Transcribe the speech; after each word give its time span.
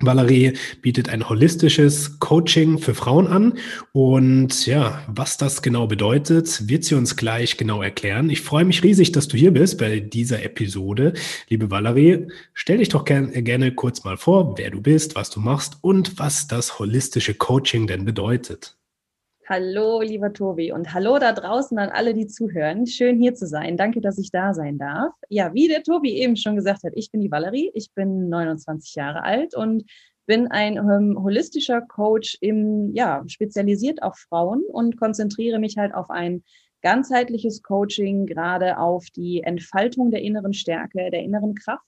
Valerie 0.00 0.54
bietet 0.82 1.08
ein 1.08 1.28
holistisches 1.28 2.18
Coaching 2.18 2.78
für 2.78 2.94
Frauen 2.94 3.28
an 3.28 3.58
und 3.92 4.66
ja, 4.66 5.02
was 5.06 5.36
das 5.36 5.62
genau 5.62 5.86
bedeutet, 5.86 6.68
wird 6.68 6.84
sie 6.84 6.96
uns 6.96 7.16
gleich 7.16 7.56
genau 7.56 7.80
erklären. 7.80 8.28
Ich 8.28 8.40
freue 8.40 8.64
mich 8.64 8.82
riesig, 8.82 9.12
dass 9.12 9.28
du 9.28 9.36
hier 9.36 9.52
bist 9.52 9.78
bei 9.78 10.00
dieser 10.00 10.42
Episode. 10.42 11.14
Liebe 11.48 11.70
Valerie, 11.70 12.26
stell 12.54 12.78
dich 12.78 12.88
doch 12.88 13.04
gerne, 13.04 13.42
gerne 13.44 13.72
kurz 13.72 14.02
mal 14.02 14.16
vor, 14.16 14.58
wer 14.58 14.70
du 14.70 14.80
bist, 14.80 15.14
was 15.14 15.30
du 15.30 15.38
machst 15.38 15.78
und 15.80 16.18
was 16.18 16.48
das 16.48 16.78
holistische 16.80 17.34
Coaching 17.34 17.86
denn 17.86 18.04
bedeutet. 18.04 18.76
Hallo, 19.46 20.00
lieber 20.00 20.32
Tobi 20.32 20.72
und 20.72 20.94
hallo 20.94 21.18
da 21.18 21.34
draußen 21.34 21.78
an 21.78 21.90
alle, 21.90 22.14
die 22.14 22.26
zuhören. 22.26 22.86
Schön 22.86 23.20
hier 23.20 23.34
zu 23.34 23.46
sein. 23.46 23.76
Danke, 23.76 24.00
dass 24.00 24.16
ich 24.16 24.30
da 24.30 24.54
sein 24.54 24.78
darf. 24.78 25.12
Ja, 25.28 25.52
wie 25.52 25.68
der 25.68 25.82
Tobi 25.82 26.14
eben 26.14 26.34
schon 26.36 26.56
gesagt 26.56 26.82
hat, 26.82 26.92
ich 26.94 27.10
bin 27.10 27.20
die 27.20 27.30
Valerie, 27.30 27.70
ich 27.74 27.92
bin 27.92 28.30
29 28.30 28.94
Jahre 28.94 29.22
alt 29.22 29.54
und 29.54 29.84
bin 30.24 30.46
ein 30.48 30.78
ähm, 30.78 31.22
holistischer 31.22 31.82
Coach 31.82 32.38
im, 32.40 32.94
ja, 32.94 33.22
spezialisiert 33.26 34.02
auf 34.02 34.16
Frauen 34.16 34.62
und 34.62 34.96
konzentriere 34.96 35.58
mich 35.58 35.76
halt 35.76 35.92
auf 35.92 36.08
ein 36.08 36.42
ganzheitliches 36.80 37.62
Coaching, 37.62 38.24
gerade 38.24 38.78
auf 38.78 39.04
die 39.14 39.42
Entfaltung 39.42 40.10
der 40.10 40.22
inneren 40.22 40.54
Stärke, 40.54 41.10
der 41.10 41.22
inneren 41.22 41.54
Kraft 41.54 41.84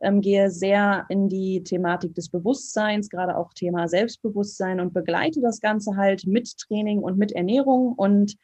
ähm, 0.00 0.20
gehe 0.20 0.50
sehr 0.50 1.06
in 1.08 1.28
die 1.28 1.62
Thematik 1.64 2.14
des 2.14 2.28
Bewusstseins, 2.28 3.08
gerade 3.08 3.36
auch 3.36 3.52
Thema 3.54 3.88
Selbstbewusstsein 3.88 4.80
und 4.80 4.92
begleite 4.92 5.40
das 5.40 5.60
Ganze 5.60 5.96
halt 5.96 6.26
mit 6.26 6.56
Training 6.58 7.00
und 7.00 7.18
mit 7.18 7.32
Ernährung 7.32 7.92
und 7.94 8.36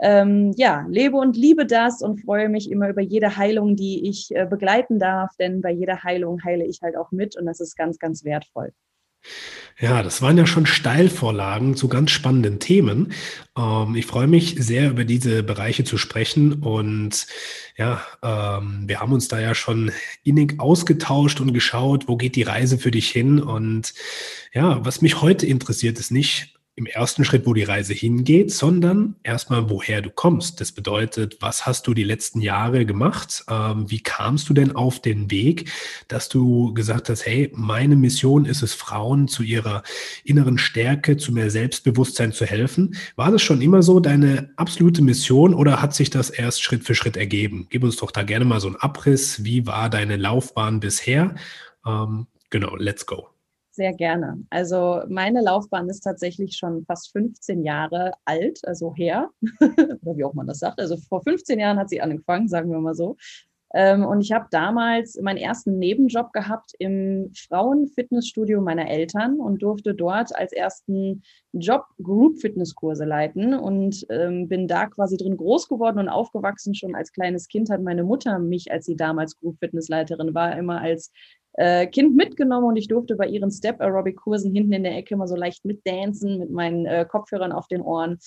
ähm, 0.00 0.52
ja, 0.56 0.84
lebe 0.88 1.16
und 1.16 1.36
liebe 1.36 1.64
das 1.64 2.02
und 2.02 2.22
freue 2.22 2.48
mich 2.48 2.70
immer 2.70 2.88
über 2.88 3.02
jede 3.02 3.36
Heilung, 3.36 3.76
die 3.76 4.08
ich 4.08 4.34
äh, 4.34 4.46
begleiten 4.46 4.98
darf, 4.98 5.30
denn 5.38 5.60
bei 5.60 5.70
jeder 5.70 6.02
Heilung 6.02 6.42
heile 6.44 6.64
ich 6.64 6.80
halt 6.82 6.96
auch 6.96 7.12
mit 7.12 7.36
und 7.36 7.46
das 7.46 7.60
ist 7.60 7.76
ganz, 7.76 7.98
ganz 7.98 8.24
wertvoll. 8.24 8.72
Ja, 9.80 10.02
das 10.02 10.22
waren 10.22 10.38
ja 10.38 10.46
schon 10.46 10.66
Steilvorlagen 10.66 11.74
zu 11.74 11.88
ganz 11.88 12.12
spannenden 12.12 12.60
Themen. 12.60 13.12
Ähm, 13.56 13.96
ich 13.96 14.06
freue 14.06 14.28
mich 14.28 14.54
sehr, 14.58 14.90
über 14.90 15.04
diese 15.04 15.42
Bereiche 15.42 15.82
zu 15.82 15.98
sprechen. 15.98 16.52
Und 16.62 17.26
ja, 17.76 18.04
ähm, 18.22 18.84
wir 18.86 19.00
haben 19.00 19.12
uns 19.12 19.28
da 19.28 19.40
ja 19.40 19.54
schon 19.54 19.90
innig 20.22 20.60
ausgetauscht 20.60 21.40
und 21.40 21.52
geschaut, 21.52 22.06
wo 22.06 22.16
geht 22.16 22.36
die 22.36 22.42
Reise 22.42 22.78
für 22.78 22.90
dich 22.90 23.10
hin. 23.10 23.40
Und 23.40 23.94
ja, 24.52 24.84
was 24.84 25.02
mich 25.02 25.20
heute 25.20 25.46
interessiert, 25.46 25.98
ist 25.98 26.12
nicht, 26.12 26.51
im 26.74 26.86
ersten 26.86 27.24
Schritt, 27.24 27.46
wo 27.46 27.52
die 27.52 27.64
Reise 27.64 27.92
hingeht, 27.92 28.50
sondern 28.50 29.16
erstmal, 29.22 29.68
woher 29.68 30.00
du 30.00 30.08
kommst. 30.08 30.58
Das 30.60 30.72
bedeutet, 30.72 31.36
was 31.40 31.66
hast 31.66 31.86
du 31.86 31.92
die 31.92 32.02
letzten 32.02 32.40
Jahre 32.40 32.86
gemacht? 32.86 33.44
Ähm, 33.50 33.90
wie 33.90 34.00
kamst 34.00 34.48
du 34.48 34.54
denn 34.54 34.74
auf 34.74 35.00
den 35.02 35.30
Weg, 35.30 35.70
dass 36.08 36.30
du 36.30 36.72
gesagt 36.72 37.10
hast, 37.10 37.26
hey, 37.26 37.52
meine 37.54 37.94
Mission 37.94 38.46
ist 38.46 38.62
es, 38.62 38.72
Frauen 38.72 39.28
zu 39.28 39.42
ihrer 39.42 39.82
inneren 40.24 40.56
Stärke, 40.56 41.18
zu 41.18 41.32
mehr 41.32 41.50
Selbstbewusstsein 41.50 42.32
zu 42.32 42.46
helfen? 42.46 42.96
War 43.16 43.30
das 43.30 43.42
schon 43.42 43.60
immer 43.60 43.82
so 43.82 44.00
deine 44.00 44.50
absolute 44.56 45.02
Mission 45.02 45.52
oder 45.52 45.82
hat 45.82 45.94
sich 45.94 46.08
das 46.08 46.30
erst 46.30 46.62
Schritt 46.62 46.84
für 46.84 46.94
Schritt 46.94 47.18
ergeben? 47.18 47.66
Gib 47.68 47.84
uns 47.84 47.96
doch 47.96 48.10
da 48.10 48.22
gerne 48.22 48.46
mal 48.46 48.60
so 48.60 48.68
einen 48.68 48.76
Abriss. 48.76 49.44
Wie 49.44 49.66
war 49.66 49.90
deine 49.90 50.16
Laufbahn 50.16 50.80
bisher? 50.80 51.34
Ähm, 51.86 52.28
genau, 52.48 52.76
let's 52.76 53.04
go. 53.04 53.31
Sehr 53.74 53.94
gerne. 53.94 54.44
Also 54.50 55.02
meine 55.08 55.40
Laufbahn 55.40 55.88
ist 55.88 56.00
tatsächlich 56.00 56.56
schon 56.56 56.84
fast 56.84 57.10
15 57.12 57.64
Jahre 57.64 58.12
alt, 58.26 58.60
also 58.64 58.94
her, 58.94 59.30
oder 59.60 60.16
wie 60.16 60.24
auch 60.24 60.34
man 60.34 60.46
das 60.46 60.58
sagt. 60.58 60.78
Also 60.78 60.98
vor 60.98 61.22
15 61.22 61.58
Jahren 61.58 61.78
hat 61.78 61.88
sie 61.88 62.02
angefangen, 62.02 62.48
sagen 62.48 62.70
wir 62.70 62.78
mal 62.80 62.94
so. 62.94 63.16
Ähm, 63.74 64.04
und 64.04 64.20
ich 64.20 64.32
habe 64.32 64.48
damals 64.50 65.18
meinen 65.22 65.38
ersten 65.38 65.78
Nebenjob 65.78 66.34
gehabt 66.34 66.72
im 66.78 67.32
Frauenfitnessstudio 67.34 68.60
meiner 68.60 68.90
Eltern 68.90 69.40
und 69.40 69.62
durfte 69.62 69.94
dort 69.94 70.36
als 70.36 70.52
ersten 70.52 71.22
Job 71.52 71.86
Group-Fitnesskurse 72.02 73.06
leiten 73.06 73.54
und 73.54 74.04
ähm, 74.10 74.48
bin 74.48 74.68
da 74.68 74.86
quasi 74.86 75.16
drin 75.16 75.38
groß 75.38 75.68
geworden 75.68 75.98
und 75.98 76.10
aufgewachsen. 76.10 76.74
Schon 76.74 76.94
als 76.94 77.12
kleines 77.12 77.48
Kind 77.48 77.70
hat 77.70 77.80
meine 77.82 78.04
Mutter 78.04 78.38
mich, 78.38 78.70
als 78.70 78.84
sie 78.84 78.96
damals 78.96 79.38
Group-Fitnessleiterin 79.38 80.34
war, 80.34 80.54
immer 80.58 80.82
als 80.82 81.10
äh, 81.54 81.86
Kind 81.86 82.16
mitgenommen 82.16 82.66
und 82.66 82.76
ich 82.76 82.88
durfte 82.88 83.16
bei 83.16 83.26
ihren 83.26 83.50
Step-Aerobic-Kursen 83.50 84.52
hinten 84.54 84.72
in 84.72 84.84
der 84.84 84.96
Ecke 84.96 85.14
immer 85.14 85.28
so 85.28 85.36
leicht 85.36 85.64
mitdancen 85.64 86.38
mit 86.38 86.50
meinen 86.50 86.86
äh, 86.86 87.06
Kopfhörern 87.08 87.52
auf 87.52 87.68
den 87.68 87.82
Ohren. 87.82 88.18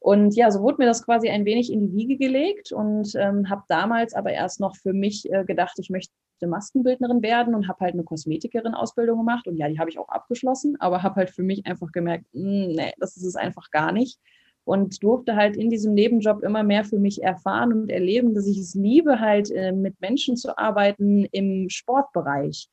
Und 0.00 0.36
ja, 0.36 0.50
so 0.50 0.60
wurde 0.60 0.78
mir 0.78 0.86
das 0.86 1.04
quasi 1.04 1.30
ein 1.30 1.46
wenig 1.46 1.72
in 1.72 1.80
die 1.80 1.94
Wiege 1.94 2.18
gelegt 2.18 2.72
und 2.72 3.14
ähm, 3.14 3.48
habe 3.48 3.62
damals 3.68 4.12
aber 4.12 4.32
erst 4.32 4.60
noch 4.60 4.76
für 4.76 4.92
mich 4.92 5.30
äh, 5.32 5.44
gedacht, 5.44 5.78
ich 5.78 5.88
möchte 5.88 6.12
Maskenbildnerin 6.46 7.22
werden 7.22 7.54
und 7.54 7.68
habe 7.68 7.80
halt 7.80 7.94
eine 7.94 8.04
Kosmetikerin-Ausbildung 8.04 9.18
gemacht. 9.18 9.48
Und 9.48 9.56
ja, 9.56 9.66
die 9.66 9.78
habe 9.78 9.88
ich 9.88 9.98
auch 9.98 10.08
abgeschlossen, 10.08 10.76
aber 10.78 11.02
habe 11.02 11.16
halt 11.16 11.30
für 11.30 11.42
mich 11.42 11.64
einfach 11.66 11.90
gemerkt, 11.90 12.26
mh, 12.32 12.42
hm, 12.42 12.72
nee, 12.74 12.92
das 12.98 13.16
ist 13.16 13.24
es 13.24 13.36
einfach 13.36 13.70
gar 13.70 13.92
nicht 13.92 14.18
und 14.64 15.02
durfte 15.02 15.36
halt 15.36 15.56
in 15.56 15.70
diesem 15.70 15.94
Nebenjob 15.94 16.42
immer 16.42 16.62
mehr 16.62 16.84
für 16.84 16.98
mich 16.98 17.22
erfahren 17.22 17.72
und 17.72 17.90
erleben, 17.90 18.34
dass 18.34 18.46
ich 18.46 18.58
es 18.58 18.74
liebe, 18.74 19.20
halt 19.20 19.50
äh, 19.50 19.72
mit 19.72 20.00
Menschen 20.00 20.36
zu 20.36 20.56
arbeiten 20.56 21.26
im 21.32 21.68
Sportbereich. 21.68 22.68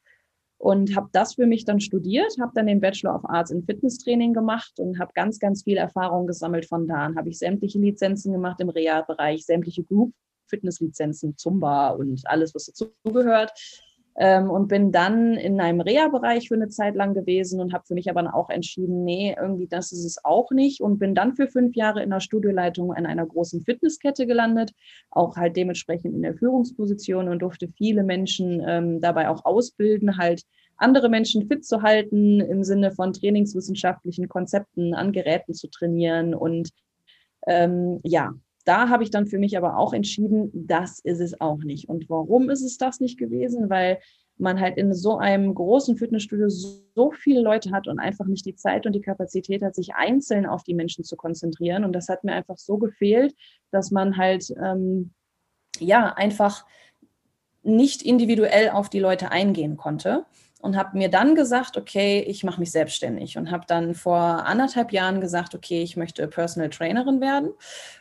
Und 0.57 0.95
habe 0.95 1.09
das 1.11 1.35
für 1.35 1.47
mich 1.47 1.65
dann 1.65 1.79
studiert, 1.79 2.37
habe 2.39 2.51
dann 2.53 2.67
den 2.67 2.79
Bachelor 2.79 3.15
of 3.15 3.25
Arts 3.25 3.49
in 3.49 3.63
Fitnesstraining 3.63 4.33
gemacht 4.33 4.79
und 4.79 4.99
habe 4.99 5.11
ganz, 5.15 5.39
ganz 5.39 5.63
viel 5.63 5.77
Erfahrung 5.77 6.27
gesammelt 6.27 6.67
von 6.67 6.87
da 6.87 7.05
an. 7.05 7.15
Habe 7.17 7.29
ich 7.29 7.39
sämtliche 7.39 7.79
Lizenzen 7.79 8.31
gemacht 8.31 8.61
im 8.61 8.69
Reha-Bereich, 8.69 9.43
sämtliche 9.43 9.83
Group-Fitness-Lizenzen, 9.83 11.35
Zumba 11.35 11.89
und 11.89 12.21
alles, 12.25 12.53
was 12.53 12.65
dazugehört 12.65 13.51
ähm, 14.17 14.49
und 14.49 14.67
bin 14.67 14.91
dann 14.91 15.35
in 15.35 15.59
einem 15.61 15.81
Reha-Bereich 15.81 16.47
für 16.47 16.55
eine 16.55 16.69
Zeit 16.69 16.95
lang 16.95 17.13
gewesen 17.13 17.59
und 17.59 17.73
habe 17.73 17.85
für 17.85 17.93
mich 17.93 18.09
aber 18.09 18.33
auch 18.35 18.49
entschieden, 18.49 19.03
nee, 19.03 19.35
irgendwie 19.39 19.67
das 19.67 19.91
ist 19.91 20.05
es 20.05 20.23
auch 20.23 20.51
nicht. 20.51 20.81
Und 20.81 20.99
bin 20.99 21.15
dann 21.15 21.35
für 21.35 21.47
fünf 21.47 21.75
Jahre 21.75 22.03
in 22.03 22.09
der 22.09 22.19
Studioleitung 22.19 22.93
in 22.95 23.05
einer 23.05 23.25
großen 23.25 23.61
Fitnesskette 23.61 24.27
gelandet, 24.27 24.71
auch 25.09 25.37
halt 25.37 25.55
dementsprechend 25.55 26.13
in 26.13 26.21
der 26.21 26.35
Führungsposition 26.35 27.29
und 27.29 27.41
durfte 27.41 27.69
viele 27.77 28.03
Menschen 28.03 28.61
ähm, 28.67 29.01
dabei 29.01 29.29
auch 29.29 29.45
ausbilden, 29.45 30.17
halt 30.17 30.43
andere 30.77 31.09
Menschen 31.09 31.47
fit 31.47 31.63
zu 31.63 31.83
halten 31.83 32.41
im 32.41 32.63
Sinne 32.63 32.91
von 32.91 33.13
trainingswissenschaftlichen 33.13 34.27
Konzepten 34.27 34.93
an 34.93 35.11
Geräten 35.11 35.53
zu 35.53 35.69
trainieren 35.69 36.33
und 36.33 36.69
ähm, 37.47 37.99
ja, 38.03 38.33
da 38.63 38.89
habe 38.89 39.03
ich 39.03 39.11
dann 39.11 39.27
für 39.27 39.39
mich 39.39 39.57
aber 39.57 39.77
auch 39.77 39.93
entschieden, 39.93 40.49
das 40.53 40.99
ist 40.99 41.19
es 41.19 41.39
auch 41.39 41.59
nicht. 41.59 41.89
Und 41.89 42.09
warum 42.09 42.49
ist 42.49 42.61
es 42.61 42.77
das 42.77 42.99
nicht 42.99 43.17
gewesen? 43.17 43.69
Weil 43.69 43.99
man 44.37 44.59
halt 44.59 44.77
in 44.77 44.93
so 44.93 45.17
einem 45.17 45.53
großen 45.53 45.97
Fitnessstudio 45.97 46.49
so 46.49 47.11
viele 47.11 47.41
Leute 47.41 47.71
hat 47.71 47.87
und 47.87 47.99
einfach 47.99 48.25
nicht 48.25 48.45
die 48.45 48.55
Zeit 48.55 48.85
und 48.85 48.93
die 48.93 49.01
Kapazität 49.01 49.61
hat, 49.61 49.75
sich 49.75 49.93
einzeln 49.93 50.45
auf 50.45 50.63
die 50.63 50.73
Menschen 50.73 51.03
zu 51.03 51.15
konzentrieren. 51.15 51.85
Und 51.85 51.93
das 51.93 52.09
hat 52.09 52.23
mir 52.23 52.33
einfach 52.33 52.57
so 52.57 52.77
gefehlt, 52.77 53.35
dass 53.71 53.91
man 53.91 54.17
halt 54.17 54.51
ähm, 54.61 55.11
ja 55.79 56.13
einfach 56.13 56.65
nicht 57.63 58.01
individuell 58.01 58.69
auf 58.69 58.89
die 58.89 58.99
Leute 58.99 59.31
eingehen 59.31 59.77
konnte 59.77 60.25
und 60.61 60.77
habe 60.77 60.97
mir 60.97 61.09
dann 61.09 61.35
gesagt, 61.35 61.77
okay, 61.77 62.19
ich 62.21 62.43
mache 62.43 62.59
mich 62.59 62.71
selbstständig 62.71 63.37
und 63.37 63.51
habe 63.51 63.65
dann 63.67 63.95
vor 63.95 64.19
anderthalb 64.19 64.91
Jahren 64.91 65.21
gesagt, 65.21 65.55
okay, 65.55 65.81
ich 65.81 65.97
möchte 65.97 66.27
Personal 66.27 66.69
Trainerin 66.69 67.21
werden. 67.21 67.51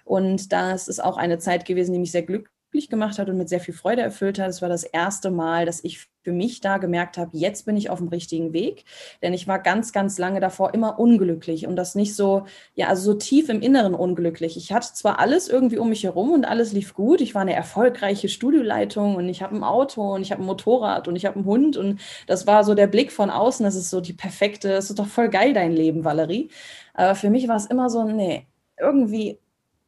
Und 0.05 0.53
das 0.53 0.89
ist 0.89 1.03
auch 1.03 1.17
eine 1.17 1.39
Zeit 1.39 1.65
gewesen, 1.65 1.93
die 1.93 1.99
mich 1.99 2.13
sehr 2.13 2.23
glücklich 2.23 2.89
gemacht 2.89 3.19
hat 3.19 3.29
und 3.29 3.39
mit 3.39 3.49
sehr 3.49 3.61
viel 3.61 3.75
Freude 3.75 4.03
erfüllt 4.03 4.39
hat. 4.39 4.51
Es 4.51 4.63
war 4.63 4.69
das 4.69 4.85
erste 4.85 5.31
Mal, 5.31 5.65
dass 5.67 5.83
ich 5.83 6.10
für 6.23 6.33
mich 6.33 6.61
da 6.61 6.79
gemerkt 6.79 7.19
habe, 7.19 7.31
jetzt 7.33 7.65
bin 7.65 7.77
ich 7.77 7.91
auf 7.91 7.99
dem 7.99 8.09
richtigen 8.09 8.53
Weg. 8.53 8.85
Denn 9.23 9.33
ich 9.33 9.49
war 9.49 9.59
ganz, 9.59 9.93
ganz 9.93 10.19
lange 10.19 10.41
davor 10.41 10.75
immer 10.75 10.99
unglücklich 10.99 11.67
und 11.67 11.77
das 11.77 11.95
nicht 11.95 12.15
so, 12.15 12.45
ja, 12.75 12.89
also 12.89 13.13
so 13.13 13.19
tief 13.19 13.49
im 13.49 13.63
Inneren 13.63 13.95
unglücklich. 13.95 14.57
Ich 14.57 14.73
hatte 14.73 14.93
zwar 14.95 15.19
alles 15.19 15.49
irgendwie 15.49 15.79
um 15.79 15.89
mich 15.89 16.05
herum 16.05 16.33
und 16.33 16.45
alles 16.45 16.73
lief 16.73 16.95
gut. 16.95 17.21
Ich 17.21 17.35
war 17.35 17.43
eine 17.43 17.55
erfolgreiche 17.55 18.29
Studioleitung 18.29 19.17
und 19.17 19.29
ich 19.29 19.43
habe 19.43 19.57
ein 19.57 19.65
Auto 19.65 20.15
und 20.15 20.23
ich 20.23 20.33
habe 20.33 20.43
ein 20.43 20.47
Motorrad 20.47 21.09
und 21.09 21.17
ich 21.17 21.27
habe 21.27 21.37
einen 21.37 21.45
Hund 21.47 21.77
und 21.77 22.01
das 22.27 22.47
war 22.47 22.65
so 22.65 22.75
der 22.75 22.87
Blick 22.87 23.13
von 23.13 23.31
außen. 23.31 23.65
Das 23.65 23.75
ist 23.75 23.91
so 23.91 24.01
die 24.01 24.13
perfekte, 24.13 24.73
es 24.73 24.91
ist 24.91 24.99
doch 24.99 25.07
voll 25.07 25.29
geil 25.29 25.55
dein 25.55 25.73
Leben, 25.73 26.05
Valerie. 26.05 26.51
Aber 26.95 27.15
für 27.15 27.31
mich 27.31 27.49
war 27.49 27.57
es 27.57 27.67
immer 27.67 27.89
so, 27.91 28.05
nee, 28.05 28.47
irgendwie 28.79 29.39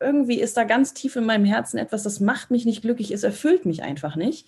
irgendwie 0.02 0.40
ist 0.40 0.56
da 0.56 0.64
ganz 0.64 0.92
tief 0.94 1.16
in 1.16 1.24
meinem 1.24 1.44
Herzen 1.44 1.78
etwas, 1.78 2.02
das 2.02 2.20
macht 2.20 2.50
mich 2.50 2.66
nicht 2.66 2.82
glücklich, 2.82 3.10
es 3.10 3.22
erfüllt 3.22 3.64
mich 3.64 3.82
einfach 3.82 4.16
nicht. 4.16 4.46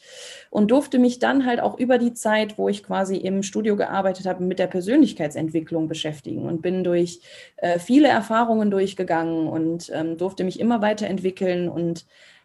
Und 0.51 0.71
durfte 0.71 0.99
mich 0.99 1.19
dann 1.19 1.47
halt 1.47 1.61
auch 1.61 1.79
über 1.79 1.99
die 1.99 2.12
Zeit, 2.12 2.59
wo 2.59 2.69
ich 2.69 2.83
quasi 2.83 3.17
im 3.17 3.43
Studio 3.43 3.77
gearbeitet 3.77 4.27
habe, 4.27 4.45
mit 4.45 4.59
der 4.59 4.67
Persönlichkeitsentwicklung 4.67 5.89
beschäftigen 5.89 6.47
und 6.47 6.62
bin 6.62 6.85
durch 6.85 7.21
äh, 7.56 7.79
viele 7.79 8.09
Erfahrungen 8.09 8.71
durchgegangen 8.71 9.49
und 9.49 9.91
ähm, 9.95 10.17
durfte 10.19 10.45
mich 10.45 10.61
immer 10.61 10.83
weiterentwickeln 10.83 11.69
und 11.69 12.05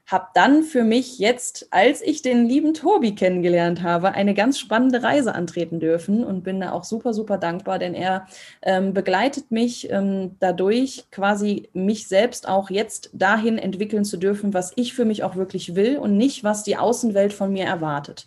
habe 0.10 0.28
dann 0.34 0.64
für 0.64 0.84
mich 0.84 1.20
jetzt, 1.20 1.68
als 1.72 2.02
ich 2.02 2.24
den 2.24 2.48
lieben 2.48 2.74
Tobi 2.74 3.14
kennengelernt 3.14 3.84
habe, 3.84 4.14
eine 4.14 4.34
ganz 4.34 4.58
spannende 4.58 5.04
Reise 5.04 5.36
antreten 5.36 5.80
dürfen 5.80 6.24
und 6.24 6.44
bin 6.44 6.60
da 6.60 6.72
auch 6.72 6.84
super, 6.84 7.14
super 7.14 7.38
dankbar, 7.38 7.78
denn 7.78 7.94
er 7.94 8.26
ähm, 8.64 8.94
begleitet 8.94 9.52
mich 9.52 9.90
ähm, 9.92 10.36
dadurch, 10.40 11.06
quasi 11.12 11.70
mich 11.74 12.08
selbst 12.08 12.48
auch 12.48 12.72
jetzt 12.72 13.12
dahin 13.14 13.60
entwickeln 13.60 14.04
zu 14.04 14.18
dürfen, 14.18 14.54
was 14.54 14.74
ich 14.76 14.96
für 14.96 15.06
mich 15.06 15.24
auch 15.24 15.36
wirklich 15.36 15.76
will 15.76 15.98
und 15.98 16.18
nicht, 16.18 16.44
was 16.44 16.64
die 16.64 16.78
Außenwelt 16.78 17.32
von 17.32 17.54
mir 17.54 17.66
erwartet 17.66 18.26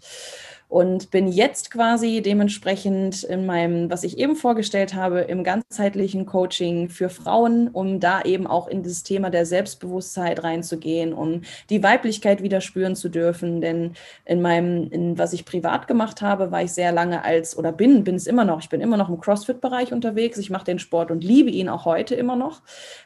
und 0.72 1.10
bin 1.10 1.28
jetzt 1.28 1.70
quasi 1.70 2.22
dementsprechend 2.22 3.24
in 3.24 3.44
meinem, 3.44 3.90
was 3.90 4.04
ich 4.04 4.16
eben 4.16 4.36
vorgestellt 4.36 4.94
habe, 4.94 5.20
im 5.20 5.44
ganzheitlichen 5.44 6.24
Coaching 6.24 6.88
für 6.88 7.10
Frauen, 7.10 7.68
um 7.68 8.00
da 8.00 8.22
eben 8.22 8.46
auch 8.46 8.68
in 8.68 8.82
das 8.82 9.02
Thema 9.02 9.28
der 9.28 9.44
Selbstbewusstheit 9.44 10.42
reinzugehen, 10.42 11.12
um 11.12 11.42
die 11.68 11.82
Weiblichkeit 11.82 12.42
wieder 12.42 12.62
spüren 12.62 12.96
zu 12.96 13.10
dürfen. 13.10 13.60
Denn 13.60 13.92
in 14.24 14.40
meinem, 14.40 14.88
in 14.90 15.18
was 15.18 15.34
ich 15.34 15.44
privat 15.44 15.88
gemacht 15.88 16.22
habe, 16.22 16.50
war 16.50 16.62
ich 16.62 16.72
sehr 16.72 16.90
lange 16.90 17.22
als 17.22 17.54
oder 17.58 17.70
bin, 17.70 18.02
bin 18.02 18.14
es 18.14 18.26
immer 18.26 18.46
noch. 18.46 18.60
Ich 18.60 18.70
bin 18.70 18.80
immer 18.80 18.96
noch 18.96 19.10
im 19.10 19.20
CrossFit-Bereich 19.20 19.92
unterwegs. 19.92 20.38
Ich 20.38 20.48
mache 20.48 20.64
den 20.64 20.78
Sport 20.78 21.10
und 21.10 21.22
liebe 21.22 21.50
ihn 21.50 21.68
auch 21.68 21.84
heute 21.84 22.14
immer 22.14 22.34
noch. 22.34 22.62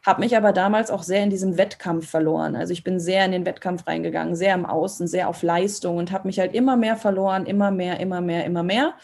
Habe 0.06 0.20
mich 0.20 0.36
aber 0.36 0.52
damals 0.52 0.92
auch 0.92 1.02
sehr 1.02 1.24
in 1.24 1.30
diesem 1.30 1.58
Wettkampf 1.58 2.08
verloren. 2.08 2.54
Also 2.54 2.72
ich 2.72 2.84
bin 2.84 3.00
sehr 3.00 3.24
in 3.24 3.32
den 3.32 3.44
Wettkampf 3.44 3.88
reingegangen, 3.88 4.36
sehr 4.36 4.54
im 4.54 4.66
Außen, 4.66 5.08
sehr 5.08 5.28
auf 5.28 5.42
Leistung 5.42 5.96
und 5.96 6.12
habe 6.12 6.28
mich 6.28 6.38
halt 6.38 6.54
immer 6.54 6.76
mehr 6.76 6.94
verloren, 6.94 7.44
immer 7.44 7.55
mehr, 7.70 8.00
immer 8.00 8.20
mehr, 8.20 8.44
immer 8.44 8.62
mehr 8.62 8.94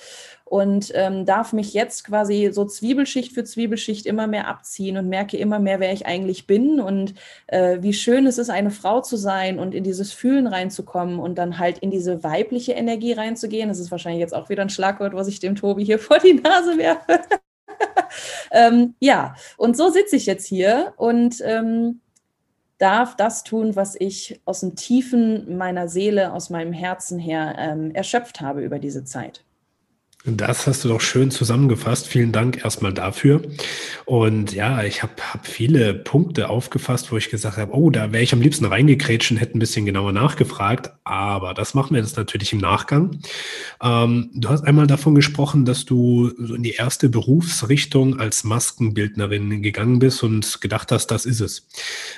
und 0.53 0.93
ähm, 0.95 1.25
darf 1.25 1.55
mich 1.55 1.73
jetzt 1.73 2.05
quasi 2.05 2.51
so 2.53 2.67
Zwiebelschicht 2.67 3.33
für 3.33 3.43
Zwiebelschicht 3.43 4.05
immer 4.05 4.27
mehr 4.27 4.49
abziehen 4.49 4.99
und 4.99 5.09
merke 5.09 5.39
immer 5.39 5.59
mehr, 5.59 5.81
wer 5.81 5.95
ich 5.95 6.05
eigentlich 6.05 6.47
bin 6.47 6.79
und 6.79 7.15
äh, 7.47 7.79
wie 7.81 7.95
schön 7.95 8.27
es 8.27 8.37
ist, 8.37 8.51
eine 8.51 8.71
Frau 8.71 9.01
zu 9.01 9.17
sein 9.17 9.59
und 9.59 9.75
in 9.75 9.83
dieses 9.83 10.13
Fühlen 10.13 10.47
reinzukommen 10.47 11.21
und 11.21 11.37
dann 11.39 11.59
halt 11.59 11.79
in 11.79 11.91
diese 11.91 12.23
weibliche 12.23 12.73
Energie 12.73 13.15
reinzugehen. 13.15 13.71
Das 13.71 13.79
ist 13.79 13.91
wahrscheinlich 13.91 14.21
jetzt 14.21 14.35
auch 14.35 14.51
wieder 14.51 14.61
ein 14.61 14.69
Schlagwort, 14.69 15.15
was 15.15 15.27
ich 15.27 15.41
dem 15.41 15.57
Tobi 15.57 15.87
hier 15.87 15.99
vor 15.99 16.19
die 16.19 16.35
Nase 16.35 16.77
werfe. 16.77 17.21
ähm, 18.53 18.95
ja, 19.01 19.35
und 19.57 19.75
so 19.75 19.89
sitze 19.89 20.17
ich 20.17 20.27
jetzt 20.27 20.47
hier 20.47 20.93
und 20.99 21.37
ähm, 21.43 22.03
darf 22.83 23.17
das 23.17 23.45
tun, 23.45 23.77
was 23.77 23.95
ich 23.99 24.41
aus 24.45 24.61
dem 24.61 24.75
Tiefen 24.75 25.57
meiner 25.57 25.87
Seele, 25.89 26.33
aus 26.33 26.51
meinem 26.51 26.73
Herzen 26.73 27.21
her 27.21 27.55
ähm, 27.57 27.93
erschöpft 27.93 28.41
habe 28.41 28.63
über 28.63 28.81
diese 28.81 29.05
Zeit. 29.05 29.45
Das 30.25 30.69
hast 30.69 30.85
du 30.85 30.89
doch 30.89 31.01
schön 31.01 31.33
zusammengefasst. 31.33 32.07
Vielen 32.07 32.31
Dank 32.31 32.65
erstmal 32.65 32.93
dafür. 32.93 33.43
Und 34.05 34.53
ja, 34.53 34.85
ich 34.85 35.03
habe 35.03 35.15
hab 35.33 35.49
viele 35.49 35.95
Punkte 35.95 36.49
aufgefasst, 36.49 37.11
wo 37.11 37.17
ich 37.17 37.29
gesagt 37.29 37.57
habe, 37.57 37.75
oh, 37.75 37.91
da 37.91 38.13
wäre 38.13 38.23
ich 38.23 38.33
am 38.33 38.41
liebsten 38.41 38.65
reingekrätscht 38.65 39.33
und 39.33 39.39
hätte 39.39 39.59
ein 39.59 39.59
bisschen 39.59 39.85
genauer 39.85 40.13
nachgefragt. 40.13 40.93
Aber 41.03 41.55
das 41.55 41.75
machen 41.75 41.97
wir 41.97 42.01
jetzt 42.01 42.17
natürlich 42.17 42.53
im 42.53 42.61
Nachgang. 42.61 43.19
Ähm, 43.83 44.31
du 44.33 44.49
hast 44.49 44.63
einmal 44.63 44.87
davon 44.87 45.17
gesprochen, 45.17 45.65
dass 45.65 45.87
du 45.87 46.31
so 46.39 46.55
in 46.55 46.63
die 46.63 46.75
erste 46.75 47.09
Berufsrichtung 47.09 48.21
als 48.21 48.45
Maskenbildnerin 48.45 49.61
gegangen 49.61 49.99
bist 49.99 50.23
und 50.23 50.61
gedacht 50.61 50.93
hast, 50.93 51.09
das 51.09 51.27
ist 51.27 51.41
es. 51.41 51.67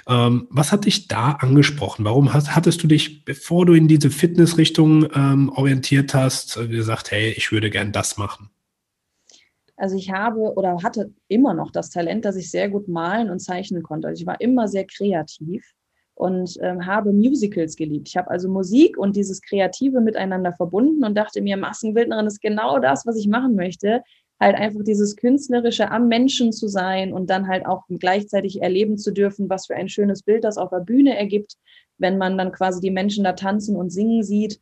Ähm, 0.07 0.47
was 0.51 0.73
hat 0.73 0.85
dich 0.85 1.09
da 1.09 1.33
angesprochen? 1.33 2.05
Warum 2.05 2.35
hast, 2.35 2.55
hattest 2.55 2.83
du 2.83 2.87
dich, 2.87 3.25
bevor 3.25 3.65
du 3.65 3.73
in 3.73 3.89
diese 3.89 4.11
Fitnessrichtung 4.11 5.09
ähm, 5.15 5.49
orientiert 5.49 6.13
hast, 6.13 6.59
gesagt, 6.69 7.11
hey, 7.11 7.31
ich 7.31 7.51
würde 7.51 7.71
gerne 7.71 7.94
das 7.95 8.17
machen? 8.17 8.51
Also 9.77 9.97
ich 9.97 10.11
habe 10.13 10.55
oder 10.55 10.83
hatte 10.83 11.13
immer 11.29 11.55
noch 11.55 11.71
das 11.71 11.91
Talent, 11.91 12.25
dass 12.25 12.37
ich 12.37 12.51
sehr 12.51 12.69
gut 12.69 12.87
malen 12.89 13.31
und 13.31 13.41
zeichnen 13.41 13.83
konnte. 13.83 14.09
Also 14.09 14.21
ich 14.21 14.27
war 14.27 14.41
immer 14.41 14.69
sehr 14.69 14.87
kreativ 14.87 15.75
und 16.15 16.57
ähm, 16.61 16.87
habe 16.87 17.13
Musicals 17.13 17.75
geliebt. 17.75 18.09
Ich 18.09 18.17
habe 18.17 18.31
also 18.31 18.49
Musik 18.49 18.97
und 18.97 19.17
dieses 19.17 19.43
Kreative 19.43 20.01
miteinander 20.01 20.53
verbunden 20.53 21.05
und 21.05 21.17
dachte 21.17 21.43
mir, 21.43 21.57
Maskenbildnerin 21.57 22.27
ist 22.27 22.41
genau 22.41 22.79
das, 22.79 23.05
was 23.05 23.17
ich 23.17 23.27
machen 23.27 23.57
möchte. 23.57 24.03
Halt 24.41 24.57
einfach 24.57 24.83
dieses 24.85 25.17
Künstlerische 25.17 25.91
am 25.91 26.07
Menschen 26.09 26.53
zu 26.53 26.69
sein 26.69 27.13
und 27.13 27.31
dann 27.31 27.49
halt 27.49 27.67
auch 27.67 27.85
gleichzeitig 27.89 28.63
erleben 28.63 28.97
zu 28.97 29.13
dürfen, 29.13 29.49
was 29.49 29.67
für 29.67 29.75
ein 29.75 29.89
schönes 29.89 30.23
Bild 30.23 30.45
das 30.45 30.57
auf 30.57 30.71
der 30.71 30.81
Bühne 30.81 31.17
ergibt, 31.17 31.57
wenn 31.99 32.19
man 32.19 32.39
dann 32.39 32.53
quasi 32.53 32.81
die 32.81 32.91
Menschen 32.91 33.25
da 33.25 33.33
tanzen 33.33 33.77
und 33.77 33.91
singen 33.91 34.23
sieht. 34.23 34.61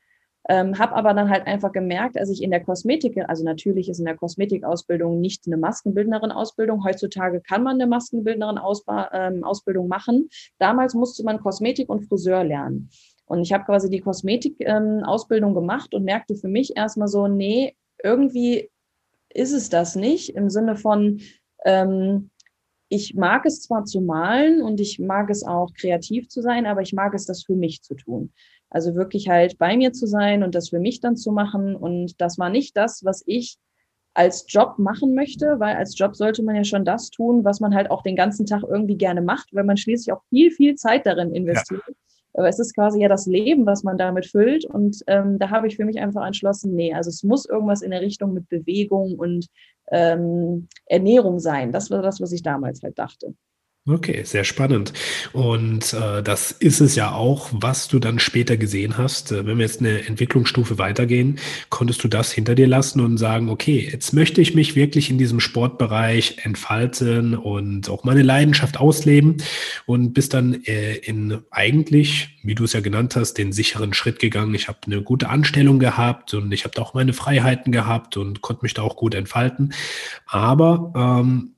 Ähm, 0.48 0.78
habe 0.78 0.94
aber 0.96 1.14
dann 1.14 1.30
halt 1.30 1.46
einfach 1.46 1.70
gemerkt, 1.70 2.18
als 2.18 2.28
ich 2.28 2.42
in 2.42 2.50
der 2.50 2.64
Kosmetik, 2.64 3.16
also 3.28 3.44
natürlich 3.44 3.88
ist 3.88 4.00
in 4.00 4.06
der 4.06 4.16
Kosmetikausbildung 4.16 5.20
nicht 5.20 5.46
eine 5.46 5.56
Maskenbildnerin-Ausbildung. 5.56 6.84
Heutzutage 6.84 7.40
kann 7.40 7.62
man 7.62 7.74
eine 7.74 7.86
Maskenbildnerin-Ausbildung 7.86 9.84
ähm, 9.84 9.88
machen. 9.88 10.28
Damals 10.58 10.94
musste 10.94 11.22
man 11.22 11.40
Kosmetik 11.40 11.88
und 11.88 12.08
Friseur 12.08 12.42
lernen. 12.42 12.90
Und 13.26 13.42
ich 13.42 13.52
habe 13.52 13.64
quasi 13.64 13.88
die 13.88 14.00
Kosmetik-Ausbildung 14.00 15.50
ähm, 15.50 15.54
gemacht 15.54 15.94
und 15.94 16.04
merkte 16.04 16.34
für 16.34 16.48
mich 16.48 16.76
erstmal 16.76 17.08
so, 17.08 17.28
nee, 17.28 17.76
irgendwie 18.02 18.68
ist 19.32 19.52
es 19.52 19.70
das 19.70 19.94
nicht 19.94 20.34
im 20.34 20.50
Sinne 20.50 20.76
von, 20.76 21.20
ähm, 21.64 22.30
ich 22.88 23.14
mag 23.14 23.46
es 23.46 23.62
zwar 23.62 23.84
zu 23.84 24.02
malen 24.02 24.60
und 24.60 24.80
ich 24.80 24.98
mag 24.98 25.30
es 25.30 25.44
auch 25.44 25.72
kreativ 25.72 26.28
zu 26.28 26.42
sein, 26.42 26.66
aber 26.66 26.82
ich 26.82 26.92
mag 26.92 27.14
es, 27.14 27.24
das 27.24 27.42
für 27.44 27.54
mich 27.54 27.80
zu 27.82 27.94
tun. 27.94 28.32
Also 28.72 28.94
wirklich 28.94 29.28
halt 29.28 29.58
bei 29.58 29.76
mir 29.76 29.92
zu 29.92 30.06
sein 30.06 30.42
und 30.42 30.54
das 30.54 30.70
für 30.70 30.80
mich 30.80 31.00
dann 31.00 31.14
zu 31.14 31.30
machen. 31.30 31.76
Und 31.76 32.18
das 32.22 32.38
war 32.38 32.48
nicht 32.48 32.74
das, 32.74 33.04
was 33.04 33.22
ich 33.26 33.58
als 34.14 34.46
Job 34.48 34.78
machen 34.78 35.14
möchte, 35.14 35.60
weil 35.60 35.76
als 35.76 35.98
Job 35.98 36.16
sollte 36.16 36.42
man 36.42 36.56
ja 36.56 36.64
schon 36.64 36.84
das 36.84 37.10
tun, 37.10 37.44
was 37.44 37.60
man 37.60 37.74
halt 37.74 37.90
auch 37.90 38.02
den 38.02 38.16
ganzen 38.16 38.46
Tag 38.46 38.62
irgendwie 38.62 38.96
gerne 38.96 39.20
macht, 39.20 39.50
weil 39.52 39.64
man 39.64 39.76
schließlich 39.76 40.12
auch 40.12 40.22
viel, 40.30 40.50
viel 40.50 40.74
Zeit 40.76 41.04
darin 41.04 41.34
investiert. 41.34 41.82
Ja. 41.86 41.94
Aber 42.34 42.48
es 42.48 42.58
ist 42.58 42.74
quasi 42.74 43.00
ja 43.00 43.08
das 43.08 43.26
Leben, 43.26 43.66
was 43.66 43.82
man 43.82 43.98
damit 43.98 44.24
füllt. 44.24 44.64
Und 44.64 45.02
ähm, 45.06 45.38
da 45.38 45.50
habe 45.50 45.66
ich 45.66 45.76
für 45.76 45.84
mich 45.84 46.00
einfach 46.00 46.26
entschlossen, 46.26 46.74
nee, 46.74 46.94
also 46.94 47.10
es 47.10 47.22
muss 47.22 47.44
irgendwas 47.44 47.82
in 47.82 47.90
der 47.90 48.00
Richtung 48.00 48.32
mit 48.32 48.48
Bewegung 48.48 49.18
und 49.18 49.48
ähm, 49.90 50.68
Ernährung 50.86 51.40
sein. 51.40 51.72
Das 51.72 51.90
war 51.90 52.00
das, 52.00 52.22
was 52.22 52.32
ich 52.32 52.42
damals 52.42 52.82
halt 52.82 52.98
dachte. 52.98 53.34
Okay, 53.88 54.22
sehr 54.22 54.44
spannend. 54.44 54.92
Und 55.32 55.92
äh, 55.92 56.22
das 56.22 56.52
ist 56.52 56.80
es 56.80 56.94
ja 56.94 57.10
auch, 57.10 57.48
was 57.50 57.88
du 57.88 57.98
dann 57.98 58.20
später 58.20 58.56
gesehen 58.56 58.96
hast. 58.96 59.32
Äh, 59.32 59.44
wenn 59.44 59.58
wir 59.58 59.64
jetzt 59.64 59.80
eine 59.80 60.06
Entwicklungsstufe 60.06 60.78
weitergehen, 60.78 61.40
konntest 61.68 62.04
du 62.04 62.06
das 62.06 62.30
hinter 62.30 62.54
dir 62.54 62.68
lassen 62.68 63.00
und 63.00 63.18
sagen, 63.18 63.48
okay, 63.48 63.88
jetzt 63.90 64.12
möchte 64.12 64.40
ich 64.40 64.54
mich 64.54 64.76
wirklich 64.76 65.10
in 65.10 65.18
diesem 65.18 65.40
Sportbereich 65.40 66.36
entfalten 66.44 67.34
und 67.34 67.90
auch 67.90 68.04
meine 68.04 68.22
Leidenschaft 68.22 68.78
ausleben 68.78 69.38
und 69.84 70.12
bist 70.12 70.32
dann 70.32 70.62
äh, 70.62 70.94
in 70.98 71.40
eigentlich, 71.50 72.38
wie 72.44 72.54
du 72.54 72.62
es 72.62 72.74
ja 72.74 72.80
genannt 72.80 73.16
hast, 73.16 73.34
den 73.34 73.50
sicheren 73.50 73.94
Schritt 73.94 74.20
gegangen. 74.20 74.54
Ich 74.54 74.68
habe 74.68 74.78
eine 74.86 75.02
gute 75.02 75.28
Anstellung 75.28 75.80
gehabt 75.80 76.34
und 76.34 76.52
ich 76.52 76.62
habe 76.62 76.74
da 76.76 76.82
auch 76.82 76.94
meine 76.94 77.14
Freiheiten 77.14 77.72
gehabt 77.72 78.16
und 78.16 78.42
konnte 78.42 78.62
mich 78.62 78.74
da 78.74 78.82
auch 78.82 78.94
gut 78.94 79.16
entfalten. 79.16 79.74
Aber 80.28 80.92
ähm, 80.94 81.54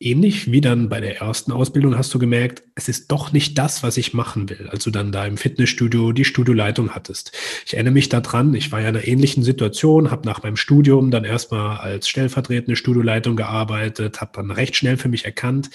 ähnlich 0.00 0.52
wie 0.52 0.60
dann 0.60 0.88
bei 0.88 1.00
der 1.00 1.18
ersten 1.20 1.50
Ausbildung 1.50 1.98
hast 1.98 2.14
du 2.14 2.20
gemerkt, 2.20 2.62
es 2.76 2.88
ist 2.88 3.10
doch 3.10 3.32
nicht 3.32 3.58
das, 3.58 3.82
was 3.82 3.96
ich 3.96 4.14
machen 4.14 4.48
will. 4.48 4.68
Also 4.70 4.92
dann 4.92 5.10
da 5.10 5.26
im 5.26 5.36
Fitnessstudio 5.36 6.12
die 6.12 6.24
Studioleitung 6.24 6.90
hattest. 6.90 7.32
Ich 7.66 7.74
erinnere 7.74 7.94
mich 7.94 8.08
daran, 8.08 8.54
ich 8.54 8.70
war 8.70 8.80
ja 8.80 8.90
in 8.90 8.96
einer 8.96 9.08
ähnlichen 9.08 9.42
Situation, 9.42 10.12
habe 10.12 10.24
nach 10.24 10.44
meinem 10.44 10.56
Studium 10.56 11.10
dann 11.10 11.24
erstmal 11.24 11.78
als 11.78 12.08
stellvertretende 12.08 12.76
Studioleitung 12.76 13.34
gearbeitet, 13.34 14.20
habe 14.20 14.30
dann 14.34 14.52
recht 14.52 14.76
schnell 14.76 14.96
für 14.96 15.08
mich 15.08 15.24
erkannt, 15.24 15.70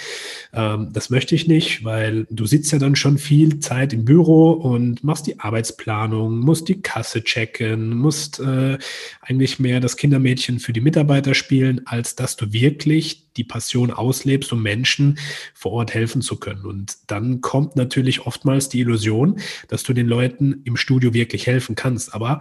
ähm, 0.54 0.90
das 0.94 1.10
möchte 1.10 1.36
ich 1.36 1.48
nicht, 1.48 1.84
weil 1.84 2.26
du 2.30 2.46
sitzt 2.46 2.72
ja 2.72 2.80
dann 2.80 2.96
schon 2.96 3.18
viel 3.18 3.60
Zeit 3.60 3.92
im 3.92 4.06
Büro 4.06 4.52
und 4.52 5.04
machst 5.04 5.28
die 5.28 5.40
Arbeitsplanung, 5.42 6.40
musst 6.40 6.70
die 6.70 6.82
Kasse 6.82 7.26
checken, 7.26 7.98
musst 7.98 8.40
äh, 8.40 8.78
eigentlich 9.20 9.60
mehr 9.60 9.82
das 9.82 9.98
Kindermädchen 9.98 10.60
für 10.60 10.72
die 10.72 10.82
Mitarbeiter 10.82 11.34
spielen, 11.34 11.82
als 11.86 12.16
dass 12.16 12.38
du 12.38 12.54
wirklich 12.54 13.24
die 13.38 13.44
Passion 13.44 13.92
auslebst, 14.14 14.54
um 14.54 14.62
Menschen 14.62 15.18
vor 15.54 15.72
Ort 15.72 15.94
helfen 15.94 16.22
zu 16.22 16.38
können. 16.38 16.66
Und 16.66 16.98
dann 17.08 17.42
kommt 17.42 17.76
natürlich 17.76 18.26
oftmals 18.28 18.70
die 18.70 18.82
Illusion, 18.82 19.40
dass 19.68 19.84
du 19.84 19.94
den 19.94 20.08
Leuten 20.08 20.62
im 20.66 20.78
Studio 20.78 21.14
wirklich 21.14 21.48
helfen 21.48 21.76
kannst. 21.76 22.14
Aber 22.14 22.40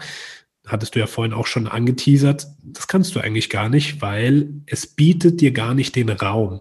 hattest 0.67 0.95
du 0.95 0.99
ja 0.99 1.07
vorhin 1.07 1.33
auch 1.33 1.47
schon 1.47 1.67
angeteasert, 1.67 2.47
das 2.63 2.87
kannst 2.87 3.15
du 3.15 3.21
eigentlich 3.21 3.51
gar 3.51 3.69
nicht, 3.69 4.03
weil 4.03 4.51
es 4.67 4.87
bietet 4.87 5.41
dir 5.41 5.53
gar 5.53 5.75
nicht 5.75 5.97
den 5.97 6.11
Raum. 6.11 6.61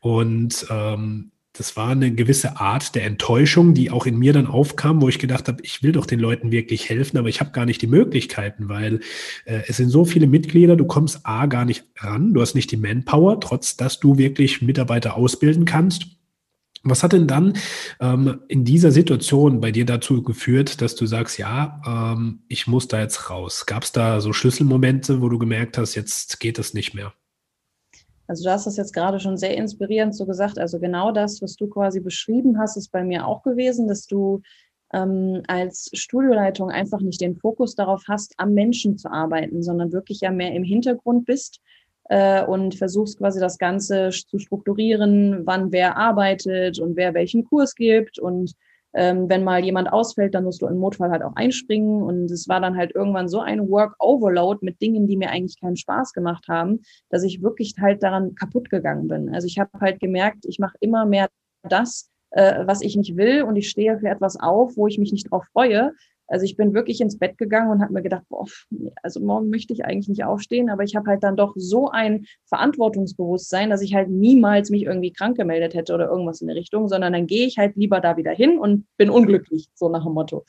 Und 0.00 0.66
ähm, 0.70 1.32
das 1.60 1.76
war 1.76 1.90
eine 1.90 2.10
gewisse 2.10 2.58
Art 2.58 2.94
der 2.94 3.04
Enttäuschung, 3.04 3.74
die 3.74 3.90
auch 3.90 4.06
in 4.06 4.18
mir 4.18 4.32
dann 4.32 4.46
aufkam, 4.46 5.02
wo 5.02 5.10
ich 5.10 5.18
gedacht 5.18 5.46
habe, 5.46 5.62
ich 5.62 5.82
will 5.82 5.92
doch 5.92 6.06
den 6.06 6.18
Leuten 6.18 6.50
wirklich 6.50 6.88
helfen, 6.88 7.18
aber 7.18 7.28
ich 7.28 7.40
habe 7.40 7.50
gar 7.50 7.66
nicht 7.66 7.82
die 7.82 7.86
Möglichkeiten, 7.86 8.70
weil 8.70 9.00
äh, 9.44 9.60
es 9.68 9.76
sind 9.76 9.90
so 9.90 10.06
viele 10.06 10.26
Mitglieder, 10.26 10.74
du 10.74 10.86
kommst 10.86 11.20
A 11.24 11.44
gar 11.44 11.66
nicht 11.66 11.84
ran, 11.98 12.32
du 12.32 12.40
hast 12.40 12.54
nicht 12.54 12.70
die 12.70 12.78
Manpower, 12.78 13.40
trotz 13.40 13.76
dass 13.76 14.00
du 14.00 14.16
wirklich 14.16 14.62
Mitarbeiter 14.62 15.18
ausbilden 15.18 15.66
kannst. 15.66 16.06
Was 16.82 17.02
hat 17.02 17.12
denn 17.12 17.26
dann 17.26 17.52
ähm, 18.00 18.40
in 18.48 18.64
dieser 18.64 18.90
Situation 18.90 19.60
bei 19.60 19.70
dir 19.70 19.84
dazu 19.84 20.22
geführt, 20.22 20.80
dass 20.80 20.94
du 20.94 21.04
sagst, 21.04 21.36
ja, 21.36 21.82
ähm, 21.86 22.38
ich 22.48 22.68
muss 22.68 22.88
da 22.88 23.00
jetzt 23.00 23.28
raus? 23.28 23.66
Gab 23.66 23.82
es 23.82 23.92
da 23.92 24.22
so 24.22 24.32
Schlüsselmomente, 24.32 25.20
wo 25.20 25.28
du 25.28 25.38
gemerkt 25.38 25.76
hast, 25.76 25.94
jetzt 25.94 26.40
geht 26.40 26.58
es 26.58 26.72
nicht 26.72 26.94
mehr? 26.94 27.12
Also 28.30 28.44
du 28.44 28.52
hast 28.52 28.64
das 28.64 28.76
jetzt 28.76 28.94
gerade 28.94 29.18
schon 29.18 29.36
sehr 29.36 29.56
inspirierend 29.56 30.14
so 30.14 30.24
gesagt. 30.24 30.56
Also 30.56 30.78
genau 30.78 31.10
das, 31.10 31.42
was 31.42 31.56
du 31.56 31.66
quasi 31.66 31.98
beschrieben 31.98 32.60
hast, 32.60 32.76
ist 32.76 32.92
bei 32.92 33.02
mir 33.02 33.26
auch 33.26 33.42
gewesen, 33.42 33.88
dass 33.88 34.06
du 34.06 34.40
ähm, 34.92 35.42
als 35.48 35.90
Studioleitung 35.94 36.70
einfach 36.70 37.00
nicht 37.00 37.20
den 37.20 37.34
Fokus 37.34 37.74
darauf 37.74 38.04
hast, 38.06 38.34
am 38.36 38.54
Menschen 38.54 38.96
zu 38.98 39.10
arbeiten, 39.10 39.64
sondern 39.64 39.90
wirklich 39.90 40.20
ja 40.20 40.30
mehr 40.30 40.54
im 40.54 40.62
Hintergrund 40.62 41.26
bist 41.26 41.58
äh, 42.04 42.44
und 42.44 42.76
versuchst 42.76 43.18
quasi 43.18 43.40
das 43.40 43.58
Ganze 43.58 44.10
zu 44.10 44.38
strukturieren, 44.38 45.44
wann 45.44 45.72
wer 45.72 45.96
arbeitet 45.96 46.78
und 46.78 46.94
wer 46.94 47.14
welchen 47.14 47.44
Kurs 47.44 47.74
gibt 47.74 48.20
und 48.20 48.52
ähm, 48.92 49.28
wenn 49.28 49.44
mal 49.44 49.64
jemand 49.64 49.92
ausfällt, 49.92 50.34
dann 50.34 50.44
musst 50.44 50.62
du 50.62 50.66
im 50.66 50.80
Notfall 50.80 51.10
halt 51.10 51.22
auch 51.22 51.36
einspringen. 51.36 52.02
Und 52.02 52.30
es 52.30 52.48
war 52.48 52.60
dann 52.60 52.76
halt 52.76 52.94
irgendwann 52.94 53.28
so 53.28 53.40
ein 53.40 53.68
Work-Overload 53.68 54.60
mit 54.62 54.80
Dingen, 54.80 55.06
die 55.06 55.16
mir 55.16 55.30
eigentlich 55.30 55.60
keinen 55.60 55.76
Spaß 55.76 56.12
gemacht 56.12 56.46
haben, 56.48 56.80
dass 57.08 57.22
ich 57.22 57.42
wirklich 57.42 57.74
halt 57.80 58.02
daran 58.02 58.34
kaputt 58.34 58.70
gegangen 58.70 59.08
bin. 59.08 59.34
Also 59.34 59.46
ich 59.46 59.58
habe 59.58 59.70
halt 59.80 60.00
gemerkt, 60.00 60.44
ich 60.46 60.58
mache 60.58 60.76
immer 60.80 61.06
mehr 61.06 61.28
das, 61.62 62.10
äh, 62.30 62.66
was 62.66 62.80
ich 62.80 62.96
nicht 62.96 63.16
will 63.16 63.42
und 63.42 63.56
ich 63.56 63.68
stehe 63.68 63.98
für 63.98 64.08
etwas 64.08 64.38
auf, 64.38 64.76
wo 64.76 64.86
ich 64.86 64.98
mich 64.98 65.12
nicht 65.12 65.30
drauf 65.30 65.44
freue. 65.52 65.92
Also 66.30 66.44
ich 66.44 66.56
bin 66.56 66.74
wirklich 66.74 67.00
ins 67.00 67.18
Bett 67.18 67.36
gegangen 67.38 67.70
und 67.70 67.82
habe 67.82 67.92
mir 67.92 68.02
gedacht, 68.02 68.22
boah, 68.28 68.46
also 69.02 69.20
morgen 69.20 69.50
möchte 69.50 69.72
ich 69.72 69.84
eigentlich 69.84 70.08
nicht 70.08 70.24
aufstehen, 70.24 70.70
aber 70.70 70.84
ich 70.84 70.94
habe 70.94 71.10
halt 71.10 71.24
dann 71.24 71.36
doch 71.36 71.54
so 71.56 71.90
ein 71.90 72.24
Verantwortungsbewusstsein, 72.44 73.68
dass 73.68 73.82
ich 73.82 73.94
halt 73.94 74.08
niemals 74.10 74.70
mich 74.70 74.84
irgendwie 74.84 75.12
krank 75.12 75.36
gemeldet 75.36 75.74
hätte 75.74 75.92
oder 75.92 76.08
irgendwas 76.08 76.40
in 76.40 76.46
der 76.46 76.56
Richtung, 76.56 76.88
sondern 76.88 77.12
dann 77.12 77.26
gehe 77.26 77.46
ich 77.46 77.58
halt 77.58 77.74
lieber 77.76 78.00
da 78.00 78.16
wieder 78.16 78.30
hin 78.30 78.58
und 78.58 78.86
bin 78.96 79.10
unglücklich, 79.10 79.68
so 79.74 79.88
nach 79.88 80.04
dem 80.04 80.14
Motto. 80.14 80.44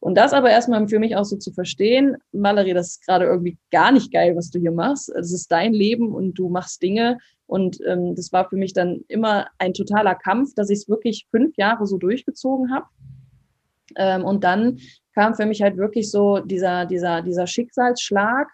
Und 0.00 0.16
das 0.16 0.32
aber 0.32 0.50
erstmal 0.50 0.88
für 0.88 0.98
mich 0.98 1.16
auch 1.16 1.24
so 1.24 1.36
zu 1.36 1.52
verstehen, 1.52 2.16
Valerie, 2.32 2.74
das 2.74 2.92
ist 2.92 3.06
gerade 3.06 3.26
irgendwie 3.26 3.58
gar 3.70 3.92
nicht 3.92 4.12
geil, 4.12 4.36
was 4.36 4.50
du 4.50 4.58
hier 4.58 4.72
machst. 4.72 5.10
Es 5.10 5.32
ist 5.32 5.50
dein 5.50 5.74
Leben 5.74 6.14
und 6.14 6.34
du 6.34 6.48
machst 6.48 6.82
Dinge. 6.82 7.18
Und 7.46 7.78
ähm, 7.86 8.14
das 8.14 8.32
war 8.32 8.48
für 8.48 8.56
mich 8.56 8.72
dann 8.72 9.04
immer 9.08 9.48
ein 9.58 9.74
totaler 9.74 10.14
Kampf, 10.14 10.54
dass 10.54 10.70
ich 10.70 10.80
es 10.80 10.88
wirklich 10.88 11.26
fünf 11.30 11.56
Jahre 11.56 11.86
so 11.86 11.98
durchgezogen 11.98 12.72
habe. 12.72 12.86
Ähm, 13.96 14.24
und 14.24 14.44
dann 14.44 14.78
kam 15.16 15.34
für 15.34 15.46
mich 15.46 15.62
halt 15.62 15.78
wirklich 15.78 16.10
so 16.10 16.40
dieser, 16.40 16.84
dieser, 16.84 17.22
dieser 17.22 17.46
Schicksalsschlag, 17.46 18.48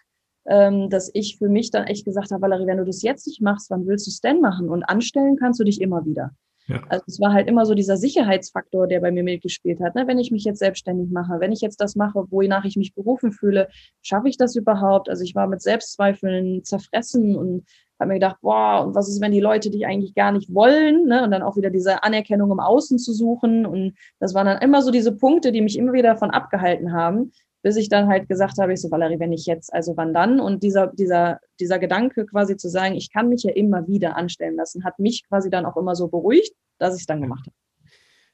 ähm, 0.47 0.89
dass 0.89 1.11
ich 1.13 1.37
für 1.37 1.49
mich 1.49 1.71
dann 1.71 1.85
echt 1.85 2.05
gesagt 2.05 2.31
habe, 2.31 2.41
Valerie, 2.41 2.65
wenn 2.65 2.77
du 2.77 2.85
das 2.85 3.01
jetzt 3.01 3.27
nicht 3.27 3.41
machst, 3.41 3.69
wann 3.69 3.85
willst 3.85 4.07
du 4.07 4.11
es 4.11 4.21
denn 4.21 4.39
machen? 4.39 4.69
Und 4.69 4.83
anstellen 4.83 5.35
kannst 5.37 5.59
du 5.59 5.65
dich 5.65 5.81
immer 5.81 6.05
wieder. 6.05 6.31
Ja. 6.67 6.81
Also 6.87 7.03
es 7.07 7.19
war 7.19 7.33
halt 7.33 7.49
immer 7.49 7.65
so 7.65 7.73
dieser 7.73 7.97
Sicherheitsfaktor, 7.97 8.87
der 8.87 9.01
bei 9.01 9.11
mir 9.11 9.23
mitgespielt 9.23 9.81
hat. 9.81 9.95
Ne? 9.95 10.07
Wenn 10.07 10.19
ich 10.19 10.31
mich 10.31 10.45
jetzt 10.45 10.59
selbstständig 10.59 11.11
mache, 11.11 11.41
wenn 11.41 11.51
ich 11.51 11.59
jetzt 11.59 11.81
das 11.81 11.95
mache, 11.95 12.25
wonach 12.29 12.63
ich 12.63 12.77
mich 12.77 12.95
berufen 12.95 13.33
fühle, 13.33 13.67
schaffe 14.01 14.29
ich 14.29 14.37
das 14.37 14.55
überhaupt? 14.55 15.09
Also 15.09 15.25
ich 15.25 15.35
war 15.35 15.47
mit 15.47 15.61
Selbstzweifeln 15.61 16.63
zerfressen 16.63 17.35
und 17.35 17.65
habe 18.03 18.09
mir 18.09 18.19
gedacht, 18.19 18.37
boah, 18.41 18.85
und 18.85 18.95
was 18.95 19.09
ist, 19.09 19.21
wenn 19.21 19.31
die 19.31 19.39
Leute 19.39 19.69
dich 19.69 19.85
eigentlich 19.85 20.13
gar 20.13 20.31
nicht 20.31 20.53
wollen? 20.53 21.05
Ne? 21.05 21.23
Und 21.23 21.31
dann 21.31 21.41
auch 21.41 21.55
wieder 21.55 21.69
diese 21.69 22.03
Anerkennung 22.03 22.51
im 22.51 22.59
Außen 22.59 22.99
zu 22.99 23.13
suchen. 23.13 23.65
Und 23.65 23.97
das 24.19 24.33
waren 24.33 24.45
dann 24.45 24.61
immer 24.61 24.81
so 24.81 24.91
diese 24.91 25.15
Punkte, 25.15 25.51
die 25.51 25.61
mich 25.61 25.77
immer 25.77 25.93
wieder 25.93 26.13
davon 26.13 26.29
abgehalten 26.31 26.93
haben, 26.93 27.31
bis 27.63 27.77
ich 27.77 27.89
dann 27.89 28.07
halt 28.07 28.27
gesagt 28.27 28.57
habe, 28.59 28.73
ich 28.73 28.81
so, 28.81 28.91
Valerie, 28.91 29.19
wenn 29.19 29.31
ich 29.31 29.45
jetzt, 29.45 29.73
also 29.73 29.95
wann 29.95 30.13
dann? 30.13 30.39
Und 30.39 30.63
dieser, 30.63 30.87
dieser, 30.87 31.39
dieser 31.59 31.79
Gedanke 31.79 32.25
quasi 32.25 32.57
zu 32.57 32.69
sagen, 32.69 32.95
ich 32.95 33.11
kann 33.11 33.29
mich 33.29 33.43
ja 33.43 33.51
immer 33.53 33.87
wieder 33.87 34.17
anstellen 34.17 34.55
lassen, 34.55 34.83
hat 34.83 34.99
mich 34.99 35.23
quasi 35.27 35.49
dann 35.49 35.65
auch 35.65 35.77
immer 35.77 35.95
so 35.95 36.09
beruhigt, 36.09 36.53
dass 36.77 36.95
ich 36.95 37.01
es 37.01 37.07
dann 37.07 37.21
gemacht 37.21 37.47
habe. 37.47 37.62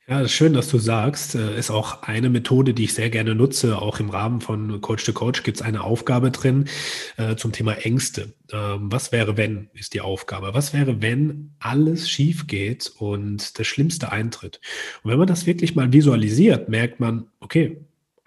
Ja, 0.09 0.21
ist 0.21 0.31
schön, 0.31 0.53
dass 0.53 0.69
du 0.69 0.79
sagst. 0.79 1.35
Äh, 1.35 1.55
ist 1.59 1.69
auch 1.69 2.01
eine 2.01 2.31
Methode, 2.31 2.73
die 2.73 2.85
ich 2.85 2.95
sehr 2.95 3.11
gerne 3.11 3.35
nutze. 3.35 3.79
Auch 3.79 3.99
im 3.99 4.09
Rahmen 4.09 4.41
von 4.41 4.81
Coach 4.81 5.05
to 5.05 5.13
Coach 5.13 5.43
gibt 5.43 5.57
es 5.57 5.61
eine 5.61 5.83
Aufgabe 5.83 6.31
drin 6.31 6.65
äh, 7.17 7.35
zum 7.35 7.51
Thema 7.51 7.73
Ängste. 7.73 8.33
Ähm, 8.51 8.91
was 8.91 9.11
wäre, 9.11 9.37
wenn, 9.37 9.69
ist 9.75 9.93
die 9.93 10.01
Aufgabe. 10.01 10.55
Was 10.55 10.73
wäre, 10.73 11.03
wenn 11.03 11.51
alles 11.59 12.09
schief 12.09 12.47
geht 12.47 12.91
und 12.97 13.59
das 13.59 13.67
Schlimmste 13.67 14.11
eintritt? 14.11 14.59
Und 15.03 15.11
wenn 15.11 15.19
man 15.19 15.27
das 15.27 15.45
wirklich 15.45 15.75
mal 15.75 15.93
visualisiert, 15.93 16.69
merkt 16.69 16.99
man, 16.99 17.27
okay, 17.39 17.77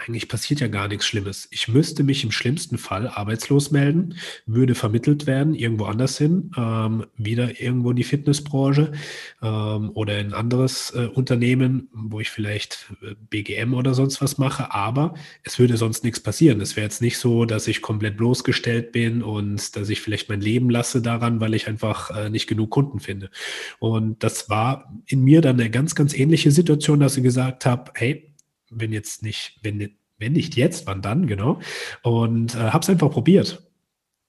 eigentlich 0.02 0.28
passiert 0.28 0.60
ja 0.60 0.68
gar 0.68 0.88
nichts 0.88 1.06
Schlimmes. 1.06 1.48
Ich 1.50 1.68
müsste 1.68 2.02
mich 2.02 2.24
im 2.24 2.32
schlimmsten 2.32 2.78
Fall 2.78 3.08
arbeitslos 3.08 3.70
melden, 3.70 4.16
würde 4.46 4.74
vermittelt 4.74 5.26
werden, 5.26 5.54
irgendwo 5.54 5.84
anders 5.84 6.18
hin, 6.18 6.50
ähm, 6.56 7.06
wieder 7.16 7.60
irgendwo 7.60 7.90
in 7.90 7.96
die 7.96 8.04
Fitnessbranche 8.04 8.92
ähm, 9.42 9.90
oder 9.94 10.18
in 10.18 10.28
ein 10.28 10.34
anderes 10.34 10.90
äh, 10.90 11.06
Unternehmen, 11.06 11.88
wo 11.92 12.20
ich 12.20 12.30
vielleicht 12.30 12.92
äh, 13.02 13.14
BGM 13.30 13.74
oder 13.74 13.94
sonst 13.94 14.20
was 14.20 14.38
mache, 14.38 14.72
aber 14.72 15.14
es 15.44 15.58
würde 15.58 15.76
sonst 15.76 16.04
nichts 16.04 16.20
passieren. 16.20 16.60
Es 16.60 16.76
wäre 16.76 16.84
jetzt 16.84 17.02
nicht 17.02 17.18
so, 17.18 17.44
dass 17.44 17.68
ich 17.68 17.82
komplett 17.82 18.16
bloßgestellt 18.16 18.92
bin 18.92 19.22
und 19.22 19.76
dass 19.76 19.88
ich 19.88 20.00
vielleicht 20.00 20.28
mein 20.28 20.40
Leben 20.40 20.70
lasse 20.70 21.02
daran, 21.02 21.40
weil 21.40 21.54
ich 21.54 21.68
einfach 21.68 22.10
äh, 22.10 22.30
nicht 22.30 22.46
genug 22.46 22.70
Kunden 22.70 23.00
finde. 23.00 23.30
Und 23.78 24.22
das 24.22 24.50
war 24.50 24.92
in 25.06 25.22
mir 25.22 25.40
dann 25.40 25.60
eine 25.60 25.70
ganz, 25.70 25.94
ganz 25.94 26.14
ähnliche 26.14 26.50
Situation, 26.50 27.00
dass 27.00 27.16
ich 27.16 27.22
gesagt 27.22 27.66
habe, 27.66 27.92
hey, 27.94 28.31
wenn 28.74 28.92
jetzt 28.92 29.22
nicht, 29.22 29.58
wenn, 29.62 29.96
wenn 30.18 30.32
nicht 30.32 30.56
jetzt, 30.56 30.86
wann 30.86 31.02
dann, 31.02 31.26
genau. 31.26 31.60
Und 32.02 32.54
äh, 32.54 32.58
habe 32.58 32.82
es 32.82 32.90
einfach 32.90 33.10
probiert 33.10 33.71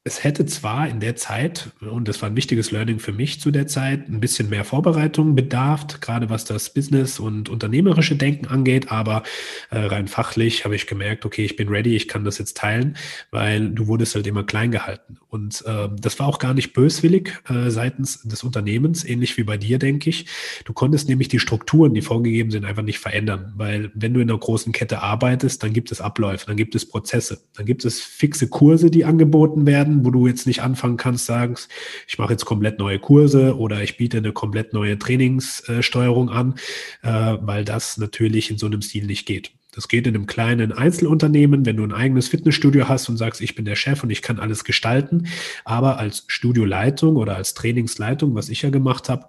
es 0.05 0.25
hätte 0.25 0.45
zwar 0.45 0.89
in 0.89 0.99
der 0.99 1.15
Zeit, 1.15 1.69
und 1.79 2.09
das 2.09 2.21
war 2.21 2.29
ein 2.29 2.35
wichtiges 2.35 2.71
Learning 2.71 2.99
für 2.99 3.13
mich 3.13 3.39
zu 3.39 3.51
der 3.51 3.67
Zeit, 3.67 4.09
ein 4.09 4.19
bisschen 4.19 4.49
mehr 4.49 4.65
Vorbereitung 4.65 5.33
bedarf, 5.33 6.01
gerade 6.01 6.29
was 6.29 6.43
das 6.43 6.73
Business 6.73 7.21
und 7.21 7.47
unternehmerische 7.47 8.17
Denken 8.17 8.47
angeht, 8.47 8.91
aber 8.91 9.23
äh, 9.69 9.79
rein 9.79 10.09
fachlich 10.09 10.65
habe 10.65 10.75
ich 10.75 10.87
gemerkt, 10.87 11.25
okay, 11.25 11.45
ich 11.45 11.55
bin 11.55 11.69
ready, 11.69 11.95
ich 11.95 12.09
kann 12.09 12.25
das 12.25 12.37
jetzt 12.37 12.57
teilen, 12.57 12.97
weil 13.31 13.69
du 13.69 13.87
wurdest 13.87 14.15
halt 14.15 14.27
immer 14.27 14.43
klein 14.43 14.71
gehalten. 14.71 15.19
Und 15.29 15.63
äh, 15.65 15.87
das 15.97 16.19
war 16.19 16.27
auch 16.27 16.37
gar 16.37 16.53
nicht 16.53 16.73
böswillig 16.73 17.41
äh, 17.47 17.69
seitens 17.69 18.23
des 18.23 18.43
Unternehmens, 18.43 19.05
ähnlich 19.05 19.37
wie 19.37 19.43
bei 19.43 19.55
dir, 19.55 19.79
denke 19.79 20.09
ich. 20.09 20.25
Du 20.65 20.73
konntest 20.73 21.07
nämlich 21.07 21.29
die 21.29 21.39
Strukturen, 21.39 21.93
die 21.93 22.01
vorgegeben 22.01 22.51
sind, 22.51 22.65
einfach 22.65 22.83
nicht 22.83 22.99
verändern, 22.99 23.53
weil 23.55 23.89
wenn 23.95 24.13
du 24.13 24.19
in 24.19 24.29
einer 24.29 24.37
großen 24.37 24.73
Kette 24.73 25.01
arbeitest, 25.01 25.63
dann 25.63 25.71
gibt 25.71 25.93
es 25.93 26.01
Abläufe, 26.01 26.45
dann 26.45 26.57
gibt 26.57 26.75
es 26.75 26.85
Prozesse, 26.85 27.39
dann 27.55 27.65
gibt 27.65 27.85
es 27.85 28.01
fixe 28.01 28.49
Kurse, 28.49 28.91
die 28.91 29.05
angeboten 29.05 29.65
werden 29.65 29.92
werden, 29.93 30.05
wo 30.05 30.11
du 30.11 30.27
jetzt 30.27 30.47
nicht 30.47 30.61
anfangen 30.61 30.97
kannst, 30.97 31.25
sagst, 31.25 31.69
ich 32.07 32.17
mache 32.17 32.31
jetzt 32.31 32.45
komplett 32.45 32.79
neue 32.79 32.99
Kurse 32.99 33.57
oder 33.57 33.81
ich 33.81 33.97
biete 33.97 34.17
eine 34.17 34.31
komplett 34.31 34.73
neue 34.73 34.97
Trainingssteuerung 34.97 36.29
an, 36.29 36.55
äh, 37.01 37.37
weil 37.41 37.65
das 37.65 37.97
natürlich 37.97 38.49
in 38.49 38.57
so 38.57 38.65
einem 38.65 38.81
Stil 38.81 39.05
nicht 39.05 39.25
geht. 39.25 39.51
Das 39.75 39.87
geht 39.87 40.05
in 40.05 40.15
einem 40.15 40.27
kleinen 40.27 40.71
Einzelunternehmen, 40.71 41.65
wenn 41.65 41.77
du 41.77 41.83
ein 41.83 41.93
eigenes 41.93 42.27
Fitnessstudio 42.27 42.87
hast 42.87 43.09
und 43.09 43.17
sagst, 43.17 43.41
ich 43.41 43.55
bin 43.55 43.65
der 43.65 43.75
Chef 43.75 44.03
und 44.03 44.11
ich 44.11 44.21
kann 44.21 44.39
alles 44.39 44.63
gestalten. 44.63 45.25
Aber 45.65 45.97
als 45.97 46.25
Studioleitung 46.27 47.15
oder 47.15 47.35
als 47.35 47.55
Trainingsleitung, 47.55 48.35
was 48.35 48.49
ich 48.49 48.61
ja 48.61 48.69
gemacht 48.69 49.09
habe, 49.09 49.25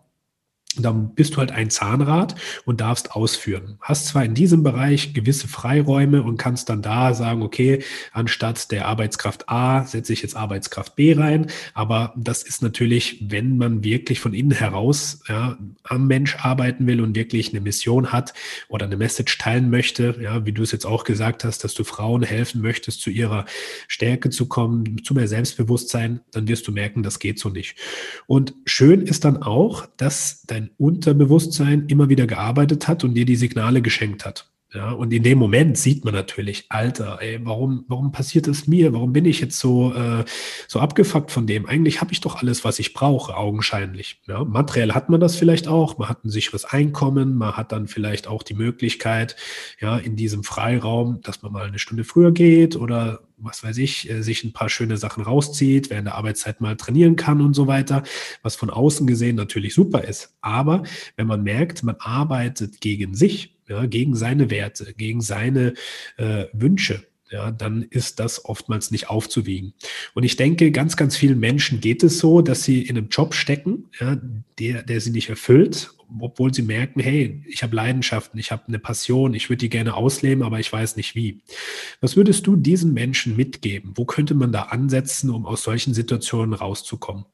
dann 0.77 1.15
bist 1.15 1.35
du 1.35 1.39
halt 1.39 1.53
ein 1.53 1.71
Zahnrad 1.71 2.35
und 2.65 2.81
darfst 2.81 3.13
ausführen. 3.13 3.79
Hast 3.81 4.07
zwar 4.07 4.25
in 4.25 4.35
diesem 4.35 4.63
Bereich 4.63 5.15
gewisse 5.15 5.49
Freiräume 5.49 6.23
und 6.23 6.37
kannst 6.37 6.69
dann 6.69 6.83
da 6.83 7.15
sagen, 7.15 7.43
okay, 7.43 7.83
anstatt 8.13 8.71
der 8.71 8.87
Arbeitskraft 8.87 9.49
A 9.49 9.85
setze 9.85 10.13
ich 10.13 10.23
jetzt 10.23 10.37
Arbeitskraft 10.37 10.97
B 10.97 11.15
rein, 11.15 11.47
aber 11.75 12.13
das 12.17 12.43
ist 12.43 12.63
natürlich, 12.63 13.25
wenn 13.29 13.57
man 13.57 13.85
wirklich 13.85 14.21
von 14.21 14.35
innen 14.35 14.53
heraus 14.53 15.21
ja, 15.29 15.57
am 15.85 16.07
Mensch 16.07 16.37
arbeiten 16.41 16.87
will 16.87 17.01
und 17.01 17.15
wirklich 17.15 17.51
eine 17.51 17.61
Mission 17.61 18.13
hat 18.13 18.35
oder 18.69 18.87
eine 18.87 18.97
Message 18.97 19.39
teilen 19.39 19.71
möchte, 19.71 20.17
ja, 20.21 20.45
wie 20.47 20.53
du 20.53 20.63
es 20.63 20.73
jetzt 20.73 20.87
auch 20.87 21.05
gesagt 21.05 21.45
hast, 21.45 21.65
dass 21.65 21.75
du 21.75 21.85
Frauen 21.85 22.23
helfen 22.23 22.61
möchtest, 22.61 23.01
zu 23.01 23.11
ihrer 23.11 23.45
Stärke 23.89 24.31
zu 24.31 24.47
kommen, 24.47 25.03
zu 25.05 25.15
mehr 25.15 25.29
Selbstbewusstsein, 25.29 26.21
dann 26.33 26.49
wirst 26.49 26.67
du 26.67 26.73
merken, 26.73 27.03
das 27.03 27.19
geht 27.19 27.39
so 27.39 27.49
nicht. 27.49 27.77
Und 28.27 28.55
schön 28.65 29.03
ist 29.03 29.25
dann 29.25 29.43
auch, 29.43 29.87
dass 29.97 30.43
dein 30.47 30.64
dein 30.65 30.71
Unterbewusstsein 30.77 31.87
immer 31.89 32.09
wieder 32.09 32.27
gearbeitet 32.27 32.89
hat 32.89 33.05
und 33.05 33.15
dir 33.15 33.25
die 33.25 33.37
Signale 33.37 33.83
geschenkt 33.83 34.25
hat. 34.25 34.51
Ja, 34.75 34.91
und 34.91 35.13
in 35.13 35.23
dem 35.23 35.39
Moment 35.39 35.79
sieht 35.79 36.05
man 36.05 36.15
natürlich, 36.15 36.65
Alter, 36.69 37.19
ey, 37.21 37.39
warum, 37.45 37.85
warum 37.87 38.11
passiert 38.11 38.49
es 38.49 38.67
mir? 38.67 38.93
Warum 38.93 39.13
bin 39.13 39.25
ich 39.25 39.41
jetzt 39.41 39.61
so, 39.61 39.95
äh, 39.95 40.25
so 40.67 40.81
abgefuckt 40.81 41.31
von 41.31 41.47
dem? 41.47 41.67
Eigentlich 41.67 42.01
habe 42.01 42.13
ich 42.13 42.21
doch 42.21 42.43
alles, 42.43 42.65
was 42.65 42.81
ich 42.81 42.93
brauche, 42.93 43.37
augenscheinlich. 43.37 44.21
Ja, 44.27 44.43
materiell 44.43 44.93
hat 44.93 45.11
man 45.11 45.21
das 45.21 45.37
vielleicht 45.37 45.69
auch. 45.69 45.99
Man 45.99 46.09
hat 46.09 46.25
ein 46.25 46.31
sicheres 46.31 46.65
Einkommen. 46.65 47.37
Man 47.37 47.57
hat 47.57 47.71
dann 47.71 47.87
vielleicht 47.87 48.27
auch 48.27 48.43
die 48.43 48.55
Möglichkeit, 48.55 49.37
ja, 49.81 49.97
in 49.97 50.17
diesem 50.17 50.43
Freiraum, 50.43 51.21
dass 51.23 51.41
man 51.43 51.53
mal 51.53 51.67
eine 51.67 51.79
Stunde 51.79 52.03
früher 52.03 52.33
geht 52.33 52.75
oder 52.75 53.21
was 53.45 53.63
weiß 53.63 53.79
ich, 53.79 54.11
äh, 54.11 54.23
sich 54.23 54.45
ein 54.45 54.53
paar 54.53 54.69
schöne 54.69 54.97
Sachen 54.97 55.25
rauszieht, 55.25 55.91
während 55.91 56.09
der 56.09 56.15
Arbeitszeit 56.15 56.61
mal 56.61 56.77
trainieren 56.77 57.17
kann 57.17 57.41
und 57.41 57.55
so 57.55 57.67
weiter, 57.67 58.03
was 58.43 58.57
von 58.57 58.71
außen 58.71 59.07
gesehen 59.07 59.37
natürlich 59.37 59.75
super 59.75 60.05
ist. 60.05 60.35
Aber 60.41 60.83
wenn 61.17 61.27
man 61.27 61.43
merkt, 61.43 61.83
man 61.83 61.97
arbeitet 61.99 62.81
gegen 62.81 63.15
sich, 63.15 63.59
ja, 63.69 63.87
gegen 63.87 64.15
seine 64.15 64.51
Werte, 64.51 64.95
gegen 64.95 65.21
seine 65.21 65.75
äh, 66.17 66.47
Wünsche, 66.53 67.07
ja, 67.31 67.51
dann 67.51 67.83
ist 67.83 68.21
das 68.21 68.45
oftmals 68.45 68.91
nicht 68.91 69.09
aufzuwiegen. 69.09 69.75
Und 70.15 70.25
ich 70.25 70.37
denke, 70.37 70.71
ganz, 70.71 70.97
ganz 70.97 71.17
vielen 71.17 71.41
Menschen 71.41 71.81
geht 71.81 72.03
es 72.03 72.19
so, 72.19 72.43
dass 72.43 72.63
sie 72.63 72.83
in 72.83 72.97
einem 72.97 73.09
Job 73.09 73.35
stecken, 73.35 73.89
ja, 73.99 74.19
der, 74.59 74.83
der 74.83 75.01
sie 75.01 75.11
nicht 75.11 75.31
erfüllt, 75.31 75.91
obwohl 76.21 76.53
sie 76.53 76.63
merken, 76.63 77.01
hey, 77.01 77.43
ich 77.49 77.63
habe 77.63 77.75
Leidenschaften, 77.75 78.39
ich 78.39 78.53
habe 78.53 78.65
eine 78.69 78.79
Passion, 78.79 79.35
ich 79.35 79.49
würde 79.49 79.61
die 79.61 79.69
gerne 79.69 79.95
ausleben, 79.95 80.45
aber 80.45 80.61
ich 80.61 80.73
weiß 80.73 80.97
nicht 80.97 81.15
wie. 81.15 81.43
Was 82.01 82.17
würdest 82.17 82.47
du 82.47 82.57
diesen 82.57 82.93
Menschen 82.93 83.37
mitgeben? 83.37 83.93
Wo 83.97 84.05
könnte 84.05 84.35
man 84.35 84.53
da 84.53 84.65
ansetzen, 84.65 85.31
um 85.31 85.47
aus 85.47 85.63
solchen 85.63 85.95
Situationen 85.95 86.55
rauszukommen? 86.55 87.25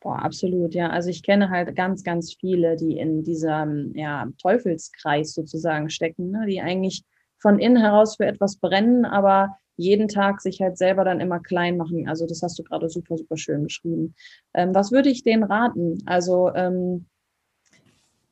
Boah, 0.00 0.22
absolut, 0.22 0.74
ja. 0.74 0.90
Also 0.90 1.08
ich 1.08 1.22
kenne 1.22 1.50
halt 1.50 1.74
ganz, 1.74 2.04
ganz 2.04 2.34
viele, 2.38 2.76
die 2.76 2.98
in 2.98 3.24
diesem 3.24 3.92
ja, 3.96 4.28
Teufelskreis 4.40 5.32
sozusagen 5.32 5.90
stecken, 5.90 6.30
ne? 6.30 6.46
die 6.46 6.60
eigentlich 6.60 7.02
von 7.38 7.58
innen 7.58 7.76
heraus 7.76 8.16
für 8.16 8.26
etwas 8.26 8.56
brennen, 8.56 9.04
aber 9.04 9.56
jeden 9.76 10.08
Tag 10.08 10.40
sich 10.40 10.60
halt 10.60 10.78
selber 10.78 11.04
dann 11.04 11.20
immer 11.20 11.40
klein 11.40 11.76
machen. 11.76 12.08
Also 12.08 12.26
das 12.26 12.42
hast 12.42 12.58
du 12.58 12.62
gerade 12.62 12.88
super, 12.88 13.16
super 13.16 13.36
schön 13.36 13.64
beschrieben. 13.64 14.14
Ähm, 14.54 14.74
was 14.74 14.90
würde 14.90 15.10
ich 15.10 15.22
denen 15.22 15.44
raten? 15.44 15.98
Also 16.06 16.52
ähm, 16.54 17.06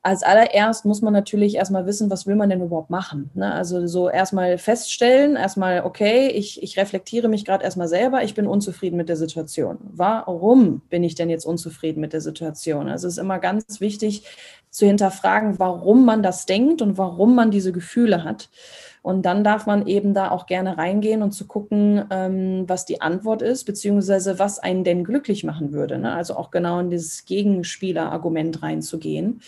als 0.05 0.21
allererst 0.21 0.85
muss 0.85 1.01
man 1.01 1.13
natürlich 1.13 1.55
erstmal 1.55 1.87
wissen, 1.87 2.11
was 2.11 2.27
will 2.27 2.35
man 2.35 2.47
denn 2.47 2.61
überhaupt 2.61 2.91
machen. 2.91 3.31
Ne? 3.33 3.51
Also 3.51 3.87
so 3.87 4.07
erstmal 4.07 4.59
feststellen, 4.59 5.35
erstmal, 5.35 5.81
okay, 5.81 6.27
ich, 6.27 6.61
ich 6.61 6.77
reflektiere 6.77 7.27
mich 7.27 7.43
gerade 7.43 7.63
erstmal 7.63 7.87
selber, 7.87 8.23
ich 8.23 8.35
bin 8.35 8.45
unzufrieden 8.45 8.97
mit 8.97 9.09
der 9.09 9.15
Situation. 9.15 9.79
Warum 9.81 10.81
bin 10.91 11.03
ich 11.03 11.15
denn 11.15 11.31
jetzt 11.31 11.43
unzufrieden 11.43 12.01
mit 12.01 12.13
der 12.13 12.21
Situation? 12.21 12.87
Also 12.87 13.07
es 13.07 13.15
ist 13.15 13.19
immer 13.19 13.39
ganz 13.39 13.81
wichtig 13.81 14.25
zu 14.69 14.85
hinterfragen, 14.85 15.57
warum 15.57 16.05
man 16.05 16.21
das 16.21 16.45
denkt 16.45 16.83
und 16.83 16.99
warum 16.99 17.33
man 17.33 17.49
diese 17.49 17.71
Gefühle 17.71 18.23
hat. 18.23 18.49
Und 19.05 19.21
dann 19.21 19.43
darf 19.43 19.67
man 19.67 19.85
eben 19.85 20.15
da 20.15 20.31
auch 20.31 20.47
gerne 20.47 20.79
reingehen 20.79 21.21
und 21.21 21.31
zu 21.31 21.45
gucken, 21.45 22.05
ähm, 22.09 22.63
was 22.65 22.85
die 22.85 23.01
Antwort 23.01 23.43
ist, 23.43 23.65
beziehungsweise 23.65 24.39
was 24.39 24.57
einen 24.57 24.83
denn 24.83 25.03
glücklich 25.03 25.43
machen 25.43 25.73
würde. 25.73 25.99
Ne? 25.99 26.11
Also 26.11 26.35
auch 26.35 26.49
genau 26.49 26.79
in 26.79 26.89
dieses 26.89 27.23
Gegenspielerargument 27.25 28.63
reinzugehen. 28.63 29.41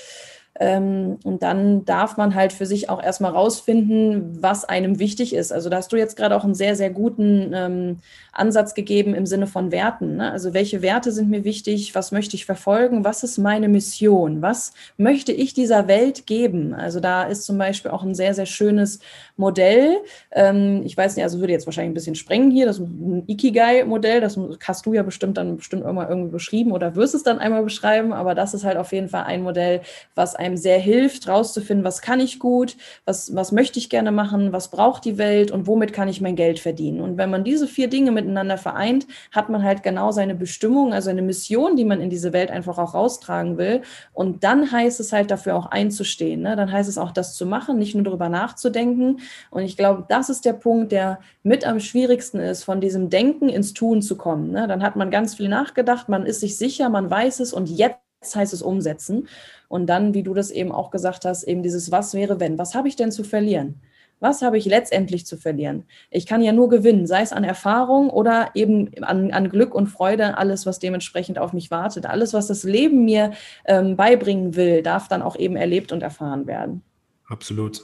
Ähm, 0.60 1.18
und 1.24 1.44
dann 1.44 1.86
darf 1.86 2.18
man 2.18 2.34
halt 2.34 2.52
für 2.52 2.66
sich 2.66 2.90
auch 2.90 3.02
erstmal 3.02 3.32
rausfinden, 3.32 4.42
was 4.42 4.66
einem 4.66 5.00
wichtig 5.00 5.36
ist. 5.36 5.52
Also 5.52 5.70
da 5.70 5.78
hast 5.78 5.92
du 5.92 5.98
jetzt 5.98 6.18
gerade 6.18 6.36
auch 6.36 6.44
einen 6.44 6.56
sehr, 6.56 6.76
sehr 6.76 6.90
guten 6.90 7.52
ähm, 7.54 8.00
Ansatz 8.32 8.74
gegeben 8.74 9.14
im 9.14 9.26
Sinne 9.26 9.48
von 9.48 9.72
Werten. 9.72 10.18
Ne? 10.18 10.32
Also 10.32 10.54
welche 10.54 10.82
Werte 10.82 11.12
sind 11.12 11.30
mir 11.30 11.44
wichtig? 11.44 11.94
Was 11.96 12.12
möchte 12.12 12.36
ich 12.36 12.46
verfolgen? 12.46 13.04
Was 13.04 13.24
ist 13.24 13.38
meine 13.38 13.68
Mission? 13.68 14.42
Was 14.42 14.74
möchte 14.98 15.32
ich 15.32 15.54
dieser 15.54 15.88
Welt 15.88 16.26
geben? 16.26 16.74
Also 16.74 17.00
da 17.00 17.24
ist 17.24 17.44
zum 17.44 17.58
Beispiel 17.58 17.92
auch 17.92 18.04
ein 18.04 18.16
sehr, 18.16 18.34
sehr 18.34 18.46
schönes 18.46 19.00
Modell. 19.36 19.98
Ähm, 20.32 20.82
ich 20.86 20.96
weiß 20.98 21.16
nicht, 21.16 21.24
also 21.24 21.40
würde 21.40 21.54
jetzt 21.54 21.68
wahrscheinlich 21.68 21.92
ein 21.92 21.96
bisschen 21.96 22.16
sprengen 22.16 22.52
hier. 22.52 22.66
Das 22.66 22.80
ist 22.80 22.88
ein 22.88 23.24
Ikigai-Modell. 23.28 24.22
Das 24.22 24.40
hast 24.66 24.86
du 24.86 24.94
ja 24.94 25.04
bestimmt 25.04 25.38
dann 25.38 25.58
bestimmt 25.58 25.84
irgendwann 25.84 26.10
irgendwie 26.10 26.32
beschrieben 26.32 26.72
oder 26.72 26.96
wirst 26.96 27.16
es 27.16 27.24
dann 27.24 27.40
einmal 27.40 27.64
beschreiben. 27.64 28.14
Aber 28.14 28.36
das 28.36 28.54
ist 28.54 28.64
halt 28.64 28.78
auf 28.78 28.92
jeden 28.92 29.10
Fall 29.10 29.24
ein 29.24 29.44
Modell, 29.44 29.82
was 30.16 30.36
einem 30.48 30.58
sehr 30.58 30.80
hilft, 30.80 31.27
rauszufinden, 31.27 31.86
was 31.86 32.01
kann 32.01 32.20
ich 32.20 32.39
gut, 32.39 32.77
was, 33.06 33.36
was 33.36 33.51
möchte 33.51 33.80
ich 33.80 33.89
gerne 33.89 34.12
machen, 34.12 34.51
was 34.51 34.70
braucht 34.70 35.06
die 35.06 35.18
Welt 35.18 35.51
und 35.51 35.68
womit 35.68 35.94
kann 35.94 36.08
ich 36.08 36.22
mein 36.22 36.36
Geld 36.36 36.60
verdienen. 36.60 37.01
Und 37.01 37.18
wenn 37.18 37.30
man 37.30 37.44
diese 37.44 37.68
vier 37.68 37.88
Dinge 37.88 38.12
mit 38.12 38.27
miteinander 38.27 38.58
vereint, 38.58 39.08
hat 39.32 39.50
man 39.50 39.63
halt 39.63 39.84
genau 39.84 40.12
seine 40.12 40.36
Bestimmung, 40.36 40.94
also 40.94 41.10
eine 41.10 41.22
Mission, 41.22 41.75
die 41.75 41.86
man 41.86 42.01
in 42.01 42.10
diese 42.10 42.34
Welt 42.34 42.51
einfach 42.51 42.77
auch 42.77 42.94
raustragen 42.94 43.58
will. 43.58 43.82
Und 44.13 44.44
dann 44.44 44.72
heißt 44.72 45.00
es 45.00 45.13
halt 45.13 45.32
dafür 45.32 45.56
auch 45.56 45.68
einzustehen. 45.68 46.42
Ne? 46.42 46.56
Dann 46.56 46.72
heißt 46.72 46.89
es 46.89 46.98
auch, 46.98 47.12
das 47.12 47.36
zu 47.36 47.46
machen, 47.46 47.77
nicht 47.77 47.96
nur 47.96 48.04
darüber 48.04 48.30
nachzudenken. 48.30 49.20
Und 49.50 49.63
ich 49.63 49.77
glaube, 49.77 50.06
das 50.10 50.30
ist 50.30 50.46
der 50.46 50.54
Punkt, 50.54 50.92
der 50.92 51.20
mit 51.44 51.66
am 51.66 51.80
schwierigsten 51.80 52.39
ist, 52.39 52.63
von 52.63 52.82
diesem 52.82 53.10
Denken 53.10 53.50
ins 53.50 53.74
Tun 53.74 54.01
zu 54.01 54.18
kommen. 54.18 54.51
Ne? 54.51 54.68
Dann 54.68 54.84
hat 54.84 54.96
man 54.96 55.10
ganz 55.10 55.36
viel 55.36 55.50
nachgedacht, 55.50 56.10
man 56.10 56.25
ist 56.25 56.42
sich 56.42 56.58
sicher, 56.58 56.89
man 56.89 57.10
weiß 57.10 57.39
es 57.39 57.54
und 57.54 57.70
jetzt 57.70 58.07
heißt 58.36 58.54
es 58.54 58.62
umsetzen. 58.62 59.28
Und 59.68 59.88
dann, 59.88 60.14
wie 60.14 60.24
du 60.24 60.34
das 60.34 60.52
eben 60.52 60.72
auch 60.72 60.92
gesagt 60.92 61.26
hast, 61.26 61.44
eben 61.44 61.64
dieses 61.64 61.92
Was 61.92 62.14
wäre, 62.14 62.40
wenn? 62.40 62.58
Was 62.58 62.76
habe 62.76 62.88
ich 62.88 62.96
denn 62.96 63.12
zu 63.12 63.24
verlieren? 63.24 63.82
Was 64.20 64.42
habe 64.42 64.58
ich 64.58 64.66
letztendlich 64.66 65.28
zu 65.28 65.38
verlieren? 65.38 65.84
Ich 66.10 66.26
kann 66.26 66.42
ja 66.42 66.52
nur 66.52 66.70
gewinnen, 66.70 67.06
sei 67.06 67.22
es 67.22 67.34
an 67.34 67.44
Erfahrung 67.44 68.10
oder 68.10 68.50
eben 68.56 68.90
an, 69.04 69.32
an 69.32 69.50
Glück 69.50 69.76
und 69.76 69.88
Freude, 69.88 70.38
alles, 70.38 70.66
was 70.66 70.80
dementsprechend 70.80 71.38
auf 71.38 71.54
mich 71.54 71.70
wartet. 71.70 72.08
Alles, 72.08 72.34
was 72.34 72.48
das 72.48 72.64
Leben 72.64 73.06
mir 73.06 73.32
ähm, 73.66 73.96
beibringen 73.96 74.56
will, 74.56 74.82
darf 74.82 75.08
dann 75.08 75.22
auch 75.22 75.36
eben 75.36 75.56
erlebt 75.56 75.92
und 75.92 76.02
erfahren 76.02 76.48
werden. 76.48 76.82
Absolut. 77.29 77.81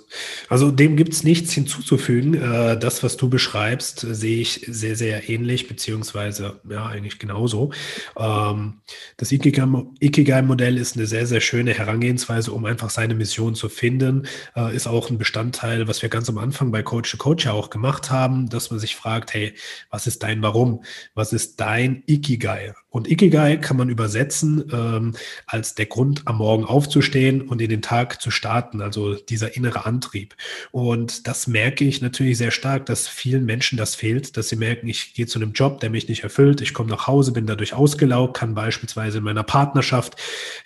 Also 0.47 0.71
dem 0.71 0.95
gibt 0.95 1.11
es 1.11 1.25
nichts 1.25 1.51
hinzuzufügen. 1.51 2.33
Äh, 2.33 2.79
das, 2.79 3.03
was 3.03 3.17
du 3.17 3.29
beschreibst, 3.29 3.99
sehe 3.99 4.39
ich 4.39 4.65
sehr, 4.69 4.95
sehr 4.95 5.29
ähnlich, 5.29 5.67
beziehungsweise 5.67 6.61
ja, 6.69 6.85
eigentlich 6.85 7.19
genauso. 7.19 7.73
Ähm, 8.17 8.79
das 9.17 9.33
Ikigai-Modell 9.33 10.77
ist 10.77 10.95
eine 10.95 11.07
sehr, 11.07 11.27
sehr 11.27 11.41
schöne 11.41 11.73
Herangehensweise, 11.73 12.53
um 12.53 12.63
einfach 12.63 12.89
seine 12.89 13.15
Mission 13.15 13.53
zu 13.53 13.67
finden. 13.67 14.27
Äh, 14.55 14.73
ist 14.73 14.87
auch 14.87 15.09
ein 15.09 15.17
Bestandteil, 15.17 15.89
was 15.89 16.01
wir 16.01 16.07
ganz 16.07 16.29
am 16.29 16.37
Anfang 16.37 16.71
bei 16.71 16.81
Coach 16.81 17.11
to 17.11 17.17
Coach 17.17 17.43
ja 17.43 17.51
auch 17.51 17.69
gemacht 17.69 18.11
haben, 18.11 18.47
dass 18.47 18.71
man 18.71 18.79
sich 18.79 18.95
fragt, 18.95 19.33
hey, 19.33 19.53
was 19.89 20.07
ist 20.07 20.23
dein 20.23 20.41
Warum? 20.41 20.85
Was 21.15 21.33
ist 21.33 21.59
dein 21.59 22.03
Ikigai? 22.07 22.73
Und 22.93 23.09
Ikigai 23.09 23.57
kann 23.57 23.75
man 23.75 23.89
übersetzen 23.89 24.69
ähm, 24.71 25.15
als 25.47 25.73
der 25.73 25.87
Grund, 25.87 26.21
am 26.25 26.37
Morgen 26.37 26.63
aufzustehen 26.63 27.41
und 27.41 27.59
in 27.59 27.69
den 27.69 27.81
Tag 27.81 28.21
zu 28.21 28.29
starten, 28.29 28.81
also 28.81 29.15
dieser 29.15 29.57
innere 29.57 29.87
Antrieb. 29.87 30.35
Und 30.69 31.27
das 31.27 31.47
merke 31.47 31.85
ich 31.85 32.03
natürlich 32.03 32.37
sehr 32.37 32.51
stark, 32.51 32.85
dass 32.85 33.07
vielen 33.07 33.45
Menschen 33.45 33.79
das 33.79 33.95
fehlt, 33.95 34.37
dass 34.37 34.49
sie 34.49 34.57
merken, 34.57 34.87
ich 34.87 35.15
gehe 35.15 35.25
zu 35.25 35.39
einem 35.39 35.53
Job, 35.53 35.79
der 35.79 35.89
mich 35.89 36.07
nicht 36.07 36.21
erfüllt, 36.21 36.61
ich 36.61 36.75
komme 36.75 36.91
nach 36.91 37.07
Hause, 37.07 37.31
bin 37.31 37.47
dadurch 37.47 37.73
ausgelaugt, 37.73 38.37
kann 38.37 38.53
beispielsweise 38.53 39.17
in 39.17 39.23
meiner 39.23 39.41
Partnerschaft 39.41 40.15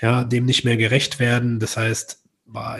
ja, 0.01 0.25
dem 0.25 0.43
nicht 0.43 0.65
mehr 0.65 0.75
gerecht 0.75 1.21
werden. 1.21 1.59
Das 1.59 1.77
heißt, 1.77 2.26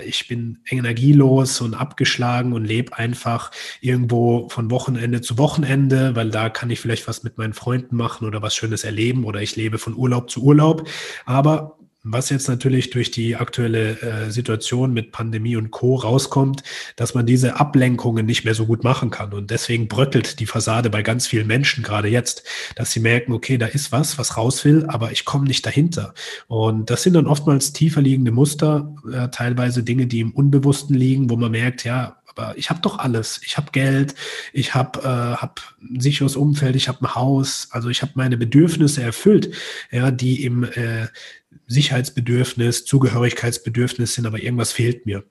ich 0.05 0.27
bin 0.27 0.59
energielos 0.69 1.61
und 1.61 1.73
abgeschlagen 1.73 2.53
und 2.53 2.65
lebe 2.65 2.97
einfach 2.97 3.51
irgendwo 3.81 4.49
von 4.49 4.71
Wochenende 4.71 5.21
zu 5.21 5.37
Wochenende, 5.37 6.15
weil 6.15 6.29
da 6.29 6.49
kann 6.49 6.69
ich 6.69 6.79
vielleicht 6.79 7.07
was 7.07 7.23
mit 7.23 7.37
meinen 7.37 7.53
Freunden 7.53 7.95
machen 7.95 8.27
oder 8.27 8.41
was 8.41 8.55
Schönes 8.55 8.83
erleben 8.83 9.25
oder 9.25 9.41
ich 9.41 9.55
lebe 9.55 9.77
von 9.77 9.95
Urlaub 9.95 10.29
zu 10.29 10.41
Urlaub. 10.41 10.87
Aber 11.25 11.77
was 12.11 12.29
jetzt 12.29 12.47
natürlich 12.47 12.89
durch 12.89 13.11
die 13.11 13.35
aktuelle 13.35 14.01
äh, 14.01 14.31
Situation 14.31 14.93
mit 14.93 15.11
Pandemie 15.11 15.55
und 15.55 15.71
Co. 15.71 15.95
rauskommt, 15.95 16.63
dass 16.95 17.13
man 17.13 17.25
diese 17.25 17.59
Ablenkungen 17.59 18.25
nicht 18.25 18.45
mehr 18.45 18.53
so 18.53 18.65
gut 18.65 18.83
machen 18.83 19.09
kann. 19.09 19.33
Und 19.33 19.51
deswegen 19.51 19.87
bröckelt 19.87 20.39
die 20.39 20.45
Fassade 20.45 20.89
bei 20.89 21.01
ganz 21.01 21.27
vielen 21.27 21.47
Menschen 21.47 21.83
gerade 21.83 22.07
jetzt, 22.07 22.43
dass 22.75 22.91
sie 22.91 22.99
merken, 22.99 23.33
okay, 23.33 23.57
da 23.57 23.65
ist 23.65 23.91
was, 23.91 24.17
was 24.17 24.37
raus 24.37 24.63
will, 24.65 24.85
aber 24.87 25.11
ich 25.11 25.25
komme 25.25 25.45
nicht 25.45 25.65
dahinter. 25.65 26.13
Und 26.47 26.89
das 26.89 27.03
sind 27.03 27.13
dann 27.13 27.27
oftmals 27.27 27.73
tiefer 27.73 28.01
liegende 28.01 28.31
Muster, 28.31 28.95
äh, 29.11 29.29
teilweise 29.29 29.83
Dinge, 29.83 30.07
die 30.07 30.21
im 30.21 30.31
Unbewussten 30.31 30.95
liegen, 30.95 31.29
wo 31.29 31.35
man 31.35 31.51
merkt, 31.51 31.83
ja, 31.83 32.17
aber 32.37 32.57
ich 32.57 32.69
habe 32.69 32.81
doch 32.81 32.99
alles. 32.99 33.41
Ich 33.43 33.57
habe 33.57 33.71
Geld, 33.71 34.15
ich 34.53 34.75
habe 34.75 34.99
äh, 34.99 35.03
hab 35.41 35.61
ein 35.81 35.99
sicheres 35.99 36.35
Umfeld, 36.35 36.75
ich 36.75 36.87
habe 36.87 37.01
ein 37.01 37.15
Haus, 37.15 37.67
also 37.71 37.89
ich 37.89 38.01
habe 38.01 38.13
meine 38.15 38.37
Bedürfnisse 38.37 39.01
erfüllt, 39.01 39.53
ja, 39.91 40.11
die 40.11 40.43
im 40.43 40.63
äh, 40.63 41.07
Sicherheitsbedürfnis, 41.67 42.85
Zugehörigkeitsbedürfnis 42.85 44.13
sind, 44.13 44.25
aber 44.25 44.41
irgendwas 44.41 44.71
fehlt 44.71 45.05
mir. 45.05 45.23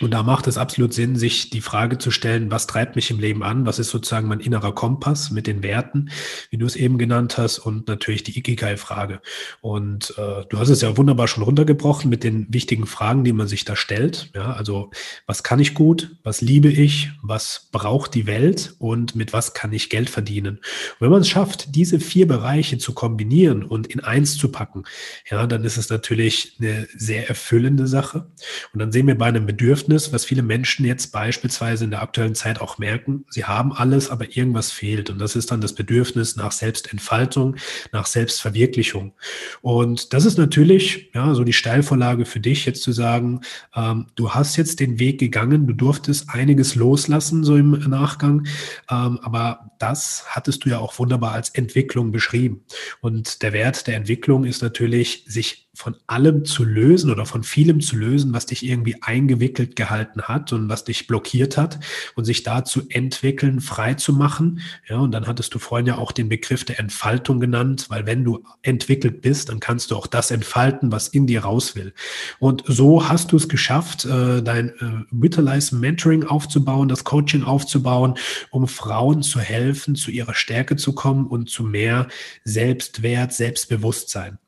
Und 0.00 0.10
da 0.10 0.24
macht 0.24 0.48
es 0.48 0.58
absolut 0.58 0.92
Sinn, 0.92 1.14
sich 1.14 1.50
die 1.50 1.60
Frage 1.60 1.98
zu 1.98 2.10
stellen, 2.10 2.50
was 2.50 2.66
treibt 2.66 2.96
mich 2.96 3.12
im 3.12 3.20
Leben 3.20 3.44
an? 3.44 3.64
Was 3.64 3.78
ist 3.78 3.90
sozusagen 3.90 4.26
mein 4.26 4.40
innerer 4.40 4.74
Kompass 4.74 5.30
mit 5.30 5.46
den 5.46 5.62
Werten, 5.62 6.10
wie 6.50 6.56
du 6.56 6.66
es 6.66 6.74
eben 6.74 6.98
genannt 6.98 7.38
hast, 7.38 7.60
und 7.60 7.86
natürlich 7.86 8.24
die 8.24 8.36
Ikigai-Frage. 8.36 9.20
Und 9.60 10.12
äh, 10.18 10.44
du 10.48 10.58
hast 10.58 10.68
es 10.68 10.80
ja 10.80 10.96
wunderbar 10.96 11.28
schon 11.28 11.44
runtergebrochen 11.44 12.10
mit 12.10 12.24
den 12.24 12.52
wichtigen 12.52 12.86
Fragen, 12.86 13.22
die 13.22 13.32
man 13.32 13.46
sich 13.46 13.64
da 13.64 13.76
stellt. 13.76 14.30
Ja, 14.34 14.54
also 14.54 14.90
was 15.26 15.44
kann 15.44 15.60
ich 15.60 15.74
gut? 15.74 16.16
Was 16.24 16.40
liebe 16.40 16.68
ich? 16.68 17.10
Was 17.22 17.68
braucht 17.70 18.14
die 18.14 18.26
Welt? 18.26 18.74
Und 18.78 19.14
mit 19.14 19.32
was 19.32 19.54
kann 19.54 19.72
ich 19.72 19.90
Geld 19.90 20.10
verdienen? 20.10 20.56
Und 20.56 21.00
wenn 21.00 21.10
man 21.10 21.20
es 21.20 21.28
schafft, 21.28 21.76
diese 21.76 22.00
vier 22.00 22.26
Bereiche 22.26 22.78
zu 22.78 22.94
kombinieren 22.94 23.62
und 23.62 23.86
in 23.86 24.00
eins 24.00 24.36
zu 24.38 24.50
packen, 24.50 24.82
ja, 25.30 25.46
dann 25.46 25.62
ist 25.62 25.76
es 25.76 25.88
natürlich 25.88 26.56
eine 26.58 26.88
sehr 26.96 27.28
erfüllende 27.28 27.86
Sache. 27.86 28.26
Und 28.72 28.80
dann 28.80 28.90
sehen 28.90 29.06
wir 29.06 29.16
bei 29.16 29.26
einem 29.26 29.46
Bedürfnis, 29.46 29.83
Bedürfnis, 29.84 30.12
was 30.12 30.24
viele 30.24 30.42
Menschen 30.42 30.84
jetzt 30.86 31.12
beispielsweise 31.12 31.84
in 31.84 31.90
der 31.90 32.02
aktuellen 32.02 32.34
Zeit 32.34 32.60
auch 32.60 32.78
merken. 32.78 33.24
Sie 33.28 33.44
haben 33.44 33.72
alles, 33.72 34.10
aber 34.10 34.36
irgendwas 34.36 34.72
fehlt. 34.72 35.10
Und 35.10 35.18
das 35.18 35.36
ist 35.36 35.50
dann 35.50 35.60
das 35.60 35.74
Bedürfnis 35.74 36.36
nach 36.36 36.52
Selbstentfaltung, 36.52 37.56
nach 37.92 38.06
Selbstverwirklichung. 38.06 39.12
Und 39.60 40.12
das 40.12 40.24
ist 40.24 40.38
natürlich 40.38 41.10
ja 41.14 41.34
so 41.34 41.44
die 41.44 41.52
Steilvorlage 41.52 42.24
für 42.24 42.40
dich, 42.40 42.64
jetzt 42.64 42.82
zu 42.82 42.92
sagen, 42.92 43.40
ähm, 43.74 44.06
du 44.14 44.30
hast 44.30 44.56
jetzt 44.56 44.80
den 44.80 44.98
Weg 44.98 45.20
gegangen, 45.20 45.66
du 45.66 45.74
durftest 45.74 46.30
einiges 46.30 46.74
loslassen, 46.74 47.44
so 47.44 47.56
im 47.56 47.72
Nachgang. 47.88 48.46
Ähm, 48.90 49.18
aber 49.22 49.70
das 49.78 50.24
hattest 50.28 50.64
du 50.64 50.70
ja 50.70 50.78
auch 50.78 50.98
wunderbar 50.98 51.32
als 51.32 51.50
Entwicklung 51.50 52.10
beschrieben. 52.10 52.64
Und 53.00 53.42
der 53.42 53.52
Wert 53.52 53.86
der 53.86 53.96
Entwicklung 53.96 54.44
ist 54.44 54.62
natürlich, 54.62 55.24
sich 55.26 55.63
von 55.74 55.96
allem 56.06 56.44
zu 56.44 56.64
lösen 56.64 57.10
oder 57.10 57.26
von 57.26 57.42
vielem 57.42 57.80
zu 57.80 57.96
lösen, 57.96 58.32
was 58.32 58.46
dich 58.46 58.64
irgendwie 58.64 58.96
eingewickelt 59.02 59.76
gehalten 59.76 60.22
hat 60.22 60.52
und 60.52 60.68
was 60.68 60.84
dich 60.84 61.06
blockiert 61.06 61.56
hat 61.56 61.80
und 62.14 62.24
sich 62.24 62.42
da 62.42 62.64
zu 62.64 62.82
entwickeln, 62.88 63.60
frei 63.60 63.94
zu 63.94 64.12
machen. 64.12 64.60
Ja, 64.88 64.98
und 64.98 65.12
dann 65.12 65.26
hattest 65.26 65.54
du 65.54 65.58
vorhin 65.58 65.86
ja 65.86 65.98
auch 65.98 66.12
den 66.12 66.28
Begriff 66.28 66.64
der 66.64 66.78
Entfaltung 66.78 67.40
genannt, 67.40 67.86
weil 67.88 68.06
wenn 68.06 68.24
du 68.24 68.44
entwickelt 68.62 69.20
bist, 69.20 69.48
dann 69.48 69.60
kannst 69.60 69.90
du 69.90 69.96
auch 69.96 70.06
das 70.06 70.30
entfalten, 70.30 70.92
was 70.92 71.08
in 71.08 71.26
dir 71.26 71.44
raus 71.44 71.74
will. 71.74 71.92
Und 72.38 72.62
so 72.66 73.08
hast 73.08 73.32
du 73.32 73.36
es 73.36 73.48
geschafft, 73.48 74.04
äh, 74.04 74.42
dein 74.42 74.70
äh, 74.70 75.04
Vitalize 75.10 75.74
Mentoring 75.74 76.24
aufzubauen, 76.24 76.88
das 76.88 77.04
Coaching 77.04 77.42
aufzubauen, 77.42 78.14
um 78.50 78.68
Frauen 78.68 79.22
zu 79.22 79.40
helfen, 79.40 79.96
zu 79.96 80.10
ihrer 80.10 80.34
Stärke 80.34 80.76
zu 80.76 80.94
kommen 80.94 81.26
und 81.26 81.50
zu 81.50 81.64
mehr 81.64 82.08
Selbstwert, 82.44 83.32
Selbstbewusstsein. 83.32 84.38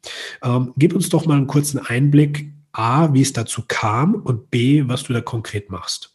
Ähm, 0.42 0.72
gib 0.76 0.94
uns 0.94 1.08
doch 1.08 1.15
mal 1.24 1.37
einen 1.37 1.46
kurzen 1.46 1.79
Einblick, 1.79 2.52
A, 2.72 3.14
wie 3.14 3.22
es 3.22 3.33
dazu 3.33 3.62
kam 3.66 4.16
und 4.16 4.50
B, 4.50 4.87
was 4.87 5.05
du 5.05 5.14
da 5.14 5.22
konkret 5.22 5.70
machst. 5.70 6.14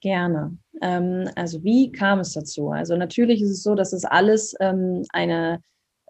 Gerne. 0.00 0.58
Ähm, 0.82 1.30
also 1.36 1.62
wie 1.62 1.92
kam 1.92 2.18
es 2.18 2.32
dazu? 2.32 2.70
Also 2.70 2.96
natürlich 2.96 3.40
ist 3.40 3.50
es 3.50 3.62
so, 3.62 3.74
dass 3.74 3.92
es 3.92 4.04
alles 4.04 4.54
ähm, 4.60 5.04
eine 5.10 5.60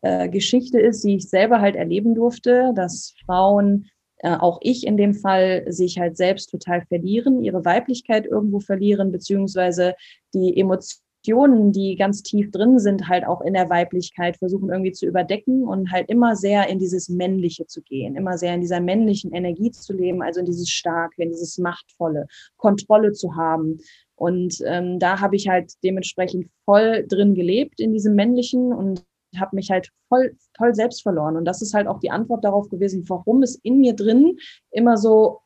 äh, 0.03 0.29
Geschichte 0.29 0.81
ist, 0.81 1.05
die 1.05 1.17
ich 1.17 1.29
selber 1.29 1.61
halt 1.61 1.77
erleben 1.77 2.15
durfte, 2.15 2.73
dass 2.75 3.15
Frauen, 3.25 3.91
äh, 4.19 4.35
auch 4.37 4.59
ich 4.63 4.87
in 4.87 4.97
dem 4.97 5.15
Fall, 5.15 5.65
sich 5.71 5.99
halt 5.99 6.17
selbst 6.17 6.51
total 6.51 6.83
verlieren, 6.87 7.45
ihre 7.45 7.65
Weiblichkeit 7.65 8.27
irgendwo 8.27 8.61
verlieren, 8.61 9.13
beziehungsweise 9.13 9.95
die 10.33 10.59
Emotionen 10.59 11.04
Emotionen, 11.25 11.73
die 11.73 11.97
ganz 11.97 12.23
tief 12.23 12.51
drin 12.51 12.79
sind, 12.79 13.09
halt 13.09 13.27
auch 13.27 13.41
in 13.41 13.55
der 13.55 13.71
Weiblichkeit 13.71 14.37
versuchen 14.37 14.69
irgendwie 14.69 14.93
zu 14.93 15.07
überdecken 15.07 15.65
und 15.67 15.91
halt 15.91 16.09
immer 16.11 16.37
sehr 16.37 16.69
in 16.69 16.79
dieses 16.79 17.09
Männliche 17.09 17.67
zu 17.67 17.81
gehen, 17.83 18.15
immer 18.15 18.37
sehr 18.37 18.55
in 18.55 18.61
dieser 18.61 18.81
männlichen 18.81 19.33
Energie 19.33 19.71
zu 19.71 19.95
leben, 19.95 20.23
also 20.23 20.41
in 20.41 20.47
dieses 20.47 20.69
Starke, 20.69 21.23
in 21.23 21.31
dieses 21.31 21.57
Machtvolle, 21.57 22.27
Kontrolle 22.57 23.13
zu 23.13 23.37
haben. 23.37 23.79
Und 24.17 24.59
ähm, 24.67 24.99
da 24.99 25.21
habe 25.21 25.37
ich 25.37 25.49
halt 25.49 25.73
dementsprechend 25.83 26.51
voll 26.67 27.07
drin 27.09 27.35
gelebt 27.35 27.81
in 27.81 27.93
diesem 27.93 28.15
Männlichen 28.15 28.73
und 28.73 29.03
habe 29.39 29.57
mich 29.57 29.71
halt 29.71 29.89
voll, 30.09 30.37
voll 30.57 30.75
selbst 30.75 31.03
verloren. 31.03 31.37
Und 31.37 31.47
das 31.47 31.63
ist 31.63 31.75
halt 31.75 31.87
auch 31.87 32.01
die 32.01 32.11
Antwort 32.11 32.45
darauf 32.45 32.69
gewesen, 32.69 33.09
warum 33.09 33.43
es 33.43 33.57
in 33.57 33.81
mir 33.81 33.95
drin 33.95 34.37
immer 34.71 34.97
so 34.97 35.41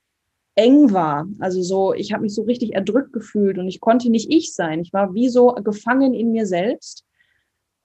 eng 0.59 0.93
war. 0.93 1.29
Also 1.39 1.63
so, 1.63 1.95
ich 1.95 2.13
habe 2.13 2.25
mich 2.25 2.35
so 2.35 2.43
richtig 2.43 2.75
erdrückt 2.75 3.13
gefühlt 3.13 3.59
und 3.59 3.69
ich 3.69 3.81
konnte 3.81 4.11
nicht 4.11 4.31
ich 4.33 4.55
sein. 4.55 4.81
Ich 4.81 4.93
war 4.93 5.15
wie 5.15 5.29
so 5.29 5.55
gefangen 5.55 6.15
in 6.15 6.33
mir 6.33 6.47
selbst. 6.47 7.05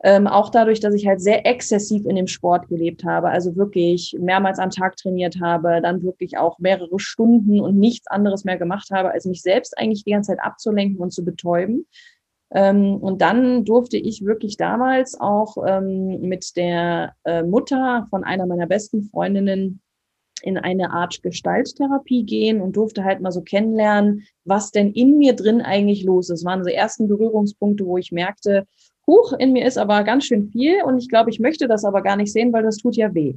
Ähm, 0.04 0.28
auch 0.28 0.50
dadurch, 0.50 0.80
dass 0.82 0.96
ich 0.96 1.08
halt 1.08 1.22
sehr 1.22 1.46
exzessiv 1.46 2.06
in 2.06 2.18
dem 2.18 2.28
Sport 2.28 2.68
gelebt 2.68 3.06
habe, 3.06 3.30
also 3.30 3.56
wirklich 3.56 4.18
mehrmals 4.20 4.60
am 4.60 4.72
Tag 4.72 4.98
trainiert 4.98 5.40
habe, 5.40 5.80
dann 5.82 6.04
wirklich 6.04 6.38
auch 6.38 6.60
mehrere 6.60 7.00
Stunden 7.00 7.62
und 7.62 7.78
nichts 7.78 8.08
anderes 8.08 8.44
mehr 8.44 8.58
gemacht 8.58 8.90
habe, 8.92 9.12
als 9.12 9.26
mich 9.26 9.44
selbst 9.44 9.78
eigentlich 9.78 10.04
die 10.04 10.12
ganze 10.12 10.32
Zeit 10.32 10.44
abzulenken 10.44 10.98
und 10.98 11.12
zu 11.14 11.24
betäuben. 11.24 11.86
Ähm, 12.52 12.98
und 12.98 13.22
dann 13.22 13.66
durfte 13.66 13.98
ich 13.98 14.26
wirklich 14.26 14.58
damals 14.58 15.18
auch 15.22 15.58
ähm, 15.66 16.20
mit 16.22 16.58
der 16.58 17.14
äh, 17.24 17.44
Mutter 17.44 18.08
von 18.10 18.24
einer 18.24 18.48
meiner 18.48 18.68
besten 18.68 19.04
Freundinnen 19.04 19.83
in 20.44 20.58
eine 20.58 20.92
Art 20.92 21.24
Gestalttherapie 21.24 22.24
gehen 22.26 22.62
und 22.62 22.76
durfte 22.76 23.06
halt 23.06 23.22
mal 23.22 23.32
so 23.32 23.42
kennenlernen, 23.42 24.24
was 24.44 24.72
denn 24.72 24.92
in 24.92 25.18
mir 25.18 25.34
drin 25.34 25.62
eigentlich 25.62 26.04
los 26.04 26.30
ist. 26.30 26.42
Das 26.42 26.46
waren 26.46 26.64
so 26.64 26.70
ersten 26.70 27.08
Berührungspunkte, 27.08 27.86
wo 27.86 27.98
ich 27.98 28.12
merkte, 28.12 28.68
Huch, 29.08 29.34
in 29.34 29.54
mir 29.54 29.66
ist 29.66 29.78
aber 29.78 30.04
ganz 30.04 30.26
schön 30.26 30.50
viel 30.50 30.84
und 30.84 30.98
ich 30.98 31.10
glaube, 31.10 31.30
ich 31.30 31.40
möchte 31.40 31.68
das 31.68 31.84
aber 31.84 32.02
gar 32.02 32.16
nicht 32.16 32.32
sehen, 32.32 32.54
weil 32.54 32.64
das 32.64 32.78
tut 32.78 32.96
ja 32.96 33.14
weh. 33.14 33.36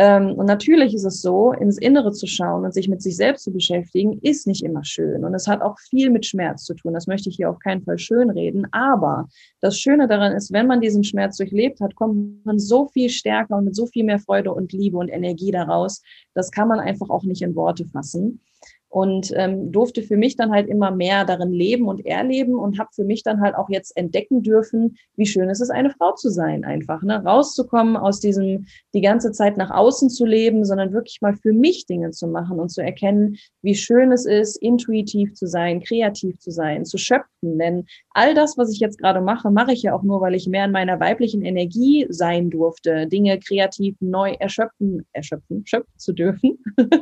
Ähm, 0.00 0.34
und 0.34 0.46
natürlich 0.46 0.94
ist 0.94 1.04
es 1.04 1.20
so, 1.20 1.52
ins 1.52 1.76
Innere 1.76 2.12
zu 2.12 2.28
schauen 2.28 2.64
und 2.64 2.72
sich 2.72 2.88
mit 2.88 3.02
sich 3.02 3.16
selbst 3.16 3.42
zu 3.42 3.52
beschäftigen, 3.52 4.20
ist 4.22 4.46
nicht 4.46 4.62
immer 4.62 4.84
schön. 4.84 5.24
Und 5.24 5.34
es 5.34 5.48
hat 5.48 5.60
auch 5.60 5.76
viel 5.80 6.10
mit 6.10 6.24
Schmerz 6.24 6.62
zu 6.62 6.74
tun. 6.74 6.94
Das 6.94 7.08
möchte 7.08 7.28
ich 7.28 7.34
hier 7.36 7.50
auf 7.50 7.58
keinen 7.58 7.82
Fall 7.82 7.98
schönreden. 7.98 8.68
Aber 8.70 9.28
das 9.60 9.76
Schöne 9.76 10.06
daran 10.06 10.32
ist, 10.32 10.52
wenn 10.52 10.68
man 10.68 10.80
diesen 10.80 11.02
Schmerz 11.02 11.36
durchlebt 11.36 11.80
hat, 11.80 11.96
kommt 11.96 12.46
man 12.46 12.60
so 12.60 12.86
viel 12.86 13.10
stärker 13.10 13.56
und 13.56 13.64
mit 13.64 13.74
so 13.74 13.86
viel 13.86 14.04
mehr 14.04 14.20
Freude 14.20 14.54
und 14.54 14.72
Liebe 14.72 14.98
und 14.98 15.08
Energie 15.08 15.50
daraus. 15.50 16.00
Das 16.32 16.52
kann 16.52 16.68
man 16.68 16.78
einfach 16.78 17.10
auch 17.10 17.24
nicht 17.24 17.42
in 17.42 17.56
Worte 17.56 17.84
fassen 17.84 18.40
und 18.88 19.32
ähm, 19.36 19.70
durfte 19.70 20.02
für 20.02 20.16
mich 20.16 20.36
dann 20.36 20.50
halt 20.50 20.68
immer 20.68 20.90
mehr 20.90 21.24
darin 21.24 21.52
leben 21.52 21.86
und 21.86 22.04
erleben 22.06 22.54
und 22.54 22.78
habe 22.78 22.88
für 22.94 23.04
mich 23.04 23.22
dann 23.22 23.40
halt 23.40 23.54
auch 23.54 23.68
jetzt 23.68 23.96
entdecken 23.96 24.42
dürfen, 24.42 24.96
wie 25.16 25.26
schön 25.26 25.50
es 25.50 25.60
ist, 25.60 25.70
eine 25.70 25.90
Frau 25.90 26.12
zu 26.14 26.30
sein, 26.30 26.64
einfach 26.64 27.02
ne? 27.02 27.22
rauszukommen 27.22 27.96
aus 27.96 28.20
diesem 28.20 28.66
die 28.94 29.00
ganze 29.02 29.32
Zeit 29.32 29.56
nach 29.56 29.70
außen 29.70 30.08
zu 30.08 30.24
leben, 30.24 30.64
sondern 30.64 30.92
wirklich 30.92 31.20
mal 31.20 31.34
für 31.34 31.52
mich 31.52 31.86
Dinge 31.86 32.10
zu 32.10 32.26
machen 32.28 32.58
und 32.58 32.70
zu 32.70 32.82
erkennen, 32.82 33.36
wie 33.62 33.74
schön 33.74 34.10
es 34.10 34.24
ist, 34.24 34.56
intuitiv 34.56 35.34
zu 35.34 35.46
sein, 35.46 35.82
kreativ 35.82 36.38
zu 36.38 36.50
sein, 36.50 36.84
zu 36.84 36.96
schöpfen. 36.96 37.58
Denn 37.58 37.84
all 38.10 38.34
das, 38.34 38.56
was 38.56 38.72
ich 38.72 38.80
jetzt 38.80 38.98
gerade 38.98 39.20
mache, 39.20 39.50
mache 39.50 39.72
ich 39.72 39.82
ja 39.82 39.94
auch 39.94 40.02
nur, 40.02 40.20
weil 40.20 40.34
ich 40.34 40.48
mehr 40.48 40.64
in 40.64 40.72
meiner 40.72 40.98
weiblichen 40.98 41.42
Energie 41.42 42.06
sein 42.08 42.50
durfte, 42.50 43.06
Dinge 43.06 43.38
kreativ 43.38 43.96
neu 44.00 44.32
erschöpfen, 44.38 45.06
erschöpfen, 45.12 45.66
schöpfen 45.66 45.98
zu 45.98 46.12
dürfen. 46.12 46.58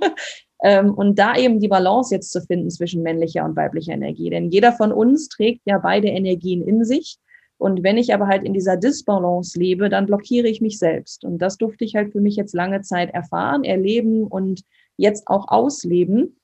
Ähm, 0.67 0.95
und 0.95 1.17
da 1.17 1.37
eben 1.37 1.61
die 1.61 1.69
Balance 1.69 2.13
jetzt 2.13 2.33
zu 2.33 2.41
finden 2.41 2.71
zwischen 2.71 3.05
männlicher 3.05 3.45
und 3.45 3.55
weiblicher 3.55 3.93
Energie. 3.93 4.31
Denn 4.31 4.51
jeder 4.51 4.73
von 4.73 4.91
uns 4.91 5.29
trägt 5.29 5.61
ja 5.65 5.79
beide 5.79 6.09
Energien 6.09 6.67
in 6.67 6.85
sich. 6.85 7.19
Und 7.57 7.85
wenn 7.85 7.97
ich 7.97 8.13
aber 8.13 8.27
halt 8.27 8.43
in 8.43 8.53
dieser 8.53 8.77
Disbalance 8.77 9.57
lebe, 9.57 9.89
dann 9.89 10.07
blockiere 10.07 10.49
ich 10.49 10.61
mich 10.61 10.81
selbst. 10.81 11.25
Und 11.25 11.39
das 11.39 11.57
durfte 11.57 11.85
ich 11.85 11.95
halt 11.95 12.11
für 12.11 12.21
mich 12.21 12.35
jetzt 12.35 12.53
lange 12.53 12.81
Zeit 12.81 13.15
erfahren, 13.15 13.63
erleben 13.63 14.25
und 14.25 14.63
jetzt 14.97 15.29
auch 15.29 15.47
ausleben. 15.47 16.37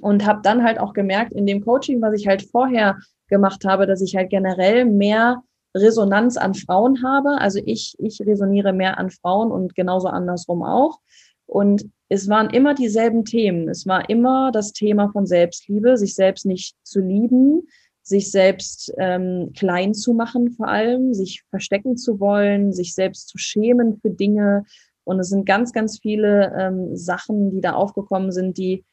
Und 0.00 0.24
habe 0.24 0.40
dann 0.42 0.64
halt 0.64 0.80
auch 0.80 0.94
gemerkt 0.94 1.34
in 1.34 1.44
dem 1.44 1.62
Coaching, 1.62 2.00
was 2.00 2.18
ich 2.18 2.26
halt 2.26 2.48
vorher 2.50 2.96
gemacht 3.28 3.66
habe, 3.66 3.86
dass 3.86 4.00
ich 4.00 4.16
halt 4.16 4.30
generell 4.30 4.86
mehr 4.86 5.42
Resonanz 5.76 6.38
an 6.38 6.54
Frauen 6.54 7.04
habe. 7.04 7.38
Also 7.38 7.60
ich, 7.66 7.96
ich 7.98 8.18
resoniere 8.22 8.72
mehr 8.72 8.96
an 8.96 9.10
Frauen 9.10 9.52
und 9.52 9.74
genauso 9.74 10.08
andersrum 10.08 10.62
auch. 10.62 11.00
Und 11.44 11.84
es 12.12 12.28
waren 12.28 12.50
immer 12.50 12.74
dieselben 12.74 13.24
Themen. 13.24 13.70
Es 13.70 13.86
war 13.86 14.10
immer 14.10 14.52
das 14.52 14.74
Thema 14.74 15.08
von 15.12 15.24
Selbstliebe, 15.24 15.96
sich 15.96 16.14
selbst 16.14 16.44
nicht 16.44 16.76
zu 16.82 17.00
lieben, 17.00 17.66
sich 18.02 18.30
selbst 18.30 18.92
ähm, 18.98 19.52
klein 19.56 19.94
zu 19.94 20.12
machen 20.12 20.50
vor 20.50 20.68
allem, 20.68 21.14
sich 21.14 21.42
verstecken 21.48 21.96
zu 21.96 22.20
wollen, 22.20 22.74
sich 22.74 22.94
selbst 22.94 23.28
zu 23.28 23.38
schämen 23.38 23.96
für 23.96 24.10
Dinge. 24.10 24.66
Und 25.04 25.20
es 25.20 25.30
sind 25.30 25.46
ganz, 25.46 25.72
ganz 25.72 26.00
viele 26.00 26.52
ähm, 26.54 26.94
Sachen, 26.94 27.50
die 27.50 27.62
da 27.62 27.72
aufgekommen 27.72 28.30
sind, 28.30 28.58
die 28.58 28.84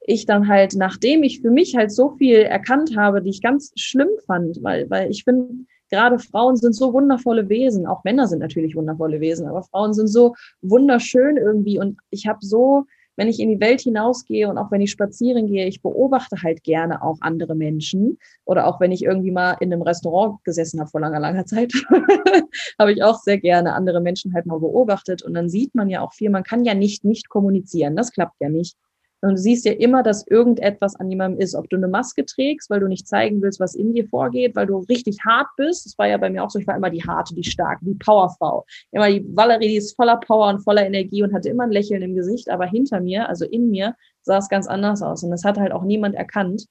ich 0.00 0.24
dann 0.24 0.48
halt, 0.48 0.74
nachdem 0.74 1.24
ich 1.24 1.42
für 1.42 1.50
mich 1.50 1.76
halt 1.76 1.92
so 1.92 2.12
viel 2.16 2.36
erkannt 2.36 2.96
habe, 2.96 3.20
die 3.20 3.30
ich 3.30 3.42
ganz 3.42 3.72
schlimm 3.76 4.08
fand, 4.26 4.62
weil, 4.62 4.88
weil 4.88 5.10
ich 5.10 5.24
finde, 5.24 5.66
gerade 5.92 6.18
Frauen 6.18 6.56
sind 6.56 6.74
so 6.74 6.92
wundervolle 6.92 7.48
Wesen, 7.48 7.86
auch 7.86 8.02
Männer 8.02 8.26
sind 8.26 8.38
natürlich 8.38 8.74
wundervolle 8.74 9.20
Wesen, 9.20 9.46
aber 9.46 9.62
Frauen 9.62 9.92
sind 9.92 10.08
so 10.08 10.34
wunderschön 10.62 11.36
irgendwie. 11.36 11.78
Und 11.78 11.98
ich 12.10 12.26
habe 12.26 12.38
so, 12.40 12.84
wenn 13.16 13.28
ich 13.28 13.38
in 13.40 13.50
die 13.50 13.60
Welt 13.60 13.82
hinausgehe 13.82 14.48
und 14.48 14.56
auch 14.56 14.70
wenn 14.70 14.80
ich 14.80 14.90
spazieren 14.90 15.46
gehe, 15.46 15.66
ich 15.66 15.82
beobachte 15.82 16.42
halt 16.42 16.64
gerne 16.64 17.02
auch 17.02 17.18
andere 17.20 17.54
Menschen. 17.54 18.18
Oder 18.46 18.66
auch 18.66 18.80
wenn 18.80 18.90
ich 18.90 19.04
irgendwie 19.04 19.30
mal 19.30 19.56
in 19.60 19.70
einem 19.70 19.82
Restaurant 19.82 20.42
gesessen 20.44 20.80
habe 20.80 20.88
vor 20.88 21.02
langer, 21.02 21.20
langer 21.20 21.44
Zeit, 21.44 21.72
habe 22.78 22.92
ich 22.92 23.02
auch 23.02 23.20
sehr 23.20 23.38
gerne 23.38 23.74
andere 23.74 24.00
Menschen 24.00 24.32
halt 24.32 24.46
mal 24.46 24.60
beobachtet. 24.60 25.22
Und 25.22 25.34
dann 25.34 25.50
sieht 25.50 25.74
man 25.74 25.90
ja 25.90 26.00
auch 26.00 26.14
viel, 26.14 26.30
man 26.30 26.42
kann 26.42 26.64
ja 26.64 26.72
nicht 26.72 27.04
nicht 27.04 27.28
kommunizieren, 27.28 27.96
das 27.96 28.12
klappt 28.12 28.40
ja 28.40 28.48
nicht. 28.48 28.76
Und 29.22 29.30
du 29.30 29.36
siehst 29.36 29.64
ja 29.64 29.72
immer, 29.72 30.02
dass 30.02 30.26
irgendetwas 30.26 30.96
an 30.96 31.08
jemandem 31.08 31.40
ist. 31.40 31.54
Ob 31.54 31.70
du 31.70 31.76
eine 31.76 31.88
Maske 31.88 32.26
trägst, 32.26 32.68
weil 32.70 32.80
du 32.80 32.88
nicht 32.88 33.06
zeigen 33.06 33.40
willst, 33.40 33.60
was 33.60 33.74
in 33.74 33.94
dir 33.94 34.06
vorgeht, 34.06 34.56
weil 34.56 34.66
du 34.66 34.78
richtig 34.88 35.18
hart 35.24 35.46
bist. 35.56 35.86
Das 35.86 35.96
war 35.96 36.08
ja 36.08 36.16
bei 36.16 36.28
mir 36.28 36.42
auch 36.42 36.50
so. 36.50 36.58
Ich 36.58 36.66
war 36.66 36.76
immer 36.76 36.90
die 36.90 37.02
harte, 37.02 37.34
die 37.34 37.44
starke, 37.44 37.84
die 37.84 37.94
Powerfrau. 37.94 38.66
Immer 38.90 39.08
die 39.08 39.24
Valerie, 39.34 39.68
die 39.68 39.76
ist 39.76 39.96
voller 39.96 40.18
Power 40.18 40.48
und 40.48 40.60
voller 40.60 40.84
Energie 40.84 41.22
und 41.22 41.32
hatte 41.32 41.48
immer 41.48 41.64
ein 41.64 41.72
Lächeln 41.72 42.02
im 42.02 42.14
Gesicht. 42.14 42.50
Aber 42.50 42.66
hinter 42.66 43.00
mir, 43.00 43.28
also 43.28 43.44
in 43.44 43.70
mir, 43.70 43.94
sah 44.22 44.38
es 44.38 44.48
ganz 44.48 44.66
anders 44.66 45.02
aus. 45.02 45.22
Und 45.22 45.30
das 45.30 45.44
hat 45.44 45.58
halt 45.58 45.72
auch 45.72 45.84
niemand 45.84 46.14
erkannt. 46.16 46.66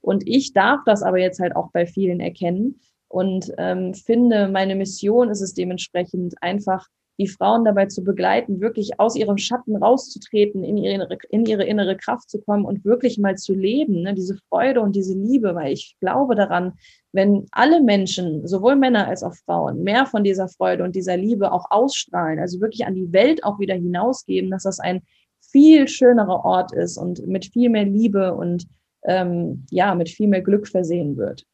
Und 0.00 0.26
ich 0.26 0.52
darf 0.52 0.80
das 0.86 1.02
aber 1.02 1.18
jetzt 1.18 1.40
halt 1.40 1.56
auch 1.56 1.72
bei 1.72 1.86
vielen 1.86 2.20
erkennen 2.20 2.80
und 3.08 3.52
ähm, 3.58 3.94
finde, 3.94 4.48
meine 4.48 4.74
Mission 4.74 5.30
ist 5.30 5.40
es 5.40 5.54
dementsprechend 5.54 6.34
einfach, 6.42 6.86
die 7.18 7.28
Frauen 7.28 7.64
dabei 7.64 7.86
zu 7.86 8.04
begleiten, 8.04 8.60
wirklich 8.60 9.00
aus 9.00 9.16
ihrem 9.16 9.38
Schatten 9.38 9.76
rauszutreten, 9.76 10.62
in 10.64 10.76
ihre, 10.76 11.08
in 11.30 11.46
ihre 11.46 11.64
innere 11.64 11.96
Kraft 11.96 12.30
zu 12.30 12.40
kommen 12.40 12.64
und 12.64 12.84
wirklich 12.84 13.18
mal 13.18 13.36
zu 13.36 13.54
leben, 13.54 14.02
ne? 14.02 14.14
diese 14.14 14.36
Freude 14.48 14.80
und 14.80 14.94
diese 14.94 15.14
Liebe, 15.14 15.54
weil 15.54 15.72
ich 15.72 15.96
glaube 16.00 16.34
daran, 16.34 16.74
wenn 17.12 17.46
alle 17.52 17.82
Menschen, 17.82 18.46
sowohl 18.46 18.76
Männer 18.76 19.06
als 19.06 19.22
auch 19.22 19.34
Frauen, 19.34 19.82
mehr 19.82 20.06
von 20.06 20.24
dieser 20.24 20.48
Freude 20.48 20.84
und 20.84 20.94
dieser 20.94 21.16
Liebe 21.16 21.52
auch 21.52 21.70
ausstrahlen, 21.70 22.38
also 22.38 22.60
wirklich 22.60 22.84
an 22.84 22.94
die 22.94 23.12
Welt 23.12 23.44
auch 23.44 23.58
wieder 23.58 23.74
hinausgeben, 23.74 24.50
dass 24.50 24.64
das 24.64 24.78
ein 24.78 25.02
viel 25.40 25.88
schönerer 25.88 26.44
Ort 26.44 26.72
ist 26.74 26.98
und 26.98 27.26
mit 27.26 27.46
viel 27.46 27.70
mehr 27.70 27.84
Liebe 27.84 28.34
und 28.34 28.66
ähm, 29.04 29.64
ja, 29.70 29.94
mit 29.94 30.08
viel 30.08 30.28
mehr 30.28 30.42
Glück 30.42 30.68
versehen 30.68 31.16
wird. 31.16 31.46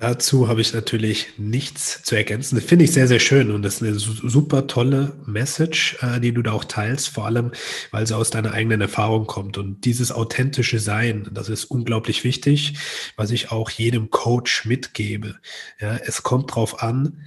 Dazu 0.00 0.48
habe 0.48 0.60
ich 0.60 0.74
natürlich 0.74 1.38
nichts 1.38 2.02
zu 2.02 2.16
ergänzen. 2.16 2.56
Das 2.56 2.64
finde 2.64 2.84
ich 2.84 2.92
sehr, 2.92 3.06
sehr 3.06 3.20
schön 3.20 3.52
und 3.52 3.62
das 3.62 3.80
ist 3.80 3.82
eine 3.82 3.98
super 3.98 4.66
tolle 4.66 5.12
Message, 5.24 5.96
äh, 6.02 6.18
die 6.18 6.32
du 6.32 6.42
da 6.42 6.52
auch 6.52 6.64
teilst, 6.64 7.08
vor 7.08 7.26
allem, 7.26 7.52
weil 7.92 8.04
sie 8.04 8.16
aus 8.16 8.30
deiner 8.30 8.52
eigenen 8.52 8.80
Erfahrung 8.80 9.26
kommt. 9.26 9.56
Und 9.56 9.84
dieses 9.84 10.10
authentische 10.10 10.80
Sein, 10.80 11.28
das 11.32 11.48
ist 11.48 11.66
unglaublich 11.66 12.24
wichtig, 12.24 12.74
was 13.16 13.30
ich 13.30 13.52
auch 13.52 13.70
jedem 13.70 14.10
Coach 14.10 14.64
mitgebe. 14.64 15.36
Ja, 15.80 15.96
es 15.96 16.24
kommt 16.24 16.54
drauf 16.54 16.82
an, 16.82 17.20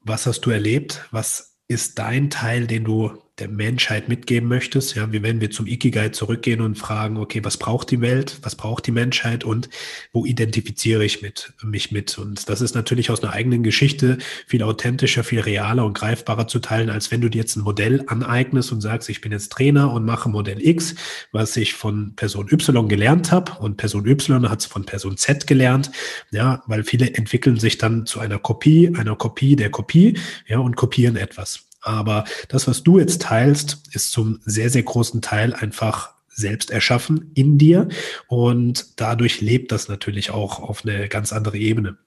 was 0.00 0.26
hast 0.26 0.42
du 0.42 0.50
erlebt, 0.50 1.04
was 1.10 1.56
ist 1.66 1.98
dein 1.98 2.30
Teil, 2.30 2.68
den 2.68 2.84
du 2.84 3.18
der 3.38 3.48
Menschheit 3.48 4.08
mitgeben 4.08 4.48
möchtest. 4.48 4.94
Ja, 4.94 5.12
wie 5.12 5.22
wenn 5.22 5.40
wir 5.40 5.50
zum 5.50 5.66
Ikigai 5.66 6.10
zurückgehen 6.10 6.60
und 6.60 6.76
fragen, 6.76 7.16
okay, 7.16 7.44
was 7.44 7.56
braucht 7.56 7.90
die 7.90 8.00
Welt, 8.00 8.38
was 8.42 8.56
braucht 8.56 8.86
die 8.86 8.92
Menschheit 8.92 9.44
und 9.44 9.68
wo 10.12 10.26
identifiziere 10.26 11.04
ich 11.04 11.22
mit, 11.22 11.52
mich 11.62 11.92
mit? 11.92 12.18
Und 12.18 12.48
das 12.48 12.60
ist 12.60 12.74
natürlich 12.74 13.10
aus 13.10 13.22
einer 13.22 13.32
eigenen 13.32 13.62
Geschichte 13.62 14.18
viel 14.46 14.62
authentischer, 14.62 15.24
viel 15.24 15.40
realer 15.40 15.84
und 15.84 15.94
greifbarer 15.94 16.48
zu 16.48 16.58
teilen, 16.58 16.90
als 16.90 17.10
wenn 17.10 17.20
du 17.20 17.28
dir 17.28 17.38
jetzt 17.38 17.56
ein 17.56 17.62
Modell 17.62 18.04
aneignest 18.06 18.72
und 18.72 18.80
sagst, 18.80 19.08
ich 19.08 19.20
bin 19.20 19.32
jetzt 19.32 19.52
Trainer 19.52 19.92
und 19.92 20.04
mache 20.04 20.28
Modell 20.28 20.64
X, 20.66 20.94
was 21.32 21.56
ich 21.56 21.74
von 21.74 22.14
Person 22.16 22.48
Y 22.50 22.88
gelernt 22.88 23.32
habe 23.32 23.52
und 23.60 23.76
Person 23.76 24.06
Y 24.06 24.48
hat 24.48 24.60
es 24.60 24.66
von 24.66 24.84
Person 24.84 25.16
Z 25.16 25.46
gelernt. 25.46 25.90
Ja, 26.30 26.62
weil 26.66 26.84
viele 26.84 27.14
entwickeln 27.14 27.58
sich 27.58 27.78
dann 27.78 28.06
zu 28.06 28.20
einer 28.20 28.38
Kopie, 28.38 28.92
einer 28.96 29.16
Kopie 29.16 29.56
der 29.56 29.70
Kopie, 29.70 30.18
ja, 30.46 30.58
und 30.58 30.76
kopieren 30.76 31.16
etwas. 31.16 31.67
Aber 31.80 32.24
das, 32.48 32.66
was 32.66 32.82
du 32.82 32.98
jetzt 32.98 33.22
teilst, 33.22 33.82
ist 33.92 34.10
zum 34.10 34.40
sehr, 34.44 34.70
sehr 34.70 34.82
großen 34.82 35.22
Teil 35.22 35.54
einfach 35.54 36.10
selbst 36.28 36.70
erschaffen 36.70 37.32
in 37.34 37.58
dir 37.58 37.88
und 38.28 39.00
dadurch 39.00 39.40
lebt 39.40 39.72
das 39.72 39.88
natürlich 39.88 40.30
auch 40.30 40.60
auf 40.60 40.84
eine 40.84 41.08
ganz 41.08 41.32
andere 41.32 41.58
Ebene. 41.58 41.98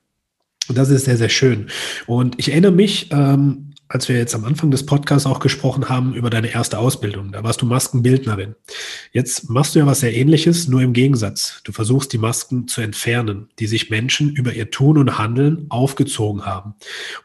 Und 0.69 0.77
das 0.77 0.89
ist 0.89 1.05
sehr, 1.05 1.17
sehr 1.17 1.29
schön. 1.29 1.67
Und 2.07 2.39
ich 2.39 2.49
erinnere 2.51 2.71
mich, 2.71 3.09
ähm, 3.11 3.70
als 3.91 4.07
wir 4.07 4.17
jetzt 4.17 4.33
am 4.35 4.45
Anfang 4.45 4.71
des 4.71 4.85
Podcasts 4.85 5.25
auch 5.25 5.41
gesprochen 5.41 5.89
haben 5.89 6.13
über 6.13 6.29
deine 6.29 6.53
erste 6.53 6.79
Ausbildung. 6.79 7.33
Da 7.33 7.43
warst 7.43 7.61
du 7.61 7.65
Maskenbildnerin. 7.65 8.55
Jetzt 9.11 9.49
machst 9.49 9.75
du 9.75 9.79
ja 9.79 9.85
was 9.85 9.99
sehr 9.99 10.15
ähnliches, 10.15 10.69
nur 10.69 10.81
im 10.81 10.93
Gegensatz. 10.93 11.59
Du 11.65 11.73
versuchst 11.73 12.13
die 12.13 12.17
Masken 12.17 12.69
zu 12.69 12.79
entfernen, 12.79 13.49
die 13.59 13.67
sich 13.67 13.89
Menschen 13.89 14.33
über 14.33 14.53
ihr 14.53 14.71
Tun 14.71 14.97
und 14.97 15.17
Handeln 15.17 15.65
aufgezogen 15.67 16.45
haben. 16.45 16.75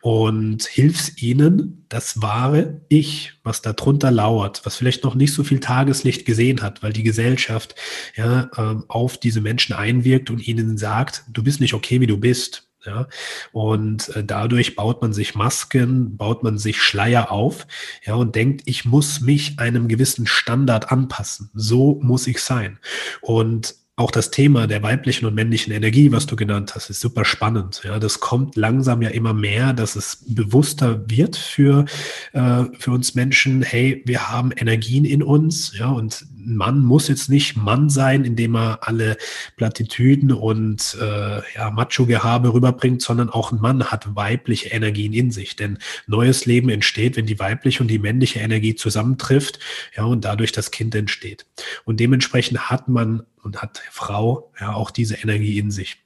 Und 0.00 0.64
hilfst 0.64 1.22
ihnen, 1.22 1.84
das 1.88 2.20
wahre 2.20 2.80
Ich, 2.88 3.34
was 3.44 3.62
darunter 3.62 4.10
lauert, 4.10 4.62
was 4.64 4.74
vielleicht 4.74 5.04
noch 5.04 5.14
nicht 5.14 5.32
so 5.32 5.44
viel 5.44 5.60
Tageslicht 5.60 6.26
gesehen 6.26 6.62
hat, 6.62 6.82
weil 6.82 6.92
die 6.92 7.04
Gesellschaft 7.04 7.76
ja 8.16 8.50
ähm, 8.56 8.84
auf 8.88 9.18
diese 9.18 9.40
Menschen 9.40 9.76
einwirkt 9.76 10.30
und 10.30 10.46
ihnen 10.48 10.78
sagt, 10.78 11.22
du 11.32 11.44
bist 11.44 11.60
nicht 11.60 11.74
okay, 11.74 12.00
wie 12.00 12.08
du 12.08 12.18
bist 12.18 12.66
ja, 12.86 13.08
und 13.52 14.08
äh, 14.16 14.24
dadurch 14.24 14.76
baut 14.76 15.02
man 15.02 15.12
sich 15.12 15.34
Masken, 15.34 16.16
baut 16.16 16.42
man 16.42 16.58
sich 16.58 16.80
Schleier 16.80 17.30
auf, 17.30 17.66
ja, 18.04 18.14
und 18.14 18.34
denkt, 18.34 18.62
ich 18.66 18.84
muss 18.84 19.20
mich 19.20 19.58
einem 19.58 19.88
gewissen 19.88 20.26
Standard 20.26 20.92
anpassen. 20.92 21.50
So 21.54 22.00
muss 22.02 22.26
ich 22.26 22.40
sein. 22.40 22.78
Und 23.20 23.74
auch 23.98 24.10
das 24.10 24.30
Thema 24.30 24.66
der 24.66 24.82
weiblichen 24.82 25.24
und 25.24 25.34
männlichen 25.34 25.72
Energie, 25.72 26.12
was 26.12 26.26
du 26.26 26.36
genannt 26.36 26.74
hast, 26.74 26.90
ist 26.90 27.00
super 27.00 27.24
spannend. 27.24 27.80
Ja, 27.82 27.98
das 27.98 28.20
kommt 28.20 28.54
langsam 28.54 29.00
ja 29.00 29.08
immer 29.08 29.32
mehr, 29.32 29.72
dass 29.72 29.96
es 29.96 30.22
bewusster 30.28 31.08
wird 31.08 31.34
für, 31.34 31.86
äh, 32.34 32.64
für 32.78 32.90
uns 32.90 33.14
Menschen. 33.14 33.62
Hey, 33.62 34.02
wir 34.04 34.30
haben 34.30 34.52
Energien 34.52 35.06
in 35.06 35.22
uns, 35.22 35.76
ja, 35.78 35.88
und 35.88 36.26
Mann 36.46 36.84
muss 36.84 37.08
jetzt 37.08 37.28
nicht 37.28 37.56
Mann 37.56 37.90
sein, 37.90 38.24
indem 38.24 38.56
er 38.56 38.78
alle 38.82 39.16
Plattitüden 39.56 40.32
und 40.32 40.96
äh, 41.00 41.40
ja, 41.54 41.70
Macho-Gehabe 41.70 42.52
rüberbringt, 42.52 43.02
sondern 43.02 43.30
auch 43.30 43.52
ein 43.52 43.60
Mann 43.60 43.84
hat 43.84 44.14
weibliche 44.14 44.68
Energien 44.68 45.12
in 45.12 45.30
sich. 45.30 45.56
Denn 45.56 45.78
neues 46.06 46.46
Leben 46.46 46.68
entsteht, 46.68 47.16
wenn 47.16 47.26
die 47.26 47.38
weibliche 47.38 47.82
und 47.82 47.88
die 47.88 47.98
männliche 47.98 48.38
Energie 48.38 48.74
zusammentrifft, 48.74 49.58
ja, 49.96 50.04
und 50.04 50.24
dadurch 50.24 50.52
das 50.52 50.70
Kind 50.70 50.94
entsteht. 50.94 51.46
Und 51.84 52.00
dementsprechend 52.00 52.70
hat 52.70 52.88
man 52.88 53.24
und 53.42 53.62
hat 53.62 53.82
Frau 53.90 54.52
ja 54.60 54.74
auch 54.74 54.90
diese 54.90 55.16
Energie 55.16 55.58
in 55.58 55.70
sich. 55.70 55.98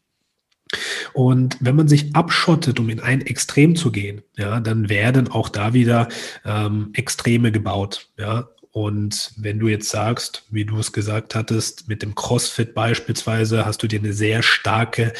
Und 1.12 1.56
wenn 1.60 1.74
man 1.76 1.88
sich 1.88 2.14
abschottet, 2.14 2.78
um 2.78 2.88
in 2.88 3.00
ein 3.00 3.20
Extrem 3.22 3.74
zu 3.74 3.90
gehen, 3.90 4.22
ja, 4.36 4.60
dann 4.60 4.88
werden 4.88 5.28
auch 5.28 5.48
da 5.48 5.74
wieder 5.74 6.08
ähm, 6.44 6.90
Extreme 6.94 7.50
gebaut. 7.50 8.08
Ja. 8.18 8.48
Und 8.72 9.32
wenn 9.36 9.58
du 9.58 9.66
jetzt 9.66 9.88
sagst, 9.88 10.44
wie 10.50 10.64
du 10.64 10.78
es 10.78 10.92
gesagt 10.92 11.34
hattest, 11.34 11.88
mit 11.88 12.02
dem 12.02 12.14
CrossFit 12.14 12.72
beispielsweise, 12.72 13.66
hast 13.66 13.82
du 13.82 13.88
dir 13.88 13.98
eine 13.98 14.12
sehr 14.12 14.42
starke 14.42 15.12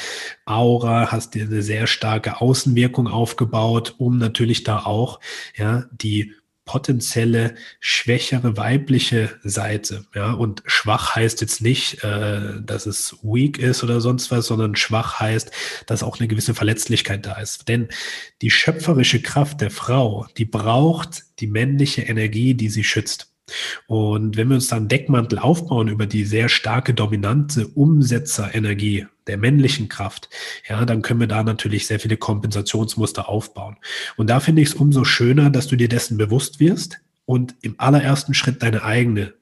Aura, 0.45 1.11
hast 1.11 1.35
dir 1.35 1.45
eine 1.45 1.63
sehr 1.63 1.89
starke 1.89 2.41
Außenwirkung 2.41 3.09
aufgebaut, 3.09 3.97
um 3.99 4.19
natürlich 4.19 4.63
da 4.63 4.85
auch 4.85 5.19
ja 5.57 5.87
die 5.91 6.33
potenzielle 6.71 7.57
schwächere 7.81 8.57
weibliche 8.57 9.41
Seite. 9.43 10.07
Ja, 10.15 10.35
und 10.35 10.63
schwach 10.67 11.17
heißt 11.17 11.41
jetzt 11.41 11.61
nicht, 11.61 12.05
äh, 12.05 12.63
dass 12.63 12.87
es 12.87 13.17
weak 13.23 13.59
ist 13.59 13.83
oder 13.83 14.01
sonst 14.01 14.31
was, 14.31 14.47
sondern 14.47 14.77
schwach 14.77 15.19
heißt, 15.19 15.51
dass 15.87 16.05
auch 16.05 16.21
eine 16.21 16.29
gewisse 16.29 16.55
Verletzlichkeit 16.55 17.27
da 17.27 17.41
ist. 17.41 17.67
Denn 17.67 17.89
die 18.41 18.53
schöpferische 18.53 19.21
Kraft 19.21 19.61
der 19.61 19.73
Frau, 19.73 20.29
die 20.39 20.45
braucht 20.45 21.25
die 21.41 21.49
männliche 21.49 22.03
Energie, 22.03 22.55
die 22.55 22.69
sie 22.69 22.85
schützt. 22.85 23.30
Und 23.87 24.37
wenn 24.37 24.49
wir 24.49 24.57
uns 24.57 24.69
dann 24.69 24.89
Deckmantel 24.89 25.39
aufbauen 25.39 25.89
über 25.89 26.07
die 26.07 26.25
sehr 26.25 26.49
starke 26.49 26.95
dominante 26.95 27.67
Umsetzerenergie 27.69 29.07
der 29.27 29.37
männlichen 29.37 29.89
Kraft, 29.89 30.29
ja, 30.69 30.85
dann 30.85 31.03
können 31.03 31.21
wir 31.21 31.27
da 31.27 31.43
natürlich 31.43 31.87
sehr 31.87 32.01
viele 32.01 32.17
Kompensationsmuster 32.17 33.29
aufbauen. 33.29 33.77
Und 34.17 34.29
da 34.29 34.41
finde 34.41 34.63
ich 34.63 34.69
es 34.69 34.75
umso 34.75 35.05
schöner, 35.05 35.51
dass 35.51 35.67
du 35.67 35.77
dir 35.77 35.89
dessen 35.89 36.17
bewusst 36.17 36.61
wirst 36.61 37.01
und 37.27 37.55
im 37.63 37.75
allerersten 37.79 38.35
Schritt 38.35 38.63
deine 38.63 38.83
eigene 38.83 39.35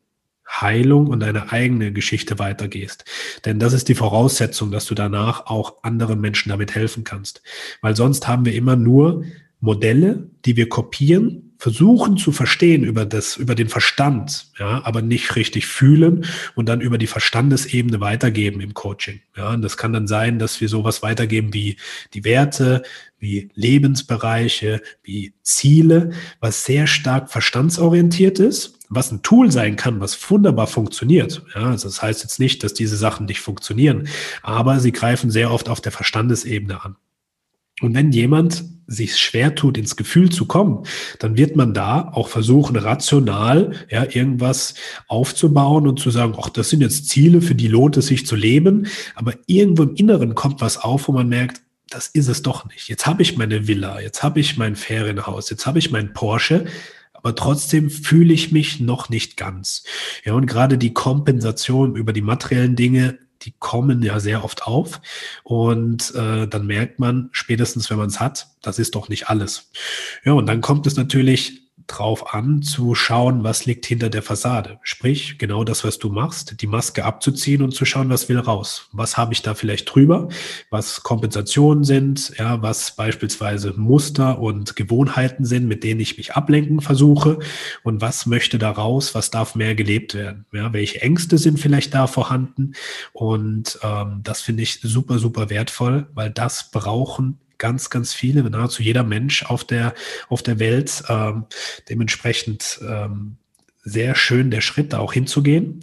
Heilung 0.49 1.09
und 1.09 1.21
deine 1.21 1.53
eigene 1.53 1.93
Geschichte 1.93 2.39
weitergehst. 2.39 3.05
Denn 3.45 3.59
das 3.59 3.73
ist 3.73 3.89
die 3.89 3.95
Voraussetzung, 3.95 4.71
dass 4.71 4.87
du 4.87 4.95
danach 4.95 5.47
auch 5.47 5.83
anderen 5.83 6.21
Menschen 6.21 6.49
damit 6.49 6.75
helfen 6.75 7.05
kannst. 7.05 7.43
Weil 7.83 7.95
sonst 7.97 8.27
haben 8.27 8.45
wir 8.45 8.55
immer 8.55 8.77
nur 8.77 9.25
Modelle, 9.61 10.29
die 10.45 10.57
wir 10.57 10.69
kopieren 10.69 11.48
versuchen 11.59 12.17
zu 12.17 12.31
verstehen 12.31 12.85
über 12.85 13.05
das, 13.05 13.37
über 13.37 13.57
den 13.57 13.69
Verstand, 13.69 14.47
ja, 14.59 14.81
aber 14.85 15.03
nicht 15.03 15.35
richtig 15.35 15.67
fühlen 15.67 16.25
und 16.55 16.69
dann 16.69 16.81
über 16.81 16.99
die 16.99 17.09
Verstandesebene 17.09 18.01
weitergeben 18.01 18.61
im 18.61 18.75
Coaching. 18.75 19.21
Ja, 19.37 19.51
und 19.51 19.63
das 19.63 19.77
kann 19.77 19.93
dann 19.93 20.07
sein, 20.07 20.39
dass 20.39 20.61
wir 20.61 20.69
sowas 20.69 21.03
weitergeben 21.03 21.53
wie 21.53 21.77
die 22.15 22.25
Werte, 22.25 22.85
wie 23.19 23.51
Lebensbereiche, 23.55 24.81
wie 25.03 25.35
Ziele, 25.43 26.13
was 26.39 26.65
sehr 26.65 26.87
stark 26.87 27.29
verstandsorientiert 27.29 28.39
ist, 28.39 28.79
was 28.89 29.11
ein 29.11 29.23
Tool 29.23 29.51
sein 29.51 29.75
kann, 29.75 29.99
was 29.99 30.31
wunderbar 30.31 30.69
funktioniert. 30.69 31.43
Ja, 31.57 31.71
also 31.71 31.89
das 31.89 32.01
heißt 32.01 32.23
jetzt 32.23 32.39
nicht, 32.39 32.63
dass 32.63 32.73
diese 32.73 32.97
Sachen 32.97 33.27
nicht 33.27 33.41
funktionieren, 33.41 34.07
aber 34.43 34.79
sie 34.79 34.93
greifen 34.93 35.33
sehr 35.33 35.51
oft 35.51 35.69
auf 35.69 35.81
der 35.81 35.93
Verstandesebene 35.93 36.85
an. 36.85 36.97
Und 37.81 37.95
wenn 37.95 38.13
jemand 38.13 38.65
sich 38.89 39.19
schwer 39.19 39.55
tut, 39.55 39.77
ins 39.77 39.97
Gefühl 39.97 40.31
zu 40.31 40.47
kommen, 40.47 40.85
dann 41.19 41.37
wird 41.37 41.57
man 41.57 41.75
da 41.75 42.11
auch 42.13 42.29
versuchen, 42.29 42.77
rational 42.77 43.73
ja, 43.91 44.05
irgendwas 44.05 44.75
aufzubauen 45.09 45.87
und 45.87 46.01
zu 46.01 46.11
sagen, 46.11 46.35
ach, 46.41 46.49
das 46.49 46.71
sind 46.71 46.81
jetzt 46.81 47.09
Ziele, 47.09 47.43
für 47.43 47.55
die 47.55 47.69
lohnt 47.69 47.99
es 47.99 48.07
sich 48.07 48.27
zu 48.27 48.35
leben. 48.35 48.87
Aber 49.15 49.35
irgendwo 49.47 49.83
im 49.83 49.95
Inneren 49.95 50.35
kommt 50.35 50.63
was 50.63 50.79
auf, 50.79 51.07
wo 51.07 51.13
man 51.13 51.29
merkt, 51.29 51.61
das 51.91 52.09
ist 52.09 52.29
es 52.29 52.43
doch 52.43 52.67
nicht. 52.67 52.89
Jetzt 52.89 53.07
habe 53.07 53.23
ich 53.23 53.37
meine 53.37 53.69
Villa, 53.69 54.01
jetzt 54.01 54.23
habe 54.23 54.41
ich 54.41 54.57
mein 54.57 54.75
Ferienhaus, 54.75 55.51
jetzt 55.51 55.67
habe 55.67 55.79
ich 55.79 55.91
mein 55.91 56.13
Porsche, 56.13 56.65
aber 57.13 57.35
trotzdem 57.35 57.91
fühle 57.91 58.33
ich 58.33 58.53
mich 58.53 58.81
noch 58.81 59.09
nicht 59.09 59.37
ganz. 59.37 59.85
Ja, 60.25 60.35
und 60.35 60.47
gerade 60.47 60.79
die 60.79 60.95
Kompensation 60.95 61.97
über 61.97 62.13
die 62.13 62.23
materiellen 62.23 62.77
Dinge 62.77 63.19
die 63.43 63.55
kommen 63.59 64.03
ja 64.03 64.21
sehr 64.21 64.45
oft 64.45 64.65
auf. 64.65 65.01
Und 65.43 66.15
äh, 66.15 66.47
dann 66.47 66.67
merkt 66.67 66.99
man, 66.99 67.29
spätestens 67.33 67.91
wenn 67.91 67.99
man 67.99 68.09
es 68.09 68.21
hat, 68.21 68.49
das 68.63 68.79
ist 68.79 68.95
doch 68.95 69.09
nicht 69.09 69.29
alles. 69.29 69.71
Ja, 70.25 70.33
und 70.33 70.47
dann 70.47 70.61
kommt 70.61 70.87
es 70.87 70.97
natürlich 70.97 71.68
drauf 71.89 72.35
an, 72.35 72.63
zu 72.63 72.95
schauen, 72.95 73.43
was 73.43 73.67
liegt 73.67 73.87
hinter 73.87 74.11
der 74.11 74.23
Fassade. 74.23 74.79
Sprich, 74.83 75.39
genau 75.39 75.65
das, 75.65 75.85
was 75.85 75.99
du 75.99 76.11
machst, 76.11 76.61
die 76.61 76.67
Maske 76.67 77.05
abzuziehen 77.05 77.63
und 77.63 77.73
zu 77.73 77.85
schauen, 77.85 78.11
was 78.11 78.29
will 78.29 78.39
raus. 78.39 78.89
Was 78.93 79.17
habe 79.17 79.33
ich 79.33 79.43
da 79.43 79.55
vielleicht 79.55 79.93
drüber? 79.93 80.29
Was 80.71 81.03
Kompensationen 81.03 81.85
sind, 81.85 82.33
ja, 82.39 82.63
was 82.63 82.95
beispielsweise 82.95 83.73
Muster 83.77 84.39
und 84.39 84.77
Gewohnheiten 84.77 85.45
sind, 85.45 85.67
mit 85.67 85.83
denen 85.83 86.01
ich 86.01 86.17
mich 86.17 86.35
ablenken 86.35 86.81
versuche 86.81 87.39
und 87.83 88.01
was 88.01 88.27
möchte 88.27 88.59
da 88.59 88.71
raus, 88.71 89.15
was 89.15 89.31
darf 89.31 89.55
mehr 89.55 89.75
gelebt 89.75 90.15
werden? 90.15 90.47
Ja, 90.53 90.73
welche 90.73 91.01
Ängste 91.01 91.39
sind 91.39 91.59
vielleicht 91.59 91.95
da 91.95 92.07
vorhanden? 92.07 92.75
Und 93.13 93.79
ähm, 93.83 94.21
das 94.23 94.43
finde 94.43 94.63
ich 94.63 94.81
super, 94.83 95.19
super 95.19 95.51
wertvoll, 95.51 96.07
weil 96.15 96.31
das 96.31 96.71
brauchen 96.71 97.39
ganz, 97.59 97.91
ganz 97.91 98.15
viele, 98.15 98.49
nahezu 98.49 98.83
jeder 98.83 99.05
Mensch 99.05 99.45
auf 99.45 99.65
der, 99.65 99.95
auf 100.29 100.43
der 100.43 100.59
Welt. 100.59 101.03
Ähm, 101.09 101.47
dementsprechend 101.89 102.81
ähm, 102.89 103.37
sehr 103.83 104.15
schön 104.15 104.51
der 104.51 104.61
Schritt, 104.61 104.93
da 104.93 104.99
auch 104.99 105.13
hinzugehen. 105.13 105.81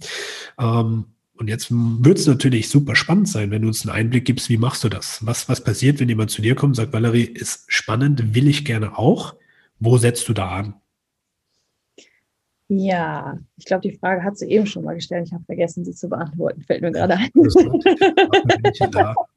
Ähm, 0.59 1.05
Und 1.37 1.49
jetzt 1.49 1.67
wird 1.69 2.17
es 2.17 2.27
natürlich 2.27 2.69
super 2.69 2.95
spannend 2.95 3.27
sein, 3.27 3.51
wenn 3.51 3.63
du 3.63 3.67
uns 3.67 3.85
einen 3.85 3.95
Einblick 3.95 4.23
gibst, 4.25 4.49
wie 4.49 4.57
machst 4.57 4.83
du 4.85 4.89
das? 4.89 5.25
Was, 5.25 5.49
was 5.49 5.61
passiert, 5.61 5.99
wenn 5.99 6.07
jemand 6.07 6.31
zu 6.31 6.41
dir 6.41 6.55
kommt 6.55 6.71
und 6.71 6.75
sagt, 6.75 6.93
Valerie, 6.93 7.25
ist 7.25 7.65
spannend, 7.67 8.33
will 8.33 8.47
ich 8.47 8.63
gerne 8.63 8.97
auch. 8.97 9.35
Wo 9.79 9.97
setzt 9.97 10.29
du 10.29 10.33
da 10.33 10.49
an? 10.49 10.75
Ja, 12.67 13.37
ich 13.57 13.65
glaube, 13.65 13.81
die 13.81 13.97
Frage 13.97 14.23
hat 14.23 14.37
sie 14.37 14.49
eben 14.49 14.65
schon 14.65 14.83
mal 14.83 14.95
gestellt. 14.95 15.27
Ich 15.27 15.33
habe 15.33 15.43
vergessen, 15.43 15.85
sie 15.85 15.93
zu 15.93 16.09
beantworten. 16.09 16.63
Fällt 16.63 16.81
mir 16.81 16.91
gerade 16.91 17.15
ein. 17.17 17.29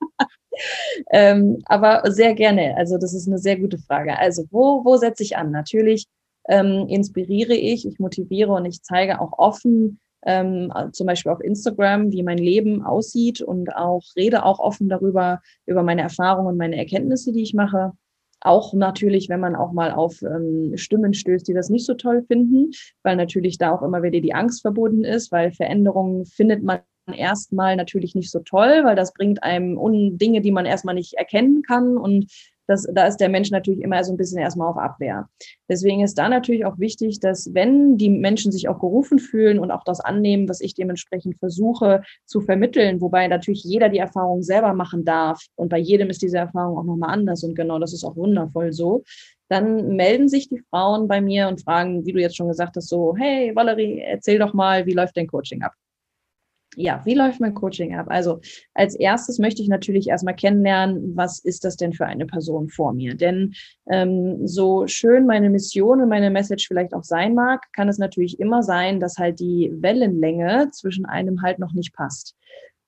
ähm, 1.10 1.58
aber 1.66 2.02
sehr 2.10 2.34
gerne. 2.34 2.76
Also 2.76 2.98
das 2.98 3.14
ist 3.14 3.26
eine 3.28 3.38
sehr 3.38 3.58
gute 3.58 3.78
Frage. 3.78 4.18
Also 4.18 4.44
wo, 4.50 4.84
wo 4.84 4.96
setze 4.96 5.22
ich 5.22 5.36
an? 5.36 5.50
Natürlich 5.50 6.06
ähm, 6.48 6.86
inspiriere 6.88 7.54
ich, 7.54 7.86
ich 7.86 7.98
motiviere 7.98 8.52
und 8.52 8.64
ich 8.64 8.82
zeige 8.82 9.20
auch 9.20 9.38
offen 9.38 10.00
ähm, 10.26 10.72
zum 10.92 11.06
Beispiel 11.06 11.32
auf 11.32 11.40
Instagram, 11.40 12.12
wie 12.12 12.22
mein 12.22 12.38
Leben 12.38 12.82
aussieht 12.82 13.40
und 13.40 13.74
auch 13.74 14.02
rede 14.16 14.44
auch 14.44 14.58
offen 14.58 14.88
darüber, 14.88 15.40
über 15.66 15.82
meine 15.82 16.02
Erfahrungen 16.02 16.48
und 16.48 16.56
meine 16.56 16.76
Erkenntnisse, 16.76 17.32
die 17.32 17.42
ich 17.42 17.54
mache. 17.54 17.92
Auch 18.40 18.72
natürlich, 18.72 19.28
wenn 19.28 19.40
man 19.40 19.56
auch 19.56 19.72
mal 19.72 19.92
auf 19.92 20.22
ähm, 20.22 20.72
Stimmen 20.76 21.12
stößt, 21.12 21.46
die 21.48 21.54
das 21.54 21.70
nicht 21.70 21.86
so 21.86 21.94
toll 21.94 22.22
finden, 22.22 22.70
weil 23.02 23.16
natürlich 23.16 23.58
da 23.58 23.72
auch 23.72 23.82
immer 23.82 24.02
wieder 24.02 24.20
die 24.20 24.34
Angst 24.34 24.62
verbunden 24.62 25.04
ist, 25.04 25.32
weil 25.32 25.52
Veränderungen 25.52 26.24
findet 26.24 26.62
man 26.62 26.80
erstmal 27.14 27.76
natürlich 27.76 28.14
nicht 28.14 28.30
so 28.30 28.40
toll, 28.40 28.82
weil 28.84 28.96
das 28.96 29.12
bringt 29.12 29.42
einem 29.42 29.78
Dinge, 30.18 30.40
die 30.40 30.52
man 30.52 30.66
erstmal 30.66 30.94
nicht 30.94 31.14
erkennen 31.14 31.62
kann 31.62 31.96
und 31.96 32.30
das, 32.68 32.86
da 32.92 33.06
ist 33.06 33.16
der 33.16 33.30
Mensch 33.30 33.50
natürlich 33.50 33.80
immer 33.80 34.04
so 34.04 34.12
ein 34.12 34.18
bisschen 34.18 34.38
erstmal 34.38 34.68
auf 34.68 34.76
Abwehr. 34.76 35.28
Deswegen 35.70 36.02
ist 36.02 36.18
da 36.18 36.28
natürlich 36.28 36.66
auch 36.66 36.78
wichtig, 36.78 37.18
dass 37.18 37.54
wenn 37.54 37.96
die 37.96 38.10
Menschen 38.10 38.52
sich 38.52 38.68
auch 38.68 38.78
gerufen 38.78 39.18
fühlen 39.18 39.58
und 39.58 39.70
auch 39.70 39.84
das 39.84 40.00
annehmen, 40.00 40.48
was 40.50 40.60
ich 40.60 40.74
dementsprechend 40.74 41.38
versuche 41.38 42.02
zu 42.26 42.42
vermitteln, 42.42 43.00
wobei 43.00 43.26
natürlich 43.26 43.64
jeder 43.64 43.88
die 43.88 43.98
Erfahrung 43.98 44.42
selber 44.42 44.74
machen 44.74 45.06
darf 45.06 45.42
und 45.56 45.70
bei 45.70 45.78
jedem 45.78 46.10
ist 46.10 46.20
diese 46.20 46.36
Erfahrung 46.36 46.76
auch 46.78 46.84
nochmal 46.84 47.10
anders 47.10 47.42
und 47.42 47.54
genau 47.54 47.78
das 47.78 47.94
ist 47.94 48.04
auch 48.04 48.16
wundervoll 48.16 48.72
so, 48.74 49.02
dann 49.48 49.96
melden 49.96 50.28
sich 50.28 50.50
die 50.50 50.62
Frauen 50.68 51.08
bei 51.08 51.22
mir 51.22 51.48
und 51.48 51.62
fragen, 51.62 52.04
wie 52.04 52.12
du 52.12 52.20
jetzt 52.20 52.36
schon 52.36 52.48
gesagt 52.48 52.76
hast, 52.76 52.88
so, 52.88 53.16
hey 53.16 53.56
Valerie, 53.56 54.00
erzähl 54.00 54.38
doch 54.38 54.52
mal, 54.52 54.84
wie 54.84 54.92
läuft 54.92 55.16
dein 55.16 55.26
Coaching 55.26 55.62
ab? 55.62 55.72
Ja, 56.78 57.02
wie 57.04 57.14
läuft 57.14 57.40
mein 57.40 57.54
Coaching 57.54 57.96
ab? 57.96 58.06
Also 58.08 58.40
als 58.74 58.94
erstes 58.94 59.38
möchte 59.38 59.62
ich 59.62 59.68
natürlich 59.68 60.08
erstmal 60.08 60.36
kennenlernen, 60.36 61.16
was 61.16 61.40
ist 61.40 61.64
das 61.64 61.76
denn 61.76 61.92
für 61.92 62.06
eine 62.06 62.24
Person 62.24 62.68
vor 62.68 62.92
mir? 62.92 63.16
Denn 63.16 63.54
ähm, 63.90 64.46
so 64.46 64.86
schön 64.86 65.26
meine 65.26 65.50
Mission 65.50 66.00
und 66.00 66.08
meine 66.08 66.30
Message 66.30 66.68
vielleicht 66.68 66.94
auch 66.94 67.02
sein 67.02 67.34
mag, 67.34 67.66
kann 67.72 67.88
es 67.88 67.98
natürlich 67.98 68.38
immer 68.38 68.62
sein, 68.62 69.00
dass 69.00 69.16
halt 69.18 69.40
die 69.40 69.72
Wellenlänge 69.74 70.70
zwischen 70.70 71.04
einem 71.04 71.42
halt 71.42 71.58
noch 71.58 71.72
nicht 71.72 71.92
passt. 71.94 72.36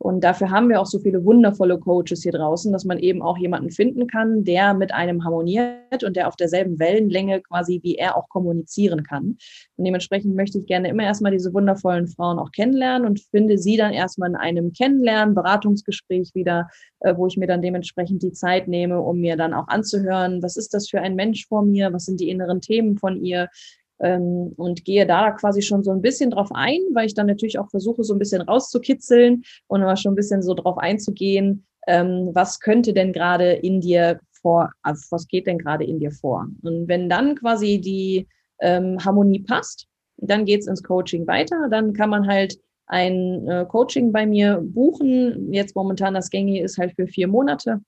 Und 0.03 0.25
dafür 0.25 0.51
haben 0.51 0.71
wir 0.71 0.81
auch 0.81 0.87
so 0.87 0.99
viele 0.99 1.27
wundervolle 1.27 1.79
Coaches 1.79 2.23
hier 2.23 2.33
draußen, 2.33 2.73
dass 2.73 2.87
man 2.87 2.99
eben 2.99 3.21
auch 3.21 3.37
jemanden 3.37 3.71
finden 3.71 4.07
kann, 4.07 4.45
der 4.45 4.73
mit 4.73 4.95
einem 4.95 5.25
harmoniert 5.25 6.03
und 6.03 6.17
der 6.17 6.27
auf 6.27 6.37
derselben 6.37 6.79
Wellenlänge 6.79 7.43
quasi 7.43 7.81
wie 7.83 7.97
er 7.97 8.17
auch 8.17 8.31
kommunizieren 8.31 9.03
kann. 9.03 9.37
Und 9.77 9.85
dementsprechend 9.85 10.35
möchte 10.35 10.59
ich 10.59 10.65
gerne 10.65 10.89
immer 10.89 11.03
erstmal 11.03 11.33
diese 11.33 11.53
wundervollen 11.53 12.09
Frauen 12.09 12.39
auch 12.39 12.51
kennenlernen 12.51 13.07
und 13.07 13.21
finde 13.21 13.59
sie 13.59 13.77
dann 13.77 13.93
erstmal 13.93 14.31
in 14.31 14.37
einem 14.37 14.73
Kennenlernen, 14.73 15.35
Beratungsgespräch 15.35 16.31
wieder, 16.35 16.71
äh, 17.01 17.15
wo 17.15 17.27
ich 17.27 17.37
mir 17.37 17.47
dann 17.47 17.61
dementsprechend 17.61 18.23
die 18.23 18.33
Zeit 18.33 18.69
nehme, 18.69 19.03
um 19.03 19.21
mir 19.21 19.37
dann 19.37 19.53
auch 19.53 19.69
anzuhören, 19.69 20.43
was 20.43 20.57
ist 20.57 20.73
das 20.73 20.89
für 20.89 21.03
ein 21.03 21.15
Mensch 21.15 21.47
vor 21.47 21.63
mir, 21.63 21.93
was 21.93 22.07
sind 22.07 22.21
die 22.21 22.31
inneren 22.31 22.63
Themen 22.63 22.97
von 22.97 23.23
ihr, 23.23 23.51
ähm, 24.01 24.53
und 24.57 24.85
gehe 24.85 25.07
da 25.07 25.31
quasi 25.33 25.63
schon 25.63 25.83
so 25.83 25.91
ein 25.91 26.03
bisschen 26.03 26.31
drauf 26.31 26.49
ein, 26.53 26.81
weil 26.95 27.07
ich 27.07 27.15
dann 27.15 27.27
natürlich 27.27 27.59
auch 27.59 27.71
versuche, 27.71 28.05
so 28.05 28.15
ein 28.15 28.19
bisschen 28.19 28.43
rauszukitzeln 28.43 29.43
und 29.67 29.81
mal 29.81 29.97
schon 29.97 30.13
ein 30.13 30.17
bisschen 30.17 30.43
so 30.43 30.55
drauf 30.55 30.79
einzugehen, 30.79 31.67
ähm, 31.87 32.31
was 32.33 32.61
könnte 32.61 32.93
denn 32.93 33.13
gerade 33.13 33.53
in 33.53 33.81
dir 33.81 34.21
vor, 34.43 34.71
also 34.83 35.03
was 35.11 35.29
geht 35.29 35.47
denn 35.47 35.59
gerade 35.59 35.85
in 35.85 35.99
dir 35.99 36.11
vor? 36.11 36.47
Und 36.63 36.89
wenn 36.89 37.09
dann 37.09 37.35
quasi 37.35 37.81
die 37.81 38.27
ähm, 38.61 38.99
Harmonie 39.05 39.41
passt, 39.41 39.87
dann 40.17 40.45
geht's 40.45 40.67
ins 40.67 40.83
Coaching 40.83 41.27
weiter. 41.27 41.69
Dann 41.71 41.93
kann 41.93 42.11
man 42.11 42.27
halt 42.27 42.59
ein 42.87 43.47
äh, 43.49 43.65
Coaching 43.67 44.13
bei 44.13 44.27
mir 44.27 44.61
buchen. 44.63 45.53
Jetzt 45.53 45.75
momentan 45.75 46.15
das 46.15 46.31
Gängige 46.31 46.63
ist 46.63 46.79
halt 46.79 46.93
für 46.95 47.07
vier 47.07 47.29
Monate 47.29 47.81